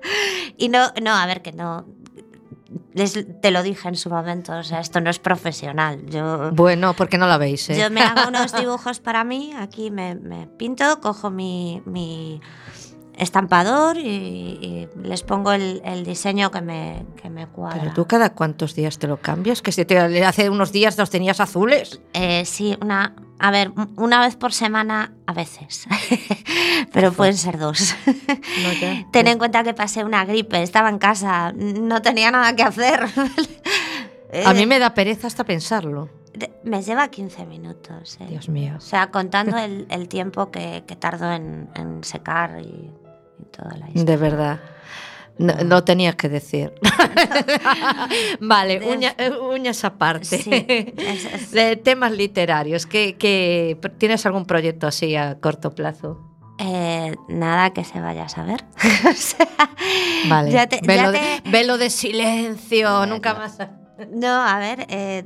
Y 0.56 0.68
no, 0.68 0.90
no, 1.02 1.12
a 1.14 1.26
ver, 1.26 1.42
que 1.42 1.52
no. 1.52 1.84
les- 2.94 3.26
te 3.40 3.50
lo 3.50 3.62
dije 3.62 3.88
en 3.88 3.96
su 3.96 4.10
momento, 4.10 4.52
o 4.56 4.62
sea, 4.62 4.80
esto 4.80 5.00
no 5.00 5.10
es 5.10 5.18
profesional. 5.18 6.04
Yo, 6.06 6.50
Bueno, 6.52 6.94
porque 6.94 7.18
no 7.18 7.26
la 7.26 7.38
veis, 7.38 7.68
¿eh? 7.70 7.78
yo 7.80 7.90
me 7.90 8.00
hago 8.02 8.22
unos 8.28 8.52
dibujos 8.54 9.00
para 9.00 9.24
mí, 9.24 9.52
aquí 9.58 9.90
me, 9.90 10.14
me 10.14 10.46
pinto, 10.46 11.00
cojo 11.00 11.30
mi, 11.30 11.82
mi 11.86 12.40
estampador 13.20 13.96
y, 13.98 14.08
y 14.08 14.88
les 15.02 15.22
pongo 15.22 15.52
el, 15.52 15.80
el 15.84 16.04
diseño 16.04 16.50
que 16.50 16.60
me, 16.60 17.04
que 17.22 17.30
me 17.30 17.46
cuadra. 17.46 17.78
Pero 17.80 17.92
tú 17.94 18.06
cada 18.06 18.30
cuántos 18.34 18.74
días 18.74 18.98
te 18.98 19.06
lo 19.06 19.18
cambias, 19.18 19.62
que 19.62 19.70
si 19.72 19.84
te, 19.84 19.98
hace 20.24 20.50
unos 20.50 20.72
días 20.72 20.98
los 20.98 21.10
tenías 21.10 21.38
azules. 21.40 22.00
Eh, 22.14 22.44
sí, 22.44 22.76
una, 22.82 23.14
a 23.38 23.50
ver, 23.50 23.70
un- 23.70 23.92
una 23.96 24.20
vez 24.20 24.36
por 24.36 24.52
semana 24.52 25.12
a 25.26 25.32
veces, 25.32 25.86
pero 26.92 27.12
pueden 27.12 27.36
ser 27.36 27.58
dos. 27.58 27.94
No, 28.06 28.72
ya. 28.80 29.06
Ten 29.12 29.28
en 29.28 29.38
cuenta 29.38 29.62
que 29.62 29.74
pasé 29.74 30.04
una 30.04 30.24
gripe, 30.24 30.62
estaba 30.62 30.88
en 30.88 30.98
casa, 30.98 31.52
no 31.52 32.02
tenía 32.02 32.30
nada 32.30 32.54
que 32.56 32.62
hacer. 32.62 33.06
A 34.46 34.54
mí 34.54 34.62
Eh, 34.62 34.66
me 34.66 34.78
da 34.78 34.94
pereza 34.94 35.26
hasta 35.26 35.42
pensarlo. 35.42 36.08
me 36.62 36.82
lleva 36.82 37.08
15 37.08 37.46
minutos. 37.46 38.16
eh. 38.20 38.26
Dios 38.28 38.48
mío. 38.48 38.74
O 38.76 38.80
sea, 38.80 39.10
contando 39.10 39.58
el, 39.58 39.86
el 39.90 40.06
tiempo 40.08 40.52
que, 40.52 40.84
que 40.86 40.94
tardo 40.94 41.32
en, 41.32 41.68
en 41.74 42.04
secar 42.04 42.60
y, 42.62 42.92
y 43.40 43.44
toda 43.50 43.70
la 43.76 43.86
historia. 43.88 44.04
De 44.04 44.16
verdad. 44.16 44.60
No, 45.38 45.54
no 45.64 45.84
tenías 45.84 46.16
que 46.16 46.28
decir. 46.28 46.72
vale, 48.40 48.78
De- 48.78 48.86
uña- 48.86 49.14
eh, 49.18 49.30
uñas 49.30 49.84
aparte. 49.84 50.24
Sí, 50.38 50.50
es- 50.96 51.24
es- 51.24 51.50
De 51.52 51.76
temas 51.76 52.12
literarios. 52.12 52.86
¿qué, 52.86 53.16
qué- 53.16 53.78
tienes 53.98 54.24
algún 54.26 54.44
proyecto 54.46 54.86
así 54.86 55.16
a 55.16 55.38
corto 55.40 55.74
plazo? 55.74 56.20
Eh, 56.58 57.14
nada 57.28 57.70
que 57.70 57.84
se 57.84 58.00
vaya 58.00 58.24
a 58.24 58.28
saber. 58.28 58.64
o 59.10 59.14
sea, 59.14 59.48
Vale. 60.28 60.50
ya 60.50 60.66
te- 60.66 60.80
velo, 60.82 61.04
ya 61.04 61.10
de, 61.12 61.40
te- 61.42 61.50
velo 61.50 61.78
de 61.78 61.88
silencio, 61.90 62.98
Bueno. 62.98 63.14
nunca 63.14 63.34
más. 63.34 63.56
No, 64.12 64.42
a 64.46 64.58
ver, 64.58 64.86
eh, 64.90 65.24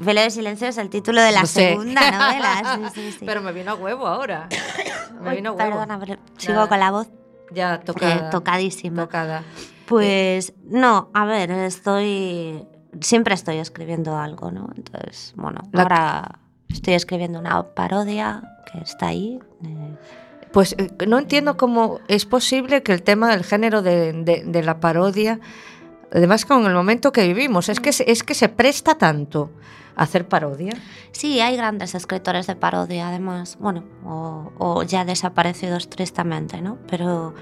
Velo 0.00 0.20
de 0.22 0.30
Silencio 0.30 0.66
es 0.66 0.76
el 0.78 0.90
título 0.90 1.22
de 1.22 1.30
la 1.30 1.46
sé. 1.46 1.68
segunda 1.70 2.10
novela. 2.10 2.90
Sí, 2.92 3.00
sí, 3.00 3.12
sí. 3.20 3.24
Pero 3.24 3.40
me 3.42 3.52
vino 3.52 3.70
a 3.70 3.74
huevo 3.76 4.08
ahora. 4.08 4.48
Me 5.22 5.36
vino 5.36 5.50
a 5.50 5.52
huevo. 5.52 5.70
Perdona, 5.70 6.00
pero 6.00 6.16
sigo 6.36 6.54
Nada. 6.54 6.68
con 6.68 6.80
la 6.80 6.90
voz 6.90 7.08
Ya, 7.52 7.74
eh, 7.76 7.80
tocada. 7.84 8.30
tocadísima. 8.30 9.02
tocada. 9.04 9.42
Pues 9.86 10.52
no, 10.64 11.10
a 11.14 11.24
ver, 11.26 11.50
estoy. 11.50 12.64
Siempre 13.00 13.34
estoy 13.34 13.56
escribiendo 13.58 14.16
algo, 14.16 14.50
¿no? 14.50 14.68
Entonces, 14.76 15.32
bueno, 15.36 15.60
La- 15.72 15.82
ahora 15.82 16.38
estoy 16.68 16.94
escribiendo 16.94 17.38
una 17.38 17.62
parodia 17.74 18.42
que 18.72 18.78
está 18.78 19.08
ahí. 19.08 19.38
eh, 19.64 19.96
Pues 20.52 20.74
eh, 20.78 20.88
no 21.08 21.18
entiendo 21.18 21.56
cómo 21.56 21.98
es 22.08 22.24
posible 22.26 22.82
que 22.84 22.92
el 22.92 23.02
tema 23.02 23.30
del 23.30 23.42
género 23.44 23.82
de, 23.82 24.12
de- 24.12 24.44
de 24.46 24.62
la 24.62 24.78
parodia 24.80 25.40
además 26.12 26.44
con 26.46 26.64
el 26.64 26.72
momento 26.74 27.10
que 27.10 27.26
vivimos, 27.26 27.68
es 27.68 27.80
que, 27.80 27.92
se- 27.92 28.08
es 28.08 28.22
que 28.22 28.34
se 28.34 28.48
presta 28.48 28.94
tanto 28.94 29.50
hacer 29.96 30.26
parodia. 30.28 30.72
Sí, 31.12 31.40
hay 31.40 31.56
grandes 31.56 31.94
escritores 31.94 32.46
de 32.46 32.56
parodia, 32.56 33.08
además. 33.08 33.56
Bueno, 33.60 33.84
o, 34.04 34.52
o 34.58 34.82
ya 34.82 35.04
desaparecidos 35.04 35.88
tristemente, 35.88 36.60
¿no? 36.60 36.78
Pero, 36.88 37.34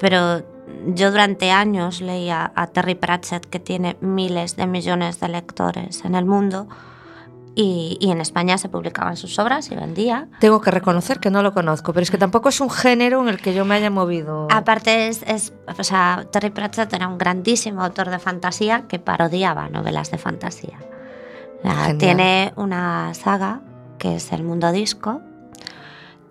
pero 0.00 0.42
yo 0.94 1.10
durante 1.10 1.50
años 1.50 2.00
leía 2.00 2.52
a 2.54 2.66
Terry 2.66 2.94
Pratchett, 2.96 3.46
que 3.46 3.58
tiene 3.60 3.96
miles 4.00 4.56
de 4.56 4.66
millones 4.66 5.20
de 5.20 5.28
lectores 5.28 6.04
en 6.04 6.14
el 6.14 6.24
mundo, 6.26 6.68
y, 7.58 7.96
y 8.02 8.10
en 8.10 8.20
España 8.20 8.58
se 8.58 8.68
publicaban 8.68 9.16
sus 9.16 9.38
obras 9.38 9.70
y 9.70 9.76
vendía. 9.76 10.28
Tengo 10.40 10.60
que 10.60 10.70
reconocer 10.70 11.20
que 11.20 11.30
no 11.30 11.42
lo 11.42 11.54
conozco, 11.54 11.94
pero 11.94 12.02
es 12.02 12.10
que 12.10 12.18
tampoco 12.18 12.50
es 12.50 12.60
un 12.60 12.68
género 12.68 13.22
en 13.22 13.28
el 13.28 13.38
que 13.40 13.54
yo 13.54 13.64
me 13.64 13.76
haya 13.76 13.88
movido. 13.88 14.46
Aparte, 14.50 15.08
es, 15.08 15.22
es- 15.22 15.54
o 15.78 15.82
sea, 15.82 16.26
Terry 16.30 16.50
Pratchett 16.50 16.92
era 16.92 17.08
un 17.08 17.16
grandísimo 17.16 17.82
autor 17.82 18.10
de 18.10 18.18
fantasía 18.18 18.82
que 18.88 18.98
parodiaba 18.98 19.70
novelas 19.70 20.10
de 20.10 20.18
fantasía. 20.18 20.78
Genial. 21.74 21.98
tiene 21.98 22.52
una 22.56 23.14
saga 23.14 23.60
que 23.98 24.16
es 24.16 24.32
El 24.32 24.42
Mundo 24.42 24.72
Disco, 24.72 25.22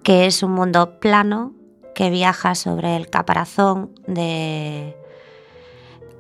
que 0.04 0.26
es 0.26 0.44
un 0.44 0.52
mundo 0.52 1.00
plano 1.00 1.54
que 1.96 2.10
viaja 2.10 2.56
sobre 2.56 2.96
el 2.96 3.10
caparazón 3.10 3.92
de 4.06 4.96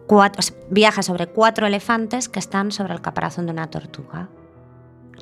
cuatro, 0.07 0.41
viaja 0.69 1.03
sobre 1.03 1.27
cuatro 1.27 1.67
elefantes 1.67 2.29
que 2.29 2.39
están 2.39 2.71
sobre 2.71 2.93
el 2.93 3.01
caparazón 3.01 3.45
de 3.45 3.51
una 3.51 3.69
tortuga. 3.69 4.29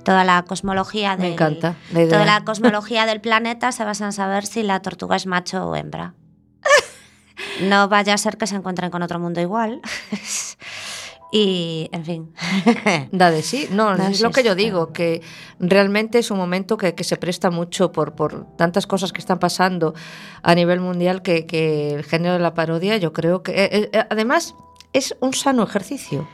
Toda 0.03 0.23
la 0.23 0.43
cosmología 0.43 1.15
me 1.15 1.23
del, 1.23 1.33
encanta 1.33 1.75
la 1.91 2.01
idea. 2.01 2.09
Toda 2.09 2.25
la 2.25 2.43
cosmología 2.43 3.05
del 3.05 3.21
planeta 3.21 3.71
se 3.71 3.85
basa 3.85 4.05
en 4.05 4.13
saber 4.13 4.45
si 4.45 4.63
la 4.63 4.81
tortuga 4.81 5.15
es 5.15 5.25
macho 5.25 5.67
o 5.67 5.75
hembra. 5.75 6.13
No 7.61 7.89
vaya 7.89 8.13
a 8.13 8.17
ser 8.17 8.37
que 8.37 8.47
se 8.47 8.55
encuentren 8.55 8.89
con 8.89 9.03
otro 9.03 9.19
mundo 9.19 9.41
igual. 9.41 9.81
y, 11.35 11.89
en 11.91 12.05
fin. 12.05 12.33
Da 13.11 13.31
de 13.31 13.41
sí, 13.41 13.67
no, 13.71 13.97
Da 13.97 14.09
es 14.11 14.17
sí, 14.17 14.23
lo 14.23 14.29
que 14.29 14.43
yo 14.43 14.53
digo, 14.53 14.93
que 14.93 15.21
realmente 15.59 16.19
es 16.19 16.29
un 16.29 16.37
momento 16.37 16.77
que, 16.77 16.93
que 16.93 17.03
se 17.03 17.17
presta 17.17 17.49
mucho 17.49 17.91
por, 17.91 18.13
por 18.13 18.45
tantas 18.55 18.85
cosas 18.85 19.11
que 19.11 19.19
están 19.19 19.39
pasando 19.39 19.95
a 20.43 20.53
nivel 20.53 20.79
mundial 20.79 21.23
que, 21.23 21.47
que 21.47 21.95
el 21.95 22.03
género 22.03 22.33
de 22.35 22.39
la 22.39 22.53
parodia 22.53 22.97
yo 22.97 23.13
creo 23.13 23.41
que 23.41 23.51
eh, 23.65 23.89
eh, 23.91 24.05
además 24.11 24.53
es 24.93 25.15
un 25.21 25.33
sano 25.33 25.63
ejercicio. 25.63 26.27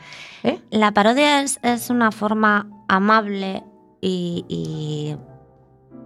¿eh? 0.44 0.60
La 0.70 0.92
parodia 0.92 1.40
es, 1.42 1.58
es 1.62 1.88
una 1.88 2.12
forma 2.12 2.68
amable 2.88 3.64
y, 4.02 4.44
y 4.48 5.16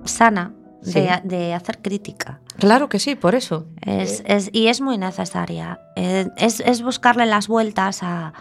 sana 0.08 0.54
de, 0.82 0.92
Sí. 0.92 1.00
de 1.24 1.54
hacer 1.54 1.80
crítica. 1.82 2.40
Claro 2.58 2.88
que 2.88 2.98
sí, 3.00 3.16
por 3.16 3.34
eso. 3.34 3.66
Es, 3.82 4.22
es- 4.26 4.50
y 4.52 4.68
es 4.68 4.80
muy 4.80 4.98
necesaria. 4.98 5.80
Eh, 5.96 6.28
es, 6.36 6.60
es 6.60 6.82
buscarle 6.82 7.26
las 7.26 7.48
vueltas 7.48 8.02
a, 8.02 8.32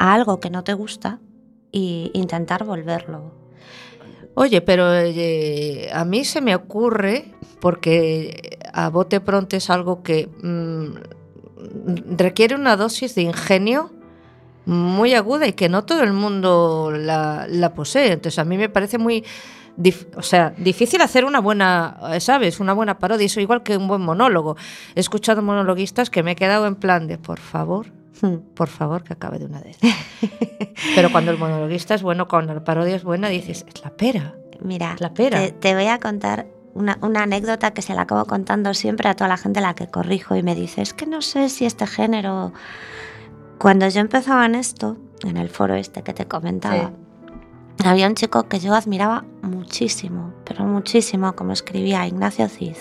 a 0.00 0.14
algo 0.14 0.40
que 0.40 0.48
no 0.48 0.64
te 0.64 0.72
gusta 0.72 1.20
e 1.72 2.10
intentar 2.14 2.64
volverlo. 2.64 3.32
Oye, 4.34 4.62
pero 4.62 4.94
eh, 4.94 5.90
a 5.92 6.06
mí 6.06 6.24
se 6.24 6.40
me 6.40 6.54
ocurre, 6.54 7.34
porque 7.60 8.58
a 8.72 8.88
bote 8.88 9.20
pronto 9.20 9.56
es 9.56 9.68
algo 9.68 10.02
que 10.02 10.30
mm, 10.42 12.16
requiere 12.16 12.54
una 12.54 12.76
dosis 12.76 13.14
de 13.14 13.22
ingenio 13.22 13.90
muy 14.64 15.12
aguda 15.12 15.46
y 15.46 15.52
que 15.52 15.68
no 15.68 15.84
todo 15.84 16.02
el 16.02 16.14
mundo 16.14 16.90
la, 16.90 17.72
posee. 17.76 18.12
Entonces 18.12 18.38
a 18.38 18.44
mí 18.44 18.56
me 18.56 18.70
parece 18.70 18.96
muy... 18.96 19.22
o 20.16 20.22
sea, 20.22 20.54
difícil 20.56 21.02
hacer 21.02 21.26
una 21.26 21.40
buena, 21.40 21.98
¿sabes? 22.20 22.58
Una 22.58 22.72
buena 22.72 22.98
parodia. 22.98 23.26
Eso 23.26 23.40
igual 23.40 23.62
que 23.62 23.76
un 23.76 23.86
buen 23.86 24.00
monólogo. 24.00 24.56
He 24.94 25.00
escuchado 25.00 25.42
monologuistas 25.42 26.08
que 26.08 26.22
me 26.22 26.32
he 26.32 26.36
quedado 26.36 26.66
en 26.66 26.76
plan 26.76 27.06
de, 27.06 27.18
por 27.18 27.38
favor, 27.38 27.99
por 28.54 28.68
favor, 28.68 29.02
que 29.02 29.12
acabe 29.12 29.38
de 29.38 29.46
una 29.46 29.60
vez. 29.60 29.78
Pero 30.94 31.10
cuando 31.12 31.30
el 31.30 31.38
monologuista 31.38 31.94
es 31.94 32.02
bueno, 32.02 32.28
cuando 32.28 32.54
la 32.54 32.64
parodia 32.64 32.96
es 32.96 33.04
buena, 33.04 33.28
dices, 33.28 33.64
es 33.68 33.84
la 33.84 33.90
pera. 33.90 34.34
Mira, 34.60 34.96
La 34.98 35.14
pera. 35.14 35.38
Te, 35.38 35.52
te 35.52 35.74
voy 35.74 35.86
a 35.86 35.98
contar 35.98 36.46
una, 36.74 36.98
una 37.00 37.22
anécdota 37.22 37.72
que 37.72 37.82
se 37.82 37.94
la 37.94 38.02
acabo 38.02 38.26
contando 38.26 38.74
siempre 38.74 39.08
a 39.08 39.14
toda 39.14 39.28
la 39.28 39.36
gente 39.36 39.58
a 39.60 39.62
la 39.62 39.74
que 39.74 39.86
corrijo 39.86 40.36
y 40.36 40.42
me 40.42 40.54
dice, 40.54 40.82
es 40.82 40.92
que 40.92 41.06
no 41.06 41.22
sé 41.22 41.48
si 41.48 41.64
este 41.64 41.86
género... 41.86 42.52
Cuando 43.58 43.86
yo 43.88 44.00
empezaba 44.00 44.46
en 44.46 44.54
esto, 44.54 44.96
en 45.22 45.36
el 45.36 45.50
foro 45.50 45.74
este 45.74 46.02
que 46.02 46.14
te 46.14 46.26
comentaba, 46.26 46.92
había 47.84 48.06
un 48.06 48.14
chico 48.14 48.48
que 48.48 48.58
yo 48.58 48.74
admiraba 48.74 49.24
muchísimo, 49.42 50.32
pero 50.44 50.64
muchísimo, 50.64 51.34
como 51.34 51.52
escribía 51.52 52.06
Ignacio 52.06 52.48
Cid. 52.48 52.76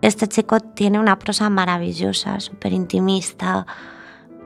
Este 0.00 0.28
chico 0.28 0.60
tiene 0.60 0.98
una 0.98 1.18
prosa 1.18 1.50
maravillosa, 1.50 2.40
súper 2.40 2.72
intimista, 2.72 3.66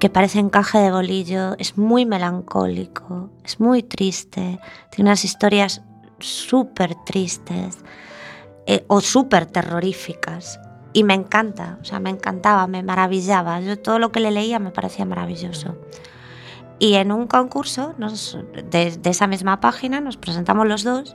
que 0.02 0.10
parece 0.10 0.40
encaje 0.40 0.78
de 0.78 0.90
bolillo, 0.90 1.54
es 1.58 1.78
muy 1.78 2.06
melancólico, 2.06 3.30
es 3.44 3.60
muy 3.60 3.84
triste, 3.84 4.58
tiene 4.90 5.10
unas 5.10 5.24
historias 5.24 5.80
súper 6.18 6.96
tristes 7.06 7.78
eh, 8.66 8.84
o 8.88 9.00
súper 9.00 9.46
terroríficas. 9.46 10.58
Y 10.92 11.04
me 11.04 11.14
encanta, 11.14 11.78
o 11.80 11.84
sea, 11.84 12.00
me 12.00 12.10
encantaba, 12.10 12.66
me 12.66 12.82
maravillaba. 12.82 13.60
Yo 13.60 13.78
todo 13.78 14.00
lo 14.00 14.10
que 14.10 14.18
le 14.18 14.32
leía 14.32 14.58
me 14.58 14.72
parecía 14.72 15.04
maravilloso. 15.04 15.76
Y 16.80 16.94
en 16.94 17.12
un 17.12 17.28
concurso 17.28 17.94
nos- 17.96 18.36
de, 18.72 18.90
de 18.96 19.10
esa 19.10 19.28
misma 19.28 19.60
página 19.60 20.00
nos 20.00 20.16
presentamos 20.16 20.66
los 20.66 20.82
dos 20.82 21.14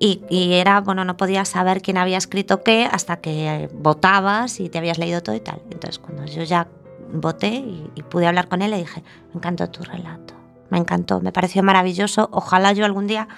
y, 0.00 0.24
y 0.28 0.54
era, 0.54 0.80
bueno, 0.80 1.04
no 1.04 1.16
podías 1.16 1.50
saber 1.50 1.82
quién 1.82 1.98
había 1.98 2.18
escrito 2.18 2.64
qué 2.64 2.84
hasta 2.90 3.18
que 3.20 3.46
eh, 3.48 3.68
votabas 3.72 4.58
y 4.58 4.68
te 4.70 4.78
habías 4.78 4.98
leído 4.98 5.22
todo 5.22 5.36
y 5.36 5.40
tal. 5.40 5.62
Entonces 5.70 6.00
cuando 6.00 6.24
yo 6.24 6.42
ya 6.42 6.66
voté 7.12 7.48
y, 7.48 7.90
y 7.94 8.02
pude 8.02 8.26
hablar 8.26 8.48
con 8.48 8.62
él, 8.62 8.70
le 8.70 8.78
dije, 8.78 9.02
me 9.30 9.36
encantó 9.38 9.68
tu 9.70 9.82
relato, 9.82 10.34
me 10.70 10.78
encantó, 10.78 11.20
me 11.20 11.32
pareció 11.32 11.62
maravilloso, 11.62 12.28
ojalá 12.32 12.72
yo 12.72 12.84
algún 12.84 13.06
día 13.06 13.28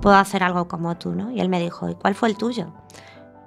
pueda 0.00 0.20
hacer 0.20 0.42
algo 0.42 0.68
como 0.68 0.96
tú, 0.96 1.12
¿no? 1.14 1.30
Y 1.30 1.40
él 1.40 1.48
me 1.48 1.60
dijo, 1.60 1.88
¿y 1.88 1.94
cuál 1.94 2.14
fue 2.14 2.28
el 2.28 2.36
tuyo? 2.36 2.72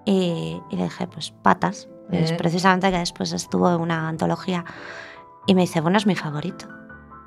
Y, 0.05 0.61
y 0.69 0.75
le 0.75 0.83
dije, 0.83 1.07
pues 1.07 1.31
patas. 1.31 1.87
Y 2.11 2.17
es 2.17 2.31
Eh. 2.31 2.35
precisamente 2.35 2.91
que 2.91 2.97
después 2.97 3.31
estuvo 3.31 3.73
en 3.73 3.79
una 3.79 4.09
antología 4.09 4.65
y 5.47 5.55
me 5.55 5.61
dice, 5.61 5.79
bueno, 5.81 5.97
es 5.97 6.05
mi 6.05 6.15
favorito. 6.15 6.67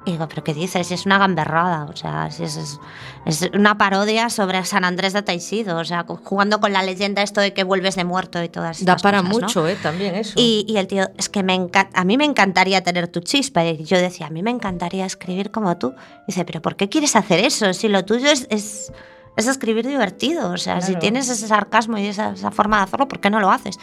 Y 0.07 0.13
digo, 0.13 0.29
¿pero 0.29 0.45
qué 0.45 0.53
dices? 0.53 0.91
Es 0.91 1.07
una 1.07 1.17
gamberrada, 1.17 1.87
o 1.87 1.97
sea, 1.97 2.27
es, 2.27 2.39
es, 2.39 2.79
es 3.25 3.51
una 3.55 3.79
parodia 3.79 4.29
sobre 4.29 4.63
San 4.67 4.85
Andrés 4.85 5.15
de 5.15 5.23
Taixido, 5.23 5.79
o 5.79 5.85
sea, 5.85 6.05
jugando 6.25 6.61
con 6.61 6.75
la 6.75 6.83
leyenda 6.83 7.23
esto 7.23 7.41
de 7.41 7.55
que 7.55 7.65
vuelves 7.65 7.97
de 7.97 8.05
muerto 8.05 8.43
y 8.43 8.51
todas 8.51 8.85
Da 8.85 8.93
estas 8.93 9.03
para 9.03 9.23
cosas, 9.23 9.35
¿no? 9.35 9.41
mucho, 9.41 9.67
¿eh? 9.67 9.77
También 9.83 10.15
eso. 10.15 10.35
Y, 10.37 10.67
y 10.69 10.77
el 10.77 10.89
tío, 10.89 11.09
es 11.17 11.31
que 11.31 11.43
me 11.43 11.55
a 11.95 12.05
mí 12.05 12.19
me 12.19 12.27
encantaría 12.27 12.83
tener 12.83 13.09
tu 13.09 13.21
chispa. 13.21 13.65
Y 13.65 13.85
yo 13.85 13.97
decía, 13.97 14.27
a 14.27 14.31
mí 14.31 14.43
me 14.43 14.51
encantaría 14.51 15.07
escribir 15.07 15.51
como 15.51 15.79
tú. 15.79 15.95
dice, 16.27 16.45
pero 16.45 16.61
¿por 16.61 16.77
qué 16.77 16.91
quieres 16.91 17.17
hacer 17.17 17.41
eso? 17.41 17.73
Si 17.73 17.89
lo 17.89 18.05
tuyo 18.05 18.31
es, 18.31 18.47
es, 18.51 18.93
es 19.37 19.47
escribir 19.47 19.87
divertido. 19.87 20.51
O 20.51 20.59
sea, 20.59 20.83
si 20.83 20.97
tienes 20.97 21.31
ese 21.31 21.49
sarcasmo 21.49 21.97
y 21.97 22.07
esa, 22.07 22.33
esa 22.33 22.51
forma 22.51 22.77
de 22.79 22.83
hacerlo, 22.83 23.09
¿por 23.09 23.21
qué 23.21 23.31
no 23.31 23.41
lo 23.41 23.51
haces? 23.51 23.79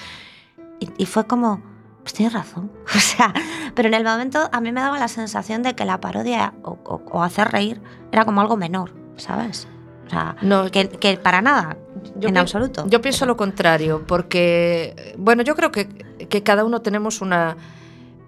Y, 0.80 0.90
y 0.98 1.06
fue 1.08 1.26
como, 1.26 1.71
pues 2.02 2.14
tienes 2.14 2.34
razón. 2.34 2.72
O 2.96 3.00
sea, 3.00 3.34
pero 3.76 3.88
en 3.88 3.94
el 3.94 4.04
momento 4.04 4.50
a 4.52 4.62
mí 4.62 4.72
me 4.72 4.82
daba 4.82 5.00
la 5.00 5.08
sensación 5.08 5.64
de 5.64 5.74
que 5.76 5.86
la 5.86 6.00
parodia 6.00 6.54
o, 6.64 6.78
o- 6.84 7.02
o 7.12 7.24
hacer 7.24 7.50
reír 7.50 7.82
era 8.12 8.26
como 8.26 8.42
algo 8.42 8.58
menor, 8.58 8.92
¿sabes? 9.18 9.68
O 10.08 10.10
sea, 10.10 10.36
No, 10.42 10.70
que, 10.72 10.90
que 10.90 11.18
para 11.18 11.42
nada, 11.42 11.78
Yo 12.18 12.28
en 12.30 12.38
absoluto. 12.38 12.86
Yo 12.88 13.00
pienso 13.02 13.26
lo 13.26 13.38
contrario, 13.38 14.04
porque, 14.08 15.16
bueno, 15.18 15.42
yo 15.44 15.56
creo 15.56 15.72
que, 15.72 15.88
que 15.88 16.44
cada 16.44 16.66
uno 16.66 16.82
tenemos 16.82 17.22
una, 17.22 17.56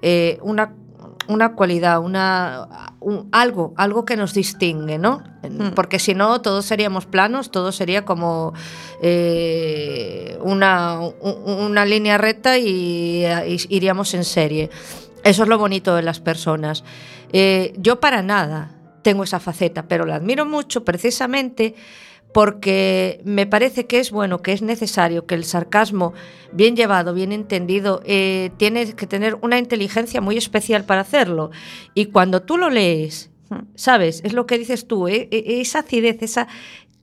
eh, 0.01 0.39
una, 0.43 0.71
una 1.27 1.53
cualidad, 1.55 1.99
una, 1.99 2.92
un- 3.03 3.29
algo, 3.31 3.73
algo 3.77 4.05
que 4.05 4.15
nos 4.17 4.33
distingue, 4.33 4.97
¿no? 4.97 5.21
Mm. 5.43 5.69
Porque 5.75 5.99
si 5.99 6.13
no, 6.15 6.41
todos 6.41 6.65
seríamos 6.65 7.05
planos, 7.05 7.51
todo 7.51 7.71
sería 7.71 8.05
como 8.05 8.53
eh, 9.01 10.37
una, 10.41 10.99
una 10.99 11.85
línea 11.85 12.17
recta 12.17 12.57
y, 12.57 13.23
y 13.25 13.57
iríamos 13.69 14.13
en 14.13 14.23
serie. 14.23 14.69
Eso 15.23 15.43
es 15.43 15.49
lo 15.49 15.57
bonito 15.57 15.95
de 15.95 16.01
las 16.03 16.19
personas. 16.19 16.83
Eh, 17.31 17.73
yo 17.77 17.99
para 17.99 18.21
nada 18.21 18.71
tengo 19.01 19.23
esa 19.23 19.39
faceta, 19.39 19.83
pero 19.87 20.05
la 20.05 20.15
admiro 20.15 20.45
mucho 20.45 20.83
precisamente 20.83 21.75
porque 22.33 23.21
me 23.25 23.45
parece 23.45 23.85
que 23.85 23.99
es 23.99 24.11
bueno, 24.11 24.41
que 24.41 24.53
es 24.53 24.61
necesario, 24.61 25.25
que 25.25 25.35
el 25.35 25.45
sarcasmo, 25.45 26.13
bien 26.51 26.75
llevado, 26.75 27.13
bien 27.13 27.31
entendido, 27.31 28.01
eh, 28.05 28.49
tiene 28.57 28.93
que 28.93 29.07
tener 29.07 29.37
una 29.41 29.59
inteligencia 29.59 30.19
muy 30.19 30.37
especial 30.37 30.83
para 30.83 31.01
hacerlo. 31.01 31.51
Y 31.93 32.07
cuando 32.07 32.41
tú 32.41 32.57
lo 32.57 32.69
lees, 32.69 33.29
¿sabes? 33.75 34.21
Es 34.23 34.33
lo 34.33 34.47
que 34.47 34.57
dices 34.57 34.87
tú, 34.87 35.07
eh, 35.07 35.27
eh, 35.31 35.61
esa 35.61 35.79
acidez, 35.79 36.21
esa 36.21 36.47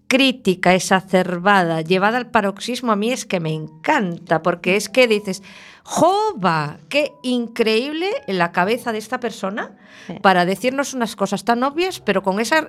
crítica 0.09 0.75
exacerbada, 0.75 1.83
llevada 1.83 2.19
al 2.19 2.31
paroxismo, 2.31 2.91
a 2.91 2.97
mí 2.97 3.13
es 3.13 3.25
que 3.25 3.39
me 3.39 3.53
encanta, 3.55 4.43
porque 4.43 4.75
es 4.75 4.89
que 4.89 5.07
dices, 5.07 5.41
¡jova! 5.85 6.79
¡Qué 6.89 7.13
increíble 7.23 8.11
la 8.27 8.51
cabeza 8.51 8.91
de 8.91 8.99
esta 8.99 9.21
persona 9.21 9.77
Sí. 10.09 10.15
para 10.23 10.45
decirnos 10.47 10.95
unas 10.95 11.15
cosas 11.15 11.45
tan 11.45 11.63
obvias, 11.63 12.01
pero 12.01 12.23
con 12.23 12.41
esa 12.41 12.69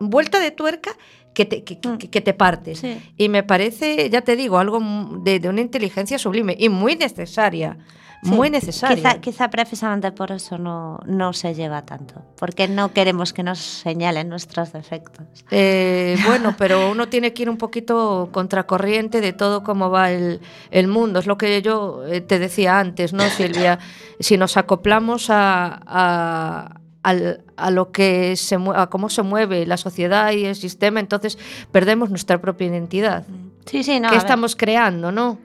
vuelta 0.00 0.38
de 0.40 0.50
tuerca 0.52 0.92
que 1.38 1.44
te, 1.46 1.62
que, 1.64 1.78
que- 1.80 1.88
Mm. 1.88 1.98
que 1.98 2.20
te 2.20 2.34
partes. 2.34 2.80
Sí. 2.80 2.98
Y 3.16 3.28
me 3.28 3.42
parece, 3.44 4.10
ya 4.10 4.22
te 4.22 4.34
digo, 4.34 4.58
algo 4.58 4.80
de, 5.22 5.38
de 5.38 5.48
una 5.48 5.60
inteligencia 5.60 6.18
sublime 6.18 6.56
y 6.58 6.68
muy 6.68 6.96
necesaria 6.96 7.78
Sí, 8.20 8.30
muy 8.32 8.50
necesaria. 8.50 8.96
Quizá, 8.96 9.20
quizá 9.20 9.48
precisamente 9.48 10.10
por 10.10 10.32
eso 10.32 10.58
no, 10.58 10.98
no 11.06 11.32
se 11.32 11.54
lleva 11.54 11.82
tanto, 11.86 12.14
porque 12.36 12.66
no 12.66 12.92
queremos 12.92 13.32
que 13.32 13.44
nos 13.44 13.60
señalen 13.60 14.28
nuestros 14.28 14.72
defectos. 14.72 15.24
Eh, 15.52 16.16
bueno, 16.26 16.56
pero 16.58 16.90
uno 16.90 17.08
tiene 17.08 17.32
que 17.32 17.42
ir 17.42 17.48
un 17.50 17.58
poquito 17.58 18.28
contracorriente 18.32 19.20
de 19.20 19.32
todo 19.32 19.62
cómo 19.62 19.88
va 19.88 20.10
el, 20.10 20.40
el 20.72 20.88
mundo. 20.88 21.20
Es 21.20 21.26
lo 21.28 21.38
que 21.38 21.62
yo 21.62 22.04
eh, 22.08 22.20
te 22.20 22.40
decía 22.40 22.80
antes, 22.80 23.12
¿no, 23.12 23.22
Silvia? 23.30 23.78
Si 24.18 24.36
nos 24.36 24.56
acoplamos 24.56 25.30
a, 25.30 25.80
a, 25.86 26.80
al- 27.08 27.44
a 27.56 27.70
lo 27.70 27.90
que 27.92 28.36
se 28.36 28.56
a 28.74 28.86
cómo 28.88 29.08
se 29.08 29.22
mueve 29.22 29.66
la 29.66 29.76
sociedad 29.76 30.32
y 30.32 30.44
el 30.44 30.54
sistema, 30.56 31.00
entonces 31.00 31.38
perdemos 31.72 32.10
nuestra 32.10 32.40
propia 32.40 32.66
identidad. 32.68 33.24
Sí, 33.66 33.82
sí, 33.82 34.00
no. 34.00 34.08
¿Qué 34.08 34.14
a 34.14 34.18
ver. 34.18 34.18
estamos 34.18 34.56
creando, 34.56 35.12
no? 35.12 35.38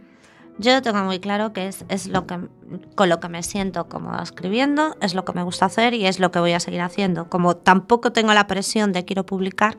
Yo 0.60 0.82
tengo 0.84 1.00
muy 1.04 1.20
claro 1.20 1.52
que 1.52 1.68
es, 1.68 1.84
es 1.90 2.08
lo 2.08 2.28
que 2.28 2.38
con 2.96 3.10
lo 3.10 3.20
que 3.20 3.28
me 3.28 3.42
siento 3.42 3.88
cómoda 3.90 4.22
escribiendo, 4.22 4.96
es 5.02 5.16
lo 5.16 5.26
que 5.26 5.34
me 5.34 5.42
gusta 5.44 5.66
hacer 5.66 5.94
y 5.96 6.06
es 6.06 6.20
lo 6.20 6.32
que 6.32 6.38
voy 6.40 6.54
a 6.54 6.60
seguir 6.60 6.82
haciendo. 6.82 7.28
Como 7.28 7.56
tampoco 7.58 8.12
tengo 8.12 8.34
la 8.34 8.46
presión 8.46 8.94
de 8.94 9.04
quiero 9.04 9.26
publicar, 9.26 9.78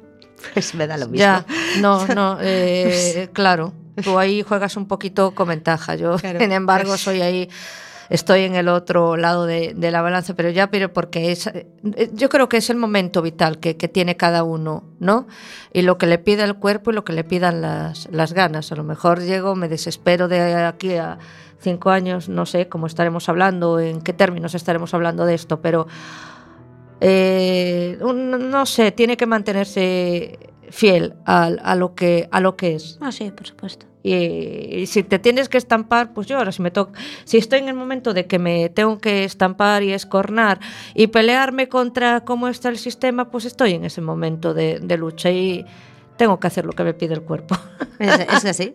pues 0.52 0.74
me 0.74 0.86
da 0.88 0.96
lo 0.96 1.06
mismo. 1.06 1.18
Ya, 1.18 1.46
no, 1.80 2.06
no, 2.08 2.38
eh, 2.40 3.28
claro. 3.32 3.72
Tú 4.02 4.18
ahí 4.18 4.42
juegas 4.42 4.76
un 4.76 4.86
poquito 4.88 5.32
con 5.36 5.46
ventaja. 5.48 5.94
Yo, 5.94 6.16
Claro. 6.16 6.40
sin 6.40 6.50
embargo, 6.50 6.96
soy 6.98 7.20
ahí, 7.22 7.48
estoy 8.08 8.42
en 8.42 8.54
el 8.54 8.68
otro 8.68 9.16
lado 9.16 9.46
de, 9.46 9.74
la 9.78 10.02
balanza, 10.02 10.34
pero 10.34 10.50
ya, 10.50 10.70
pero 10.70 10.92
porque 10.92 11.32
es, 11.32 11.46
eh, 11.46 11.66
yo 12.12 12.28
creo 12.28 12.48
que 12.48 12.56
es 12.56 12.70
el 12.70 12.76
momento 12.76 13.22
vital 13.22 13.58
que, 13.58 13.74
tiene 13.74 14.16
cada 14.16 14.44
uno, 14.44 14.84
¿no? 14.98 15.26
Y 15.72 15.82
lo 15.82 15.98
que 15.98 16.06
le 16.06 16.18
pida 16.18 16.44
el 16.44 16.56
cuerpo 16.56 16.90
y 16.90 16.94
lo 16.94 17.04
que 17.04 17.12
le 17.12 17.22
pidan 17.22 17.60
las, 17.60 18.08
las 18.10 18.32
ganas. 18.32 18.72
A 18.72 18.76
lo 18.76 18.82
mejor 18.82 19.20
llego, 19.20 19.54
me 19.54 19.68
desespero 19.68 20.26
de 20.26 20.54
aquí 20.54 20.94
a 20.94 21.18
cinco 21.60 21.90
años, 21.90 22.28
no 22.28 22.46
sé 22.46 22.68
cómo 22.68 22.86
estaremos 22.86 23.28
hablando, 23.28 23.78
en 23.80 24.00
qué 24.00 24.12
términos 24.12 24.54
estaremos 24.54 24.94
hablando 24.94 25.24
de 25.26 25.34
esto, 25.34 25.60
pero 25.60 25.86
eh, 27.00 27.98
no 28.00 28.66
sé, 28.66 28.92
tiene 28.92 29.16
que 29.16 29.26
mantenerse 29.26 30.38
fiel 30.70 31.14
a, 31.24 31.44
a 31.44 31.74
lo 31.74 31.94
que 31.94 32.28
a 32.30 32.40
lo 32.40 32.56
que 32.56 32.74
es. 32.74 32.98
Ah, 33.00 33.12
sí, 33.12 33.30
por 33.30 33.46
supuesto. 33.46 33.93
Y, 34.06 34.84
si 34.86 35.02
te 35.02 35.18
tienes 35.18 35.48
que 35.48 35.56
estampar, 35.56 36.12
pues 36.12 36.26
yo 36.26 36.36
ahora 36.36 36.52
si 36.52 36.60
me 36.60 36.70
toca, 36.70 37.00
si 37.24 37.38
estoy 37.38 37.60
en 37.60 37.68
el 37.68 37.74
momento 37.74 38.12
de 38.12 38.26
que 38.26 38.38
me 38.38 38.68
tengo 38.68 38.98
que 38.98 39.24
estampar 39.24 39.82
y 39.82 39.92
escornar 39.94 40.60
y 40.94 41.06
pelearme 41.06 41.70
contra 41.70 42.20
cómo 42.20 42.48
está 42.48 42.68
el 42.68 42.76
sistema, 42.76 43.30
pues 43.30 43.46
estoy 43.46 43.72
en 43.72 43.86
ese 43.86 44.02
momento 44.02 44.52
de, 44.52 44.78
de 44.78 44.96
lucha. 44.98 45.30
Y 45.30 45.64
tengo 46.16 46.38
que 46.38 46.46
hacer 46.46 46.64
lo 46.64 46.72
que 46.72 46.84
me 46.84 46.94
pide 46.94 47.14
el 47.14 47.22
cuerpo. 47.22 47.56
Es, 47.96 48.18
es 48.18 48.44
así. 48.44 48.74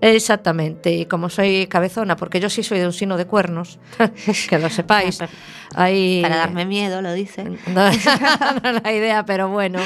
Exactamente, 0.00 0.90
y 0.92 1.06
como 1.06 1.30
soy 1.30 1.68
cabezona, 1.68 2.16
porque 2.16 2.40
yo 2.40 2.50
sí 2.50 2.64
soy 2.64 2.80
de 2.80 2.86
un 2.86 2.92
sino 2.92 3.16
de 3.16 3.24
cuernos, 3.24 3.78
que 4.50 4.58
lo 4.58 4.68
sepáis, 4.68 5.20
ahí... 5.76 6.22
Para 6.22 6.38
darme 6.38 6.66
miedo, 6.66 7.00
lo 7.00 7.12
dice. 7.12 7.44
No, 7.44 7.56
no 7.68 7.88
es 7.88 8.82
la 8.82 8.92
idea, 8.92 9.24
pero 9.24 9.48
bueno. 9.48 9.78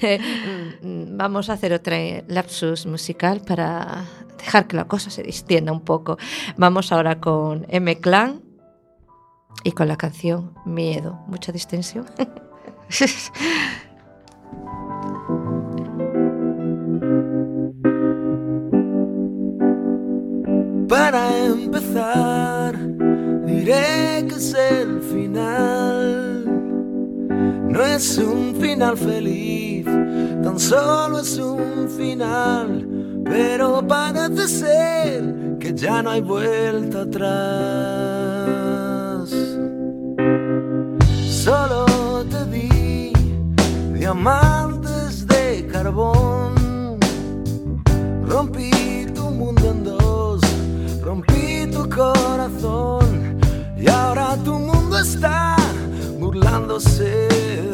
Eh, 0.00 0.20
Vamos 0.80 1.50
a 1.50 1.54
hacer 1.54 1.72
otra 1.72 1.96
lapsus 2.28 2.86
musical 2.86 3.40
para 3.40 4.04
dejar 4.38 4.68
que 4.68 4.76
la 4.76 4.84
cosa 4.86 5.10
se 5.10 5.24
distienda 5.24 5.72
un 5.72 5.80
poco. 5.80 6.16
Vamos 6.56 6.92
ahora 6.92 7.18
con 7.18 7.66
M 7.68 7.98
Clan 7.98 8.40
y 9.64 9.72
con 9.72 9.88
la 9.88 9.96
canción 9.96 10.54
Miedo. 10.64 11.18
Mucha 11.26 11.50
distensión. 11.50 12.06
Para 21.10 21.26
empezar, 21.46 22.76
diré 23.46 24.26
que 24.28 24.34
es 24.34 24.52
el 24.52 25.00
final. 25.00 26.44
No 27.70 27.82
es 27.82 28.18
un 28.18 28.54
final 28.60 28.94
feliz, 28.98 29.86
tan 30.42 30.58
solo 30.58 31.20
es 31.20 31.38
un 31.38 31.88
final. 31.88 32.86
Pero 33.24 33.82
parece 33.88 34.48
ser 34.48 35.56
que 35.58 35.72
ya 35.72 36.02
no 36.02 36.10
hay 36.10 36.20
vuelta 36.20 37.00
atrás. 37.00 37.30
Solo 41.26 41.86
te 42.30 42.44
di 42.50 43.14
diamantes 43.94 45.26
de 45.26 45.66
carbón. 45.72 46.98
Rompí 48.26 48.87
está 55.18 55.56
burlándose 56.20 57.26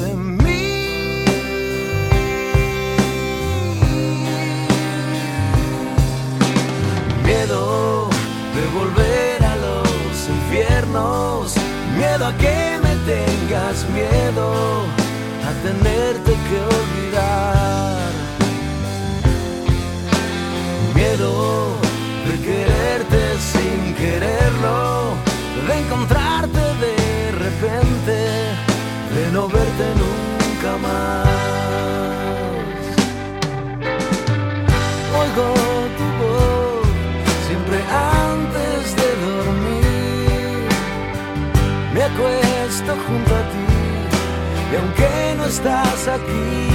de 0.05 0.15
mí. 0.15 1.25
Miedo 7.23 8.09
de 8.57 8.65
volver 8.79 9.45
a 9.45 9.57
los 9.67 10.29
infiernos, 10.37 11.55
miedo 11.99 12.25
a 12.27 12.33
que 12.43 12.81
me 12.85 12.95
tengas 13.13 13.77
miedo, 13.91 14.47
a 15.49 15.53
tenerte 15.67 16.33
que 16.47 16.59
olvidar 16.79 18.11
miedo 20.95 21.77
de 22.27 22.35
quererte 22.47 23.21
sin 23.53 23.95
quererlo, 23.97 25.15
de 25.69 25.79
encontrarte 25.81 26.25
de 26.25 26.34
de 27.61 29.31
no 29.33 29.49
verte 29.49 29.87
nunca 30.03 30.77
más. 30.83 31.29
Oigo 35.21 35.47
tu 35.99 36.07
voz 36.21 36.87
siempre 37.47 37.79
antes 38.23 38.97
de 38.97 39.09
dormir, 39.25 40.69
me 41.95 42.03
acuesto 42.03 42.93
junto 43.07 43.35
a 43.35 43.43
ti 43.53 43.67
y 44.73 44.77
aunque 44.77 45.35
no 45.37 45.45
estás 45.45 46.09
aquí, 46.09 46.69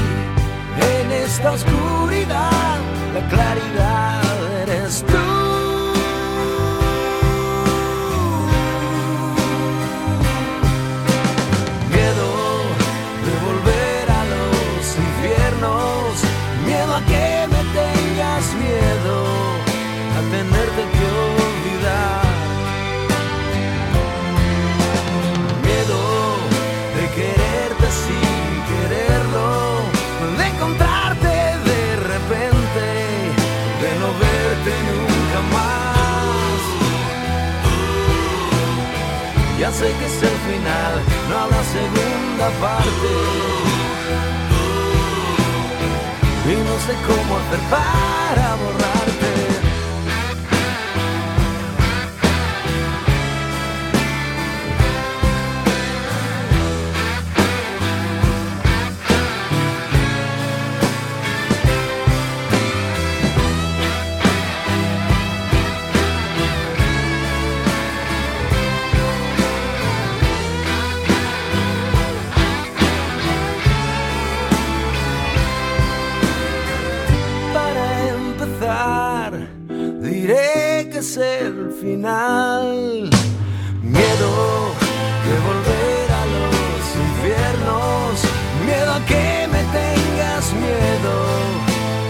en 0.95 1.11
esta 1.11 1.51
oscuridad, 1.51 2.77
la 3.13 3.27
claridad 3.27 4.21
eres 4.63 5.03
tú. 5.05 5.48
Miedo 15.59 16.95
a 16.95 17.01
que 17.01 17.47
me 17.51 17.61
tengas 17.79 18.45
miedo, 18.55 19.17
a 20.17 20.21
tenerte 20.31 20.83
que 20.93 21.05
olvidar. 21.27 22.25
Miedo 25.65 25.99
de 26.95 27.05
quererte 27.17 27.87
sin 28.03 28.49
quererlo, 28.69 29.47
de 30.37 30.45
encontrarte 30.47 31.33
de 31.71 31.83
repente, 32.13 32.85
de 33.81 33.89
no 33.99 34.09
verte 34.23 34.73
nunca 34.89 35.39
más. 35.55 36.59
Ya 39.59 39.69
sé 39.71 39.87
que 39.99 40.05
es 40.05 40.23
el 40.23 40.37
final, 40.47 40.93
no 41.29 41.37
habrá 41.37 41.61
segunda 41.63 42.47
parte. 42.61 43.48
Sé 46.85 46.93
cómo 47.05 47.37
hacer 47.37 47.59
para 47.69 48.48
final. 81.89 83.09
Miedo 83.81 84.31
de 85.25 85.35
volver 85.47 86.07
a 86.21 86.23
los 86.35 86.81
infiernos, 87.05 88.13
miedo 88.65 88.91
a 88.93 89.05
que 89.05 89.47
me 89.53 89.61
tengas 89.79 90.45
miedo, 90.53 91.13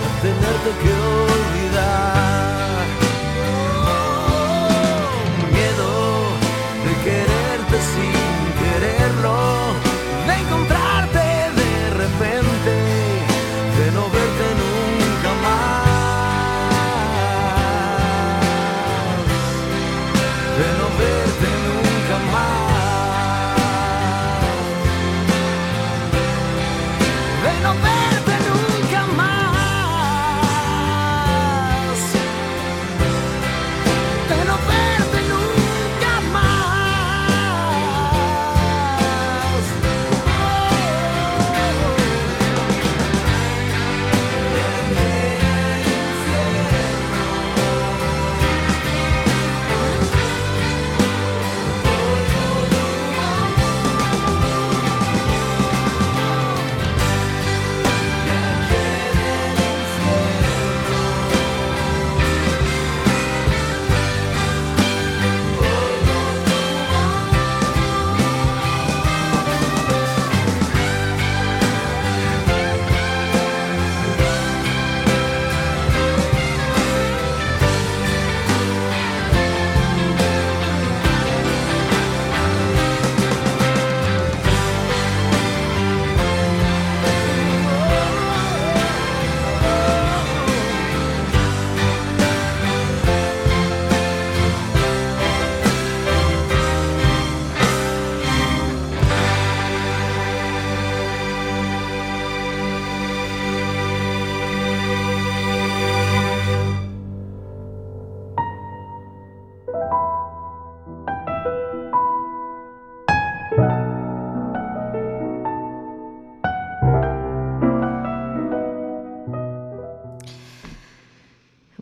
a 0.05 0.21
tenerte 0.21 0.69
que 0.81 0.91
olvidar. 1.33 2.48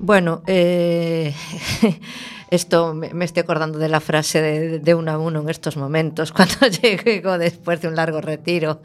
Bueno, 0.08 0.42
eh, 0.48 1.34
esto 2.50 2.94
me, 2.94 3.26
estoy 3.26 3.42
acordando 3.42 3.78
de 3.78 3.90
la 3.90 4.00
frase 4.00 4.42
de, 4.42 4.80
de 4.80 4.96
uno 4.96 5.12
a 5.12 5.18
uno 5.18 5.42
en 5.42 5.50
estos 5.50 5.76
momentos, 5.76 6.32
cuando 6.32 6.56
llegó 6.82 7.38
después 7.38 7.82
de 7.82 7.90
un 7.90 7.96
largo 7.98 8.22
retiro 8.22 8.82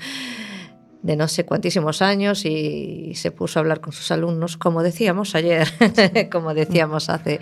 de 1.03 1.15
no 1.15 1.29
sé 1.29 1.45
cuantísimos 1.47 2.03
años 2.03 2.45
y 2.45 3.13
se 3.15 3.31
puso 3.31 3.59
a 3.59 3.61
hablar 3.61 3.81
con 3.81 3.93
sus 3.93 4.11
alumnos, 4.11 4.57
como 4.57 4.83
decíamos 4.83 5.37
ayer, 5.37 5.69
como 6.33 6.55
decíamos 6.55 7.09
hace 7.09 7.39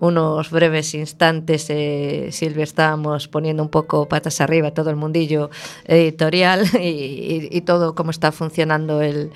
unos 0.00 0.50
breves 0.50 0.94
instantes, 0.94 1.66
eh, 1.68 2.30
Silvia, 2.32 2.64
estábamos 2.64 3.28
poniendo 3.28 3.62
un 3.62 3.68
poco 3.68 4.08
patas 4.08 4.40
arriba 4.40 4.70
todo 4.70 4.88
el 4.88 4.96
mundillo 4.96 5.50
editorial 5.84 6.64
y, 6.80 6.86
y, 6.86 7.48
y 7.50 7.60
todo 7.60 7.94
cómo 7.94 8.10
está 8.10 8.32
funcionando 8.32 9.02
el, 9.02 9.32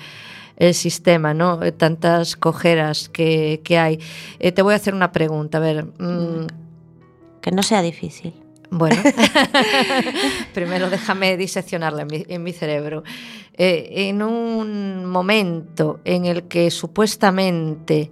el 0.57 0.73
sistema, 0.73 1.33
¿no? 1.33 1.59
Tantas 1.73 2.35
cojeras 2.35 3.09
que, 3.09 3.61
que 3.63 3.77
hay. 3.77 3.99
Eh, 4.39 4.51
te 4.51 4.61
voy 4.61 4.73
a 4.73 4.77
hacer 4.77 4.93
una 4.93 5.11
pregunta, 5.11 5.57
a 5.57 5.61
ver. 5.61 5.85
Mmm... 5.99 6.47
Que 7.41 7.51
no 7.51 7.61
sea 7.61 7.81
difícil. 7.81 8.33
Bueno, 8.69 8.95
primero 10.53 10.89
déjame 10.89 11.35
diseccionarla 11.35 12.03
en 12.03 12.07
mi, 12.07 12.25
en 12.27 12.41
mi 12.41 12.53
cerebro. 12.53 13.03
Eh, 13.55 14.07
en 14.09 14.23
un 14.23 15.05
momento 15.05 15.99
en 16.05 16.25
el 16.25 16.43
que 16.43 16.71
supuestamente 16.71 18.09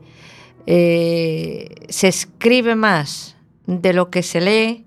eh, 0.67 1.87
se 1.89 2.07
escribe 2.09 2.75
más 2.75 3.35
de 3.65 3.93
lo 3.93 4.11
que 4.11 4.21
se 4.21 4.41
lee, 4.41 4.85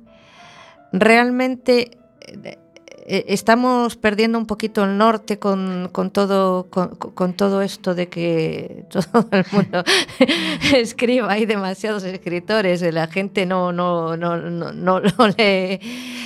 realmente 0.92 1.98
eh, 3.07 3.26
estamos 3.28 3.96
perdiendo 3.96 4.38
un 4.38 4.46
poquito 4.46 4.82
el 4.84 4.96
norte 4.96 5.38
con, 5.38 5.90
con 5.92 6.11
todo, 6.11 6.70
con, 6.70 6.96
con, 6.96 7.34
todo 7.34 7.61
esto 7.61 7.94
de 7.94 8.09
que 8.09 8.86
todo 8.90 9.28
el 9.30 9.44
mundo 9.52 9.84
escriba. 10.74 11.30
Hay 11.30 11.44
demasiados 11.44 12.05
escritores, 12.05 12.80
la 12.94 13.07
gente 13.07 13.44
no, 13.44 13.72
no, 13.72 14.16
no, 14.16 14.38
no, 14.38 14.72
no 14.72 15.00
lee, 15.36 15.80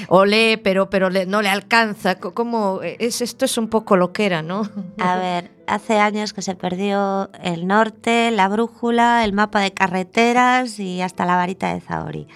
o 0.09 0.25
lee, 0.25 0.57
pero, 0.57 0.89
pero 0.89 1.11
le, 1.11 1.27
no 1.27 1.43
le 1.43 1.49
alcanza. 1.49 2.21
¿Cómo? 2.21 2.81
Es, 2.83 3.23
esto 3.23 3.45
es 3.45 3.59
un 3.59 3.69
poco 3.69 3.97
lo 3.97 4.13
que 4.13 4.27
era, 4.27 4.43
¿no? 4.43 4.63
A 4.99 5.17
ver, 5.17 5.51
hace 5.67 5.99
años 5.99 6.33
que 6.33 6.43
se 6.43 6.55
perdió 6.55 7.29
el 7.43 7.67
norte, 7.67 8.31
la 8.31 8.47
brújula, 8.47 9.25
el 9.25 9.33
mapa 9.33 9.61
de 9.61 9.73
carreteras 9.73 10.79
y 10.79 11.03
hasta 11.03 11.27
la 11.27 11.35
varita 11.35 11.75
de 11.75 11.81
Zaori. 11.81 12.29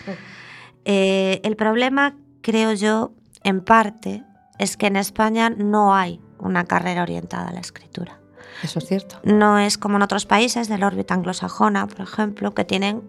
Eh, 0.84 1.40
el 1.44 1.54
problema, 1.54 2.16
creo 2.40 2.72
yo, 2.72 3.12
en 3.44 3.60
parte, 3.60 4.24
es 4.62 4.76
que 4.76 4.86
en 4.86 4.96
España 4.96 5.50
no 5.50 5.94
hay 5.94 6.20
una 6.38 6.64
carrera 6.64 7.02
orientada 7.02 7.48
a 7.48 7.52
la 7.52 7.60
escritura. 7.60 8.18
Eso 8.62 8.78
es 8.78 8.86
cierto. 8.86 9.16
No 9.24 9.58
es 9.58 9.76
como 9.76 9.96
en 9.96 10.02
otros 10.02 10.24
países 10.24 10.68
de 10.68 10.78
la 10.78 10.86
órbita 10.86 11.14
anglosajona, 11.14 11.86
por 11.88 12.00
ejemplo, 12.00 12.54
que 12.54 12.64
tienen 12.64 13.02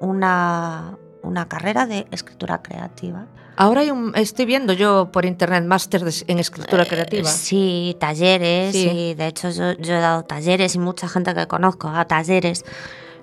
una, 0.00 0.98
una 1.22 1.48
carrera 1.48 1.86
de 1.86 2.06
escritura 2.10 2.62
creativa. 2.62 3.26
Ahora 3.56 3.80
hay 3.80 3.90
un, 3.90 4.12
estoy 4.14 4.44
viendo 4.44 4.74
yo 4.74 5.10
por 5.10 5.24
internet 5.24 5.64
máster 5.64 6.04
en 6.26 6.38
escritura 6.38 6.84
creativa. 6.84 7.28
Eh, 7.28 7.32
sí, 7.32 7.96
talleres, 7.98 8.72
sí. 8.72 8.88
y 8.88 9.14
de 9.14 9.26
hecho 9.26 9.50
yo, 9.50 9.72
yo, 9.72 9.94
he 9.94 10.00
dado 10.00 10.24
talleres 10.24 10.74
y 10.74 10.78
mucha 10.78 11.08
gente 11.08 11.34
que 11.34 11.48
conozco 11.48 11.90
da 11.90 12.04
talleres, 12.04 12.64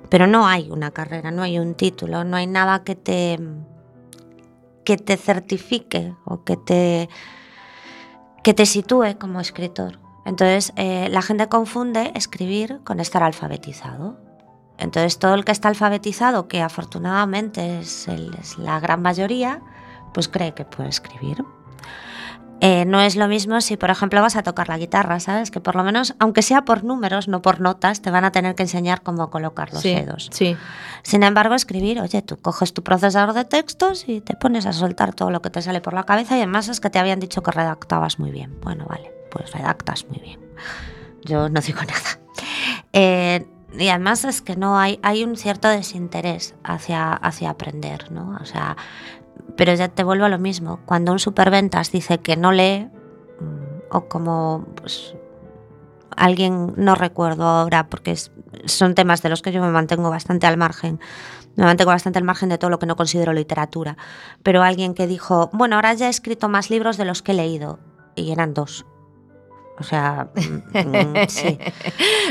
pero 0.10 0.28
no 0.28 0.48
hay 0.48 0.70
una 0.72 0.92
carrera, 0.92 1.32
no 1.32 1.44
hay 1.44 1.60
un 1.60 1.76
título, 1.76 2.24
no 2.24 2.36
hay 2.36 2.48
nada 2.48 2.84
que 2.84 2.96
te 2.96 3.40
que 4.84 4.98
te 4.98 5.18
certifique 5.18 6.14
o 6.26 6.44
que 6.44 6.58
te 6.58 7.10
que 8.46 8.54
te 8.54 8.68
sitúe 8.68 9.18
como 9.20 9.40
escritor. 9.40 9.98
Entonces, 10.24 10.72
eh, 10.76 11.08
la 11.10 11.24
gente 11.24 11.50
confunde 11.50 12.12
escribir 12.14 12.80
con 12.84 13.00
estar 13.00 13.24
alfabetizado. 13.24 14.20
Entonces, 14.78 15.18
todo 15.18 15.34
el 15.34 15.44
que 15.44 15.52
está 15.52 15.68
alfabetizado, 15.70 16.48
que 16.48 16.62
afortunadamente 16.62 17.80
es, 17.80 18.08
el, 18.08 18.36
es 18.40 18.60
la 18.60 18.80
gran 18.80 19.02
mayoría, 19.02 19.62
pues 20.14 20.28
cree 20.28 20.54
que 20.54 20.64
puede 20.64 20.90
escribir. 20.90 21.44
Eh, 22.62 22.86
no 22.86 23.02
es 23.02 23.16
lo 23.16 23.28
mismo 23.28 23.60
si, 23.60 23.76
por 23.76 23.90
ejemplo, 23.90 24.22
vas 24.22 24.36
a 24.36 24.44
tocar 24.44 24.70
la 24.70 24.78
guitarra, 24.78 25.20
¿sabes? 25.20 25.52
Que 25.52 25.60
por 25.60 25.76
lo 25.76 25.84
menos, 25.84 26.16
aunque 26.20 26.42
sea 26.42 26.64
por 26.64 26.84
números, 26.84 27.28
no 27.28 27.42
por 27.42 27.60
notas, 27.60 28.02
te 28.02 28.12
van 28.12 28.24
a 28.24 28.32
tener 28.32 28.56
que 28.56 28.64
enseñar 28.64 29.02
cómo 29.02 29.30
colocar 29.30 29.74
los 29.74 29.82
sí, 29.82 29.94
dedos. 29.94 30.30
Sí. 30.32 30.56
Sin 31.04 31.24
embargo, 31.24 31.54
escribir, 31.54 32.00
oye, 32.00 32.22
tú 32.22 32.38
coges 32.38 32.74
tu 32.74 32.82
procesador 32.82 33.34
de 33.34 33.44
textos 33.46 34.08
y 34.08 34.22
te 34.22 34.36
pones 34.36 34.66
a 34.66 34.74
soltar 34.74 35.14
todo 35.14 35.32
lo 35.32 35.42
que 35.42 35.50
te 35.50 35.62
sale 35.62 35.82
por 35.82 35.94
la 35.94 36.06
cabeza 36.06 36.36
y 36.36 36.40
además 36.40 36.70
es 36.70 36.80
que 36.80 36.90
te 36.90 36.98
habían 36.98 37.20
dicho 37.20 37.44
que 37.44 37.52
redactabas 37.52 38.20
muy 38.20 38.32
bien. 38.32 38.58
Bueno, 38.62 38.86
vale, 38.88 39.12
pues 39.30 39.52
redactas 39.52 40.08
muy 40.08 40.20
bien. 40.20 40.40
Yo 41.24 41.50
no 41.50 41.60
digo 41.60 41.82
nada. 41.88 42.20
Eh, 42.94 43.46
y 43.78 43.90
además 43.90 44.24
es 44.24 44.42
que 44.42 44.56
no 44.56 44.78
hay, 44.80 45.00
hay 45.04 45.24
un 45.26 45.36
cierto 45.36 45.68
desinterés 45.68 46.56
hacia, 46.64 47.12
hacia 47.14 47.50
aprender, 47.50 48.12
¿no? 48.12 48.38
O 48.42 48.46
sea, 48.46 48.78
pero 49.56 49.74
ya 49.74 49.88
te 49.88 50.04
vuelvo 50.04 50.26
a 50.26 50.30
lo 50.30 50.40
mismo. 50.40 50.80
Cuando 50.86 51.12
un 51.12 51.20
superventas 51.20 51.92
dice 51.92 52.20
que 52.20 52.36
no 52.38 52.52
lee, 52.52 52.90
o 53.92 54.08
como 54.08 54.66
pues, 54.76 55.16
alguien, 56.16 56.74
no 56.76 56.96
recuerdo 56.96 57.46
ahora, 57.46 57.88
porque 57.88 58.16
son 58.66 58.96
temas 58.96 59.22
de 59.22 59.30
los 59.30 59.42
que 59.42 59.52
yo 59.52 59.62
me 59.62 59.70
mantengo 59.70 60.10
bastante 60.10 60.48
al 60.48 60.58
margen, 60.58 61.00
me 61.56 61.66
mantengo 61.66 61.92
bastante 61.92 62.20
al 62.20 62.26
margen 62.26 62.50
de 62.50 62.58
todo 62.58 62.70
lo 62.70 62.80
que 62.80 62.86
no 62.86 62.96
considero 62.96 63.34
literatura, 63.34 63.98
pero 64.44 64.64
alguien 64.64 64.94
que 64.94 65.08
dijo, 65.08 65.50
bueno, 65.54 65.76
ahora 65.76 65.94
ya 65.94 66.08
he 66.08 66.10
escrito 66.10 66.50
más 66.50 66.70
libros 66.70 66.98
de 66.98 67.06
los 67.06 67.22
que 67.22 67.32
he 67.32 67.36
leído, 67.36 67.80
y 68.16 68.32
eran 68.32 68.54
dos. 68.54 68.86
O 69.78 69.84
sea, 69.84 70.30
mm, 70.36 71.28
sí. 71.28 71.60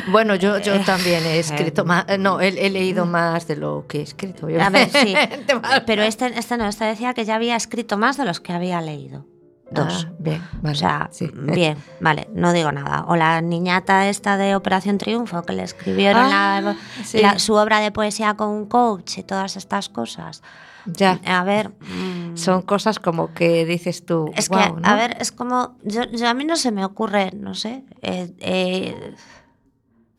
Bueno, 0.08 0.34
yo, 0.34 0.58
yo 0.58 0.80
también 0.80 1.24
he 1.26 1.38
escrito 1.38 1.84
más, 1.84 2.06
no, 2.18 2.40
he, 2.40 2.48
he, 2.48 2.70
leído 2.70 3.04
más 3.06 3.46
de 3.46 3.56
lo 3.56 3.86
que 3.86 3.98
he 3.98 4.02
escrito. 4.02 4.46
A 4.60 4.70
ver, 4.70 4.88
sí. 4.90 5.14
Pero 5.86 6.02
este, 6.02 6.26
este 6.38 6.56
no, 6.56 6.66
este 6.66 6.84
decía 6.84 7.12
que 7.14 7.24
ya 7.24 7.34
había 7.34 7.56
escrito 7.56 7.98
más 7.98 8.16
de 8.16 8.24
los 8.24 8.40
que 8.40 8.52
había 8.52 8.80
leído. 8.80 9.26
Dos. 9.70 10.06
Ah, 10.08 10.12
bien, 10.18 10.42
vale, 10.60 10.72
o 10.72 10.78
sea, 10.78 11.08
sí. 11.10 11.28
bien, 11.32 11.76
vale, 12.00 12.28
no 12.32 12.52
digo 12.52 12.70
nada. 12.70 13.04
O 13.08 13.16
la 13.16 13.40
niñata 13.40 14.08
esta 14.08 14.36
de 14.36 14.54
Operación 14.54 14.98
Triunfo, 14.98 15.42
que 15.42 15.54
le 15.54 15.62
escribieron 15.64 16.22
Ah, 16.22 16.60
la- 16.62 16.76
sí. 17.04 17.18
la- 17.20 17.38
su 17.38 17.54
obra 17.54 17.80
de 17.80 17.90
poesía 17.90 18.34
con 18.34 18.50
un 18.50 18.66
coach 18.66 19.18
y 19.18 19.22
todas 19.22 19.56
estas 19.56 19.88
cosas. 19.88 20.42
Ya. 20.86 21.20
A 21.26 21.44
ver. 21.44 21.70
mm, 21.80 22.36
Son 22.36 22.62
cosas 22.62 22.98
como 22.98 23.32
que 23.32 23.64
dices 23.64 24.04
tú. 24.04 24.30
Es 24.36 24.48
que, 24.48 24.56
¿no? 24.56 24.80
a 24.82 24.94
ver, 24.94 25.16
es 25.20 25.32
como. 25.32 25.76
Yo, 25.84 26.02
yo- 26.10 26.28
a 26.28 26.34
mí 26.34 26.44
no 26.44 26.56
se 26.56 26.72
me 26.72 26.84
ocurre, 26.84 27.30
no 27.32 27.54
sé, 27.54 27.84
eh, 28.02 28.32
eh, 28.40 29.14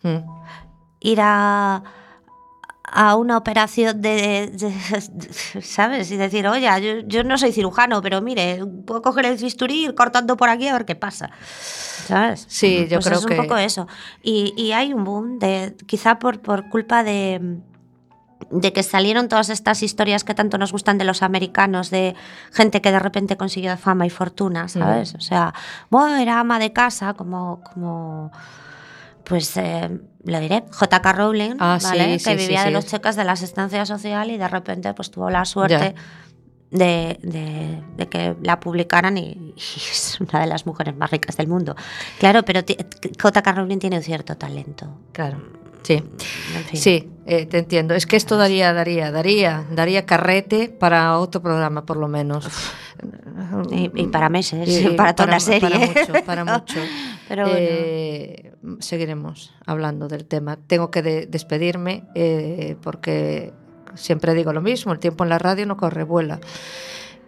Mm. 0.04 0.18
ir 1.02 1.20
a, 1.22 1.84
a 2.84 3.16
una 3.16 3.38
operación 3.38 4.02
de, 4.02 4.48
de- 4.54 5.62
¿Sabes? 5.62 6.12
Y 6.12 6.18
decir, 6.18 6.48
oye, 6.48 6.70
yo, 6.82 7.08
yo 7.08 7.24
no 7.24 7.38
soy 7.38 7.52
cirujano, 7.52 8.02
pero 8.02 8.22
mire, 8.22 8.64
puedo 8.86 9.02
coger 9.02 9.26
el 9.26 9.38
bisturí 9.38 9.82
y 9.82 9.86
ir 9.86 9.96
cortando 9.96 10.38
por 10.38 10.50
aquí 10.50 10.68
a 10.68 10.74
ver 10.74 10.86
qué 10.86 10.96
pasa. 10.96 11.32
¿Sabes? 12.08 12.46
Sí, 12.48 12.88
yo 12.88 12.98
Pues 12.98 13.08
creo 13.08 13.18
es 13.20 13.26
un 13.26 13.32
que- 13.32 13.36
poco 13.38 13.58
eso. 13.58 13.88
Y, 14.22 14.54
y 14.56 14.72
hay 14.74 14.94
un 14.94 15.04
boom 15.04 15.40
de, 15.40 15.76
quizá 15.88 16.20
por, 16.20 16.40
por 16.42 16.70
culpa 16.70 17.04
de 17.04 17.58
de 18.52 18.72
que 18.74 18.84
salieron 18.84 19.28
todas 19.30 19.50
estas 19.50 19.82
historias 19.84 20.24
que 20.24 20.34
tanto 20.34 20.58
nos 20.58 20.72
gustan 20.72 20.98
de 20.98 21.06
los 21.06 21.24
americanos, 21.24 21.90
de 21.90 22.16
gente 22.52 22.82
que 22.82 22.92
de 22.92 23.00
repente 23.00 23.38
consiguió 23.38 23.76
fama 23.78 24.06
y 24.06 24.10
fortuna, 24.10 24.68
¿sabes? 24.68 25.16
O 25.16 25.22
sea, 25.22 25.54
bueno, 25.90 26.16
era 26.18 26.40
ama 26.40 26.60
de 26.60 26.72
casa, 26.74 27.14
como, 27.14 27.62
como 27.74 28.32
pues 29.24 29.58
eh, 29.58 29.90
lo 30.24 30.40
diré, 30.40 30.64
J.K. 30.72 31.14
Rowling, 31.14 31.56
Ah, 31.60 31.80
¿vale? 31.82 32.20
sí, 32.20 32.26
que 32.26 32.32
sí, 32.32 32.44
vivía 32.44 32.60
sí. 32.60 32.66
de 32.66 32.72
los 32.72 32.86
cheques 32.86 33.16
de 33.16 33.24
la 33.24 33.32
asistencia 33.32 33.86
social 33.86 34.30
y 34.30 34.38
de 34.38 34.48
repente 34.48 34.94
pues 34.94 35.10
tuvo 35.10 35.30
la 35.32 35.46
suerte 35.46 35.96
de, 36.72 37.20
de- 37.24 37.84
de 37.98 38.08
que 38.10 38.36
la 38.44 38.60
publicaran 38.60 39.18
y, 39.18 39.54
y 39.56 39.62
es 39.92 40.18
una 40.20 40.42
de 40.42 40.48
las 40.48 40.66
mujeres 40.66 40.96
más 40.96 41.10
ricas 41.10 41.38
del 41.38 41.48
mundo. 41.48 41.76
Claro, 42.20 42.44
pero 42.44 42.62
J.K. 43.22 43.52
Rowling 43.54 43.80
tiene 43.80 43.98
un 43.98 44.04
cierto 44.04 44.36
talento. 44.38 44.88
Claro. 45.12 45.40
Sí. 45.86 45.94
En 46.56 46.64
fin. 46.66 46.80
Sí, 46.80 47.10
eh, 47.28 47.46
te 47.46 47.60
entiendo. 47.60 47.94
Es 47.94 48.06
que 48.08 48.16
esto 48.16 48.38
daría, 48.38 48.74
daría, 48.74 49.12
daría, 49.12 49.66
daría 49.72 50.06
carrete 50.06 50.70
para 50.70 51.20
otro 51.20 51.42
programa, 51.42 51.86
por 51.86 51.98
lo 51.98 52.08
menos. 52.08 52.48
Y, 53.72 53.92
y 53.94 54.08
para 54.08 54.30
meses, 54.30 54.68
Y- 54.68 54.90
para 54.98 55.14
toda 55.16 55.30
la 55.30 55.40
serie. 55.40 55.62
Para 55.62 55.80
mucho, 55.80 56.26
para 56.26 56.46
mucho. 56.60 56.80
Pero 57.28 57.44
bueno. 57.44 57.58
Eh, 57.60 58.52
seguiremos 58.80 59.54
hablando 59.66 60.08
del 60.08 60.26
tema. 60.26 60.58
Tengo 60.68 60.90
que 60.90 61.02
de- 61.04 61.26
despedirme 61.28 62.04
eh, 62.16 62.76
porque 62.82 63.54
siempre 63.94 64.34
digo 64.34 64.52
lo 64.54 64.62
mismo, 64.62 64.92
el 64.92 65.00
tiempo 65.00 65.24
en 65.24 65.30
la 65.30 65.38
radio 65.38 65.66
no 65.66 65.78
corre, 65.78 66.04
vuela. 66.04 66.40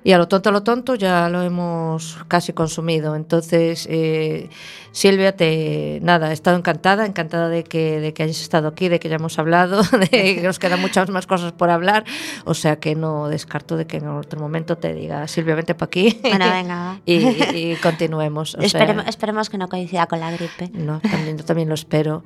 Y 0.03 0.13
a 0.13 0.17
lo 0.17 0.27
tonto, 0.27 0.49
a 0.49 0.51
lo 0.53 0.63
tonto 0.63 0.95
ya 0.95 1.27
lo 1.27 1.41
hemos 1.41 2.17
casi 2.29 2.53
consumido. 2.53 3.15
Entonces, 3.15 3.87
eh, 3.89 4.49
Silvia, 4.97 5.35
te 5.35 5.99
nada, 6.01 6.31
he 6.31 6.33
estado 6.33 6.57
encantada, 6.57 7.05
encantada 7.05 7.49
de 7.49 7.63
que, 7.63 7.99
de 7.99 8.13
que 8.15 8.23
hayas 8.23 8.41
estado 8.41 8.67
aquí, 8.67 8.89
de 8.89 8.99
que 8.99 9.09
ya 9.09 9.17
hemos 9.17 9.37
hablado, 9.37 9.83
de 9.91 10.07
que 10.09 10.41
nos 10.41 10.57
quedan 10.57 10.81
muchas 10.81 11.07
más 11.11 11.27
cosas 11.27 11.51
por 11.51 11.69
hablar, 11.69 12.03
o 12.45 12.55
sea 12.55 12.77
que 12.79 12.95
no 12.95 13.27
descarto 13.27 13.77
de 13.77 13.85
que 13.85 13.97
en 13.97 14.07
otro 14.07 14.39
momento 14.39 14.75
te 14.79 14.95
diga, 14.95 15.27
Silvia, 15.27 15.53
vente 15.53 15.75
para 15.75 15.85
aquí 15.85 16.17
Bueno, 16.23 16.45
venga. 16.51 16.99
y, 17.05 17.13
y 17.15 17.75
continuemos. 17.75 18.55
o 18.55 18.57
sea, 18.57 18.65
Esperemos, 18.65 19.05
esperemos 19.07 19.49
que 19.51 19.59
no 19.59 19.69
coincida 19.69 20.07
con 20.07 20.19
la 20.19 20.31
gripe. 20.31 20.71
no, 20.73 20.99
también, 20.99 21.37
yo 21.37 21.45
también 21.45 21.69
lo 21.69 21.75
espero. 21.75 22.23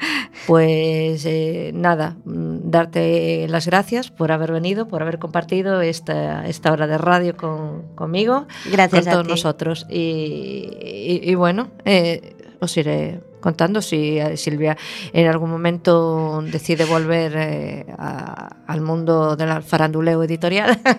Pues 0.47 1.25
eh, 1.25 1.71
nada, 1.73 2.15
darte 2.25 3.47
las 3.49 3.65
gracias 3.65 4.11
por 4.11 4.31
haber 4.31 4.53
venido, 4.53 4.87
por 4.87 5.01
haber 5.01 5.19
compartido 5.19 5.81
esta, 5.81 6.47
esta 6.47 6.71
hora 6.71 6.87
de 6.87 6.97
radio 6.97 7.35
con, 7.35 7.83
conmigo, 7.95 8.47
Gracias 8.71 9.01
con 9.03 9.09
a 9.09 9.11
todos 9.11 9.25
ti. 9.27 9.31
nosotros. 9.31 9.85
Y, 9.89 10.69
y- 10.81 11.21
y 11.29 11.35
bueno, 11.35 11.69
eh, 11.85 12.37
os 12.61 12.77
iré 12.77 13.19
contando 13.41 13.81
si 13.81 14.19
eh, 14.19 14.37
Silvia 14.37 14.77
en 15.13 15.27
algún 15.27 15.49
momento 15.49 16.41
decide 16.43 16.85
volver 16.85 17.33
eh, 17.35 17.85
a- 17.97 18.57
al 18.67 18.81
mundo 18.81 19.35
del 19.35 19.63
faranduleo 19.63 20.23
editorial. 20.23 20.79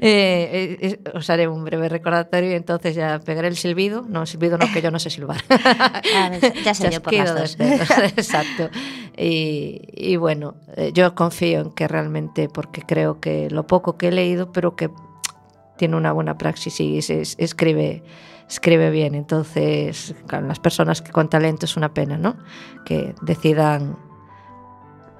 Eh, 0.00 0.76
eh, 0.80 0.98
eh, 1.04 1.10
os 1.16 1.30
haré 1.30 1.46
un 1.48 1.64
breve 1.64 1.88
recordatorio 1.88 2.50
y 2.50 2.54
entonces 2.54 2.94
ya 2.94 3.20
pegaré 3.20 3.48
el 3.48 3.56
silbido. 3.56 4.04
No, 4.08 4.26
silbido 4.26 4.58
no, 4.58 4.66
que 4.72 4.82
yo 4.82 4.90
no 4.90 4.98
sé 4.98 5.08
silbar. 5.08 5.40
A 5.48 6.28
ver, 6.30 6.52
ya 6.62 6.74
sé 6.74 6.90
yo 6.90 7.00
por 7.02 7.12
las 7.14 7.34
dos. 7.34 7.56
Exacto. 8.16 8.70
Y, 9.16 9.80
y 9.94 10.16
bueno, 10.16 10.56
eh, 10.76 10.90
yo 10.92 11.14
confío 11.14 11.60
en 11.60 11.70
que 11.70 11.86
realmente, 11.88 12.48
porque 12.48 12.82
creo 12.82 13.20
que 13.20 13.48
lo 13.50 13.66
poco 13.66 13.96
que 13.96 14.08
he 14.08 14.12
leído, 14.12 14.52
pero 14.52 14.74
que 14.76 14.90
tiene 15.76 15.96
una 15.96 16.12
buena 16.12 16.36
praxis 16.38 16.80
y 16.80 17.02
se 17.02 17.20
es- 17.22 17.36
escribe 17.38 18.02
escribe 18.48 18.90
bien. 18.90 19.14
Entonces, 19.14 20.14
las 20.30 20.58
personas 20.60 21.00
que 21.00 21.10
con 21.12 21.28
talento 21.30 21.64
es 21.64 21.76
una 21.78 21.94
pena, 21.94 22.18
¿no? 22.18 22.36
Que 22.84 23.14
decidan 23.22 23.96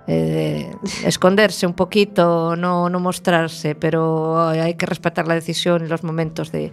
eh, 0.06 0.70
esconderse 1.04 1.66
un 1.66 1.72
poquito, 1.72 2.56
no, 2.56 2.90
no 2.90 3.00
mostrarse, 3.00 3.74
pero 3.74 4.38
hay 4.48 4.74
que 4.74 4.84
respetar 4.86 5.26
la 5.26 5.34
decisión 5.34 5.84
y 5.84 5.88
los 5.88 6.04
momentos 6.04 6.52
de, 6.52 6.70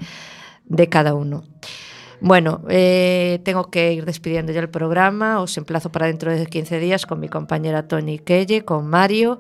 de 0.66 0.90
cada 0.90 1.14
uno. 1.14 1.44
Bueno, 2.20 2.62
eh, 2.70 3.40
tengo 3.44 3.72
que 3.72 3.94
ir 3.94 4.06
despidiendo 4.06 4.52
ya 4.52 4.60
el 4.60 4.70
programa. 4.70 5.40
Os 5.42 5.58
emplazo 5.58 5.92
para 5.92 6.06
dentro 6.08 6.32
de 6.32 6.46
15 6.46 6.80
días 6.80 7.06
con 7.06 7.20
mi 7.20 7.30
compañera 7.30 7.88
Tony 7.88 8.20
Kelle, 8.20 8.64
con 8.66 8.86
Mario. 8.88 9.40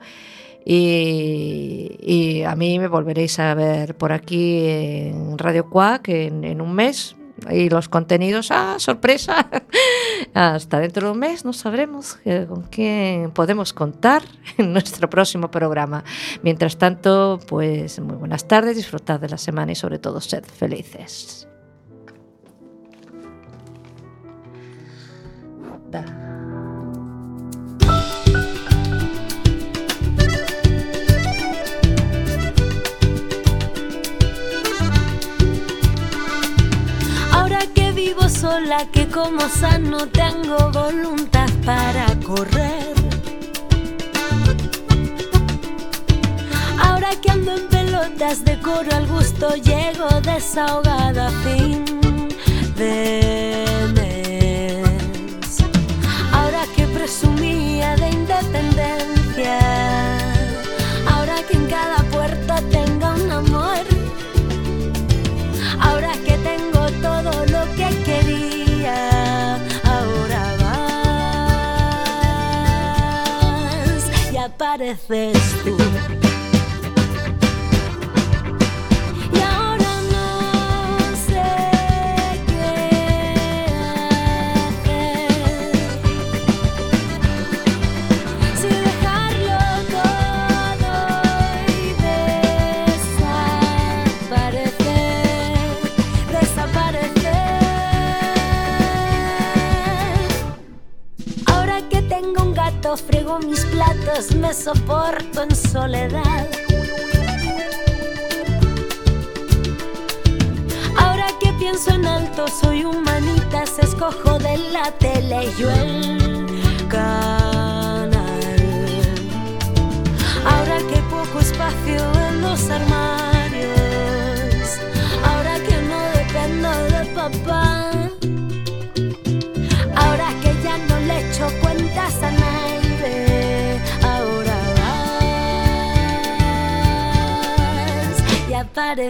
Y, 0.66 2.43
a 2.43 2.55
mí 2.55 2.80
me 2.80 2.88
volveréis 2.88 3.39
a 3.39 3.53
ver 3.53 3.95
por 3.95 4.12
aquí 4.12 4.66
en 4.68 5.38
Radio 5.38 5.70
Cuac 5.70 6.09
en, 6.09 6.62
un 6.62 6.74
mes. 6.74 7.16
Y 7.49 7.70
los 7.70 7.89
contenidos, 7.89 8.51
¡ah, 8.51 8.76
sorpresa! 8.78 9.49
Hasta 10.36 10.80
dentro 10.80 11.07
de 11.07 11.14
un 11.14 11.20
mes 11.20 11.43
no 11.43 11.53
sabremos 11.53 12.20
eh, 12.24 12.45
con 12.47 12.64
quién 12.64 13.32
podemos 13.32 13.74
contar 13.74 14.22
en 14.57 14.74
nuestro 14.74 15.09
próximo 15.09 15.49
programa. 15.49 16.03
Mientras 16.43 16.78
tanto, 16.78 17.39
pues 17.47 17.99
muy 17.99 18.16
buenas 18.16 18.47
tardes, 18.47 18.76
disfrutad 18.76 19.20
de 19.20 19.30
la 19.30 19.39
semana 19.39 19.72
y 19.72 19.76
sobre 19.76 19.97
todo 19.97 20.22
sed 20.22 20.43
felices. 20.45 21.47
Vivo 38.14 38.28
sola, 38.28 38.86
que 38.91 39.07
como 39.07 39.39
sano 39.47 40.07
tengo 40.07 40.57
voluntad 40.72 41.49
para 41.66 42.05
correr. 42.26 42.93
Ahora 46.80 47.09
que 47.22 47.32
ando 47.32 47.51
en 47.55 47.68
pelotas 47.70 48.43
de 48.43 48.59
coro 48.59 48.91
al 48.93 49.07
gusto, 49.07 49.55
llego 49.55 50.09
desahogada 50.22 51.28
a 51.28 51.32
fin 51.43 51.86
de 52.76 53.66
mes. 53.95 55.57
Ahora 56.34 56.64
que 56.76 56.86
presumía 56.88 57.95
de 57.95 58.09
independencia, 58.09 59.59
ahora 61.14 61.36
que 61.47 61.55
en 61.55 61.66
cada 61.68 61.97
puerta 62.16 62.62
tenga 62.72 63.14
un 63.14 63.32
amor. 63.32 63.80
Apareces 74.62 75.34
tú. 75.64 76.20
Soporto 104.74 105.43
en 105.43 105.55
soledad. 105.55 106.20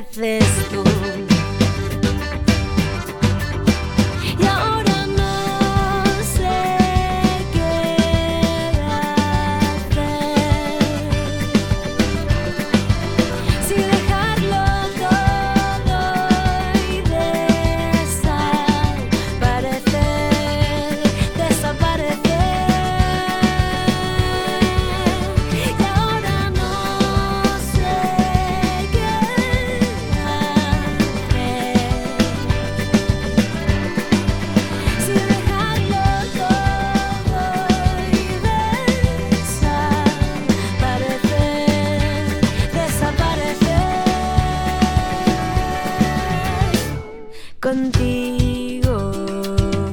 Vas 0.01 0.17
y 0.17 0.21
apareces 0.21 0.69
tú. 0.69 0.70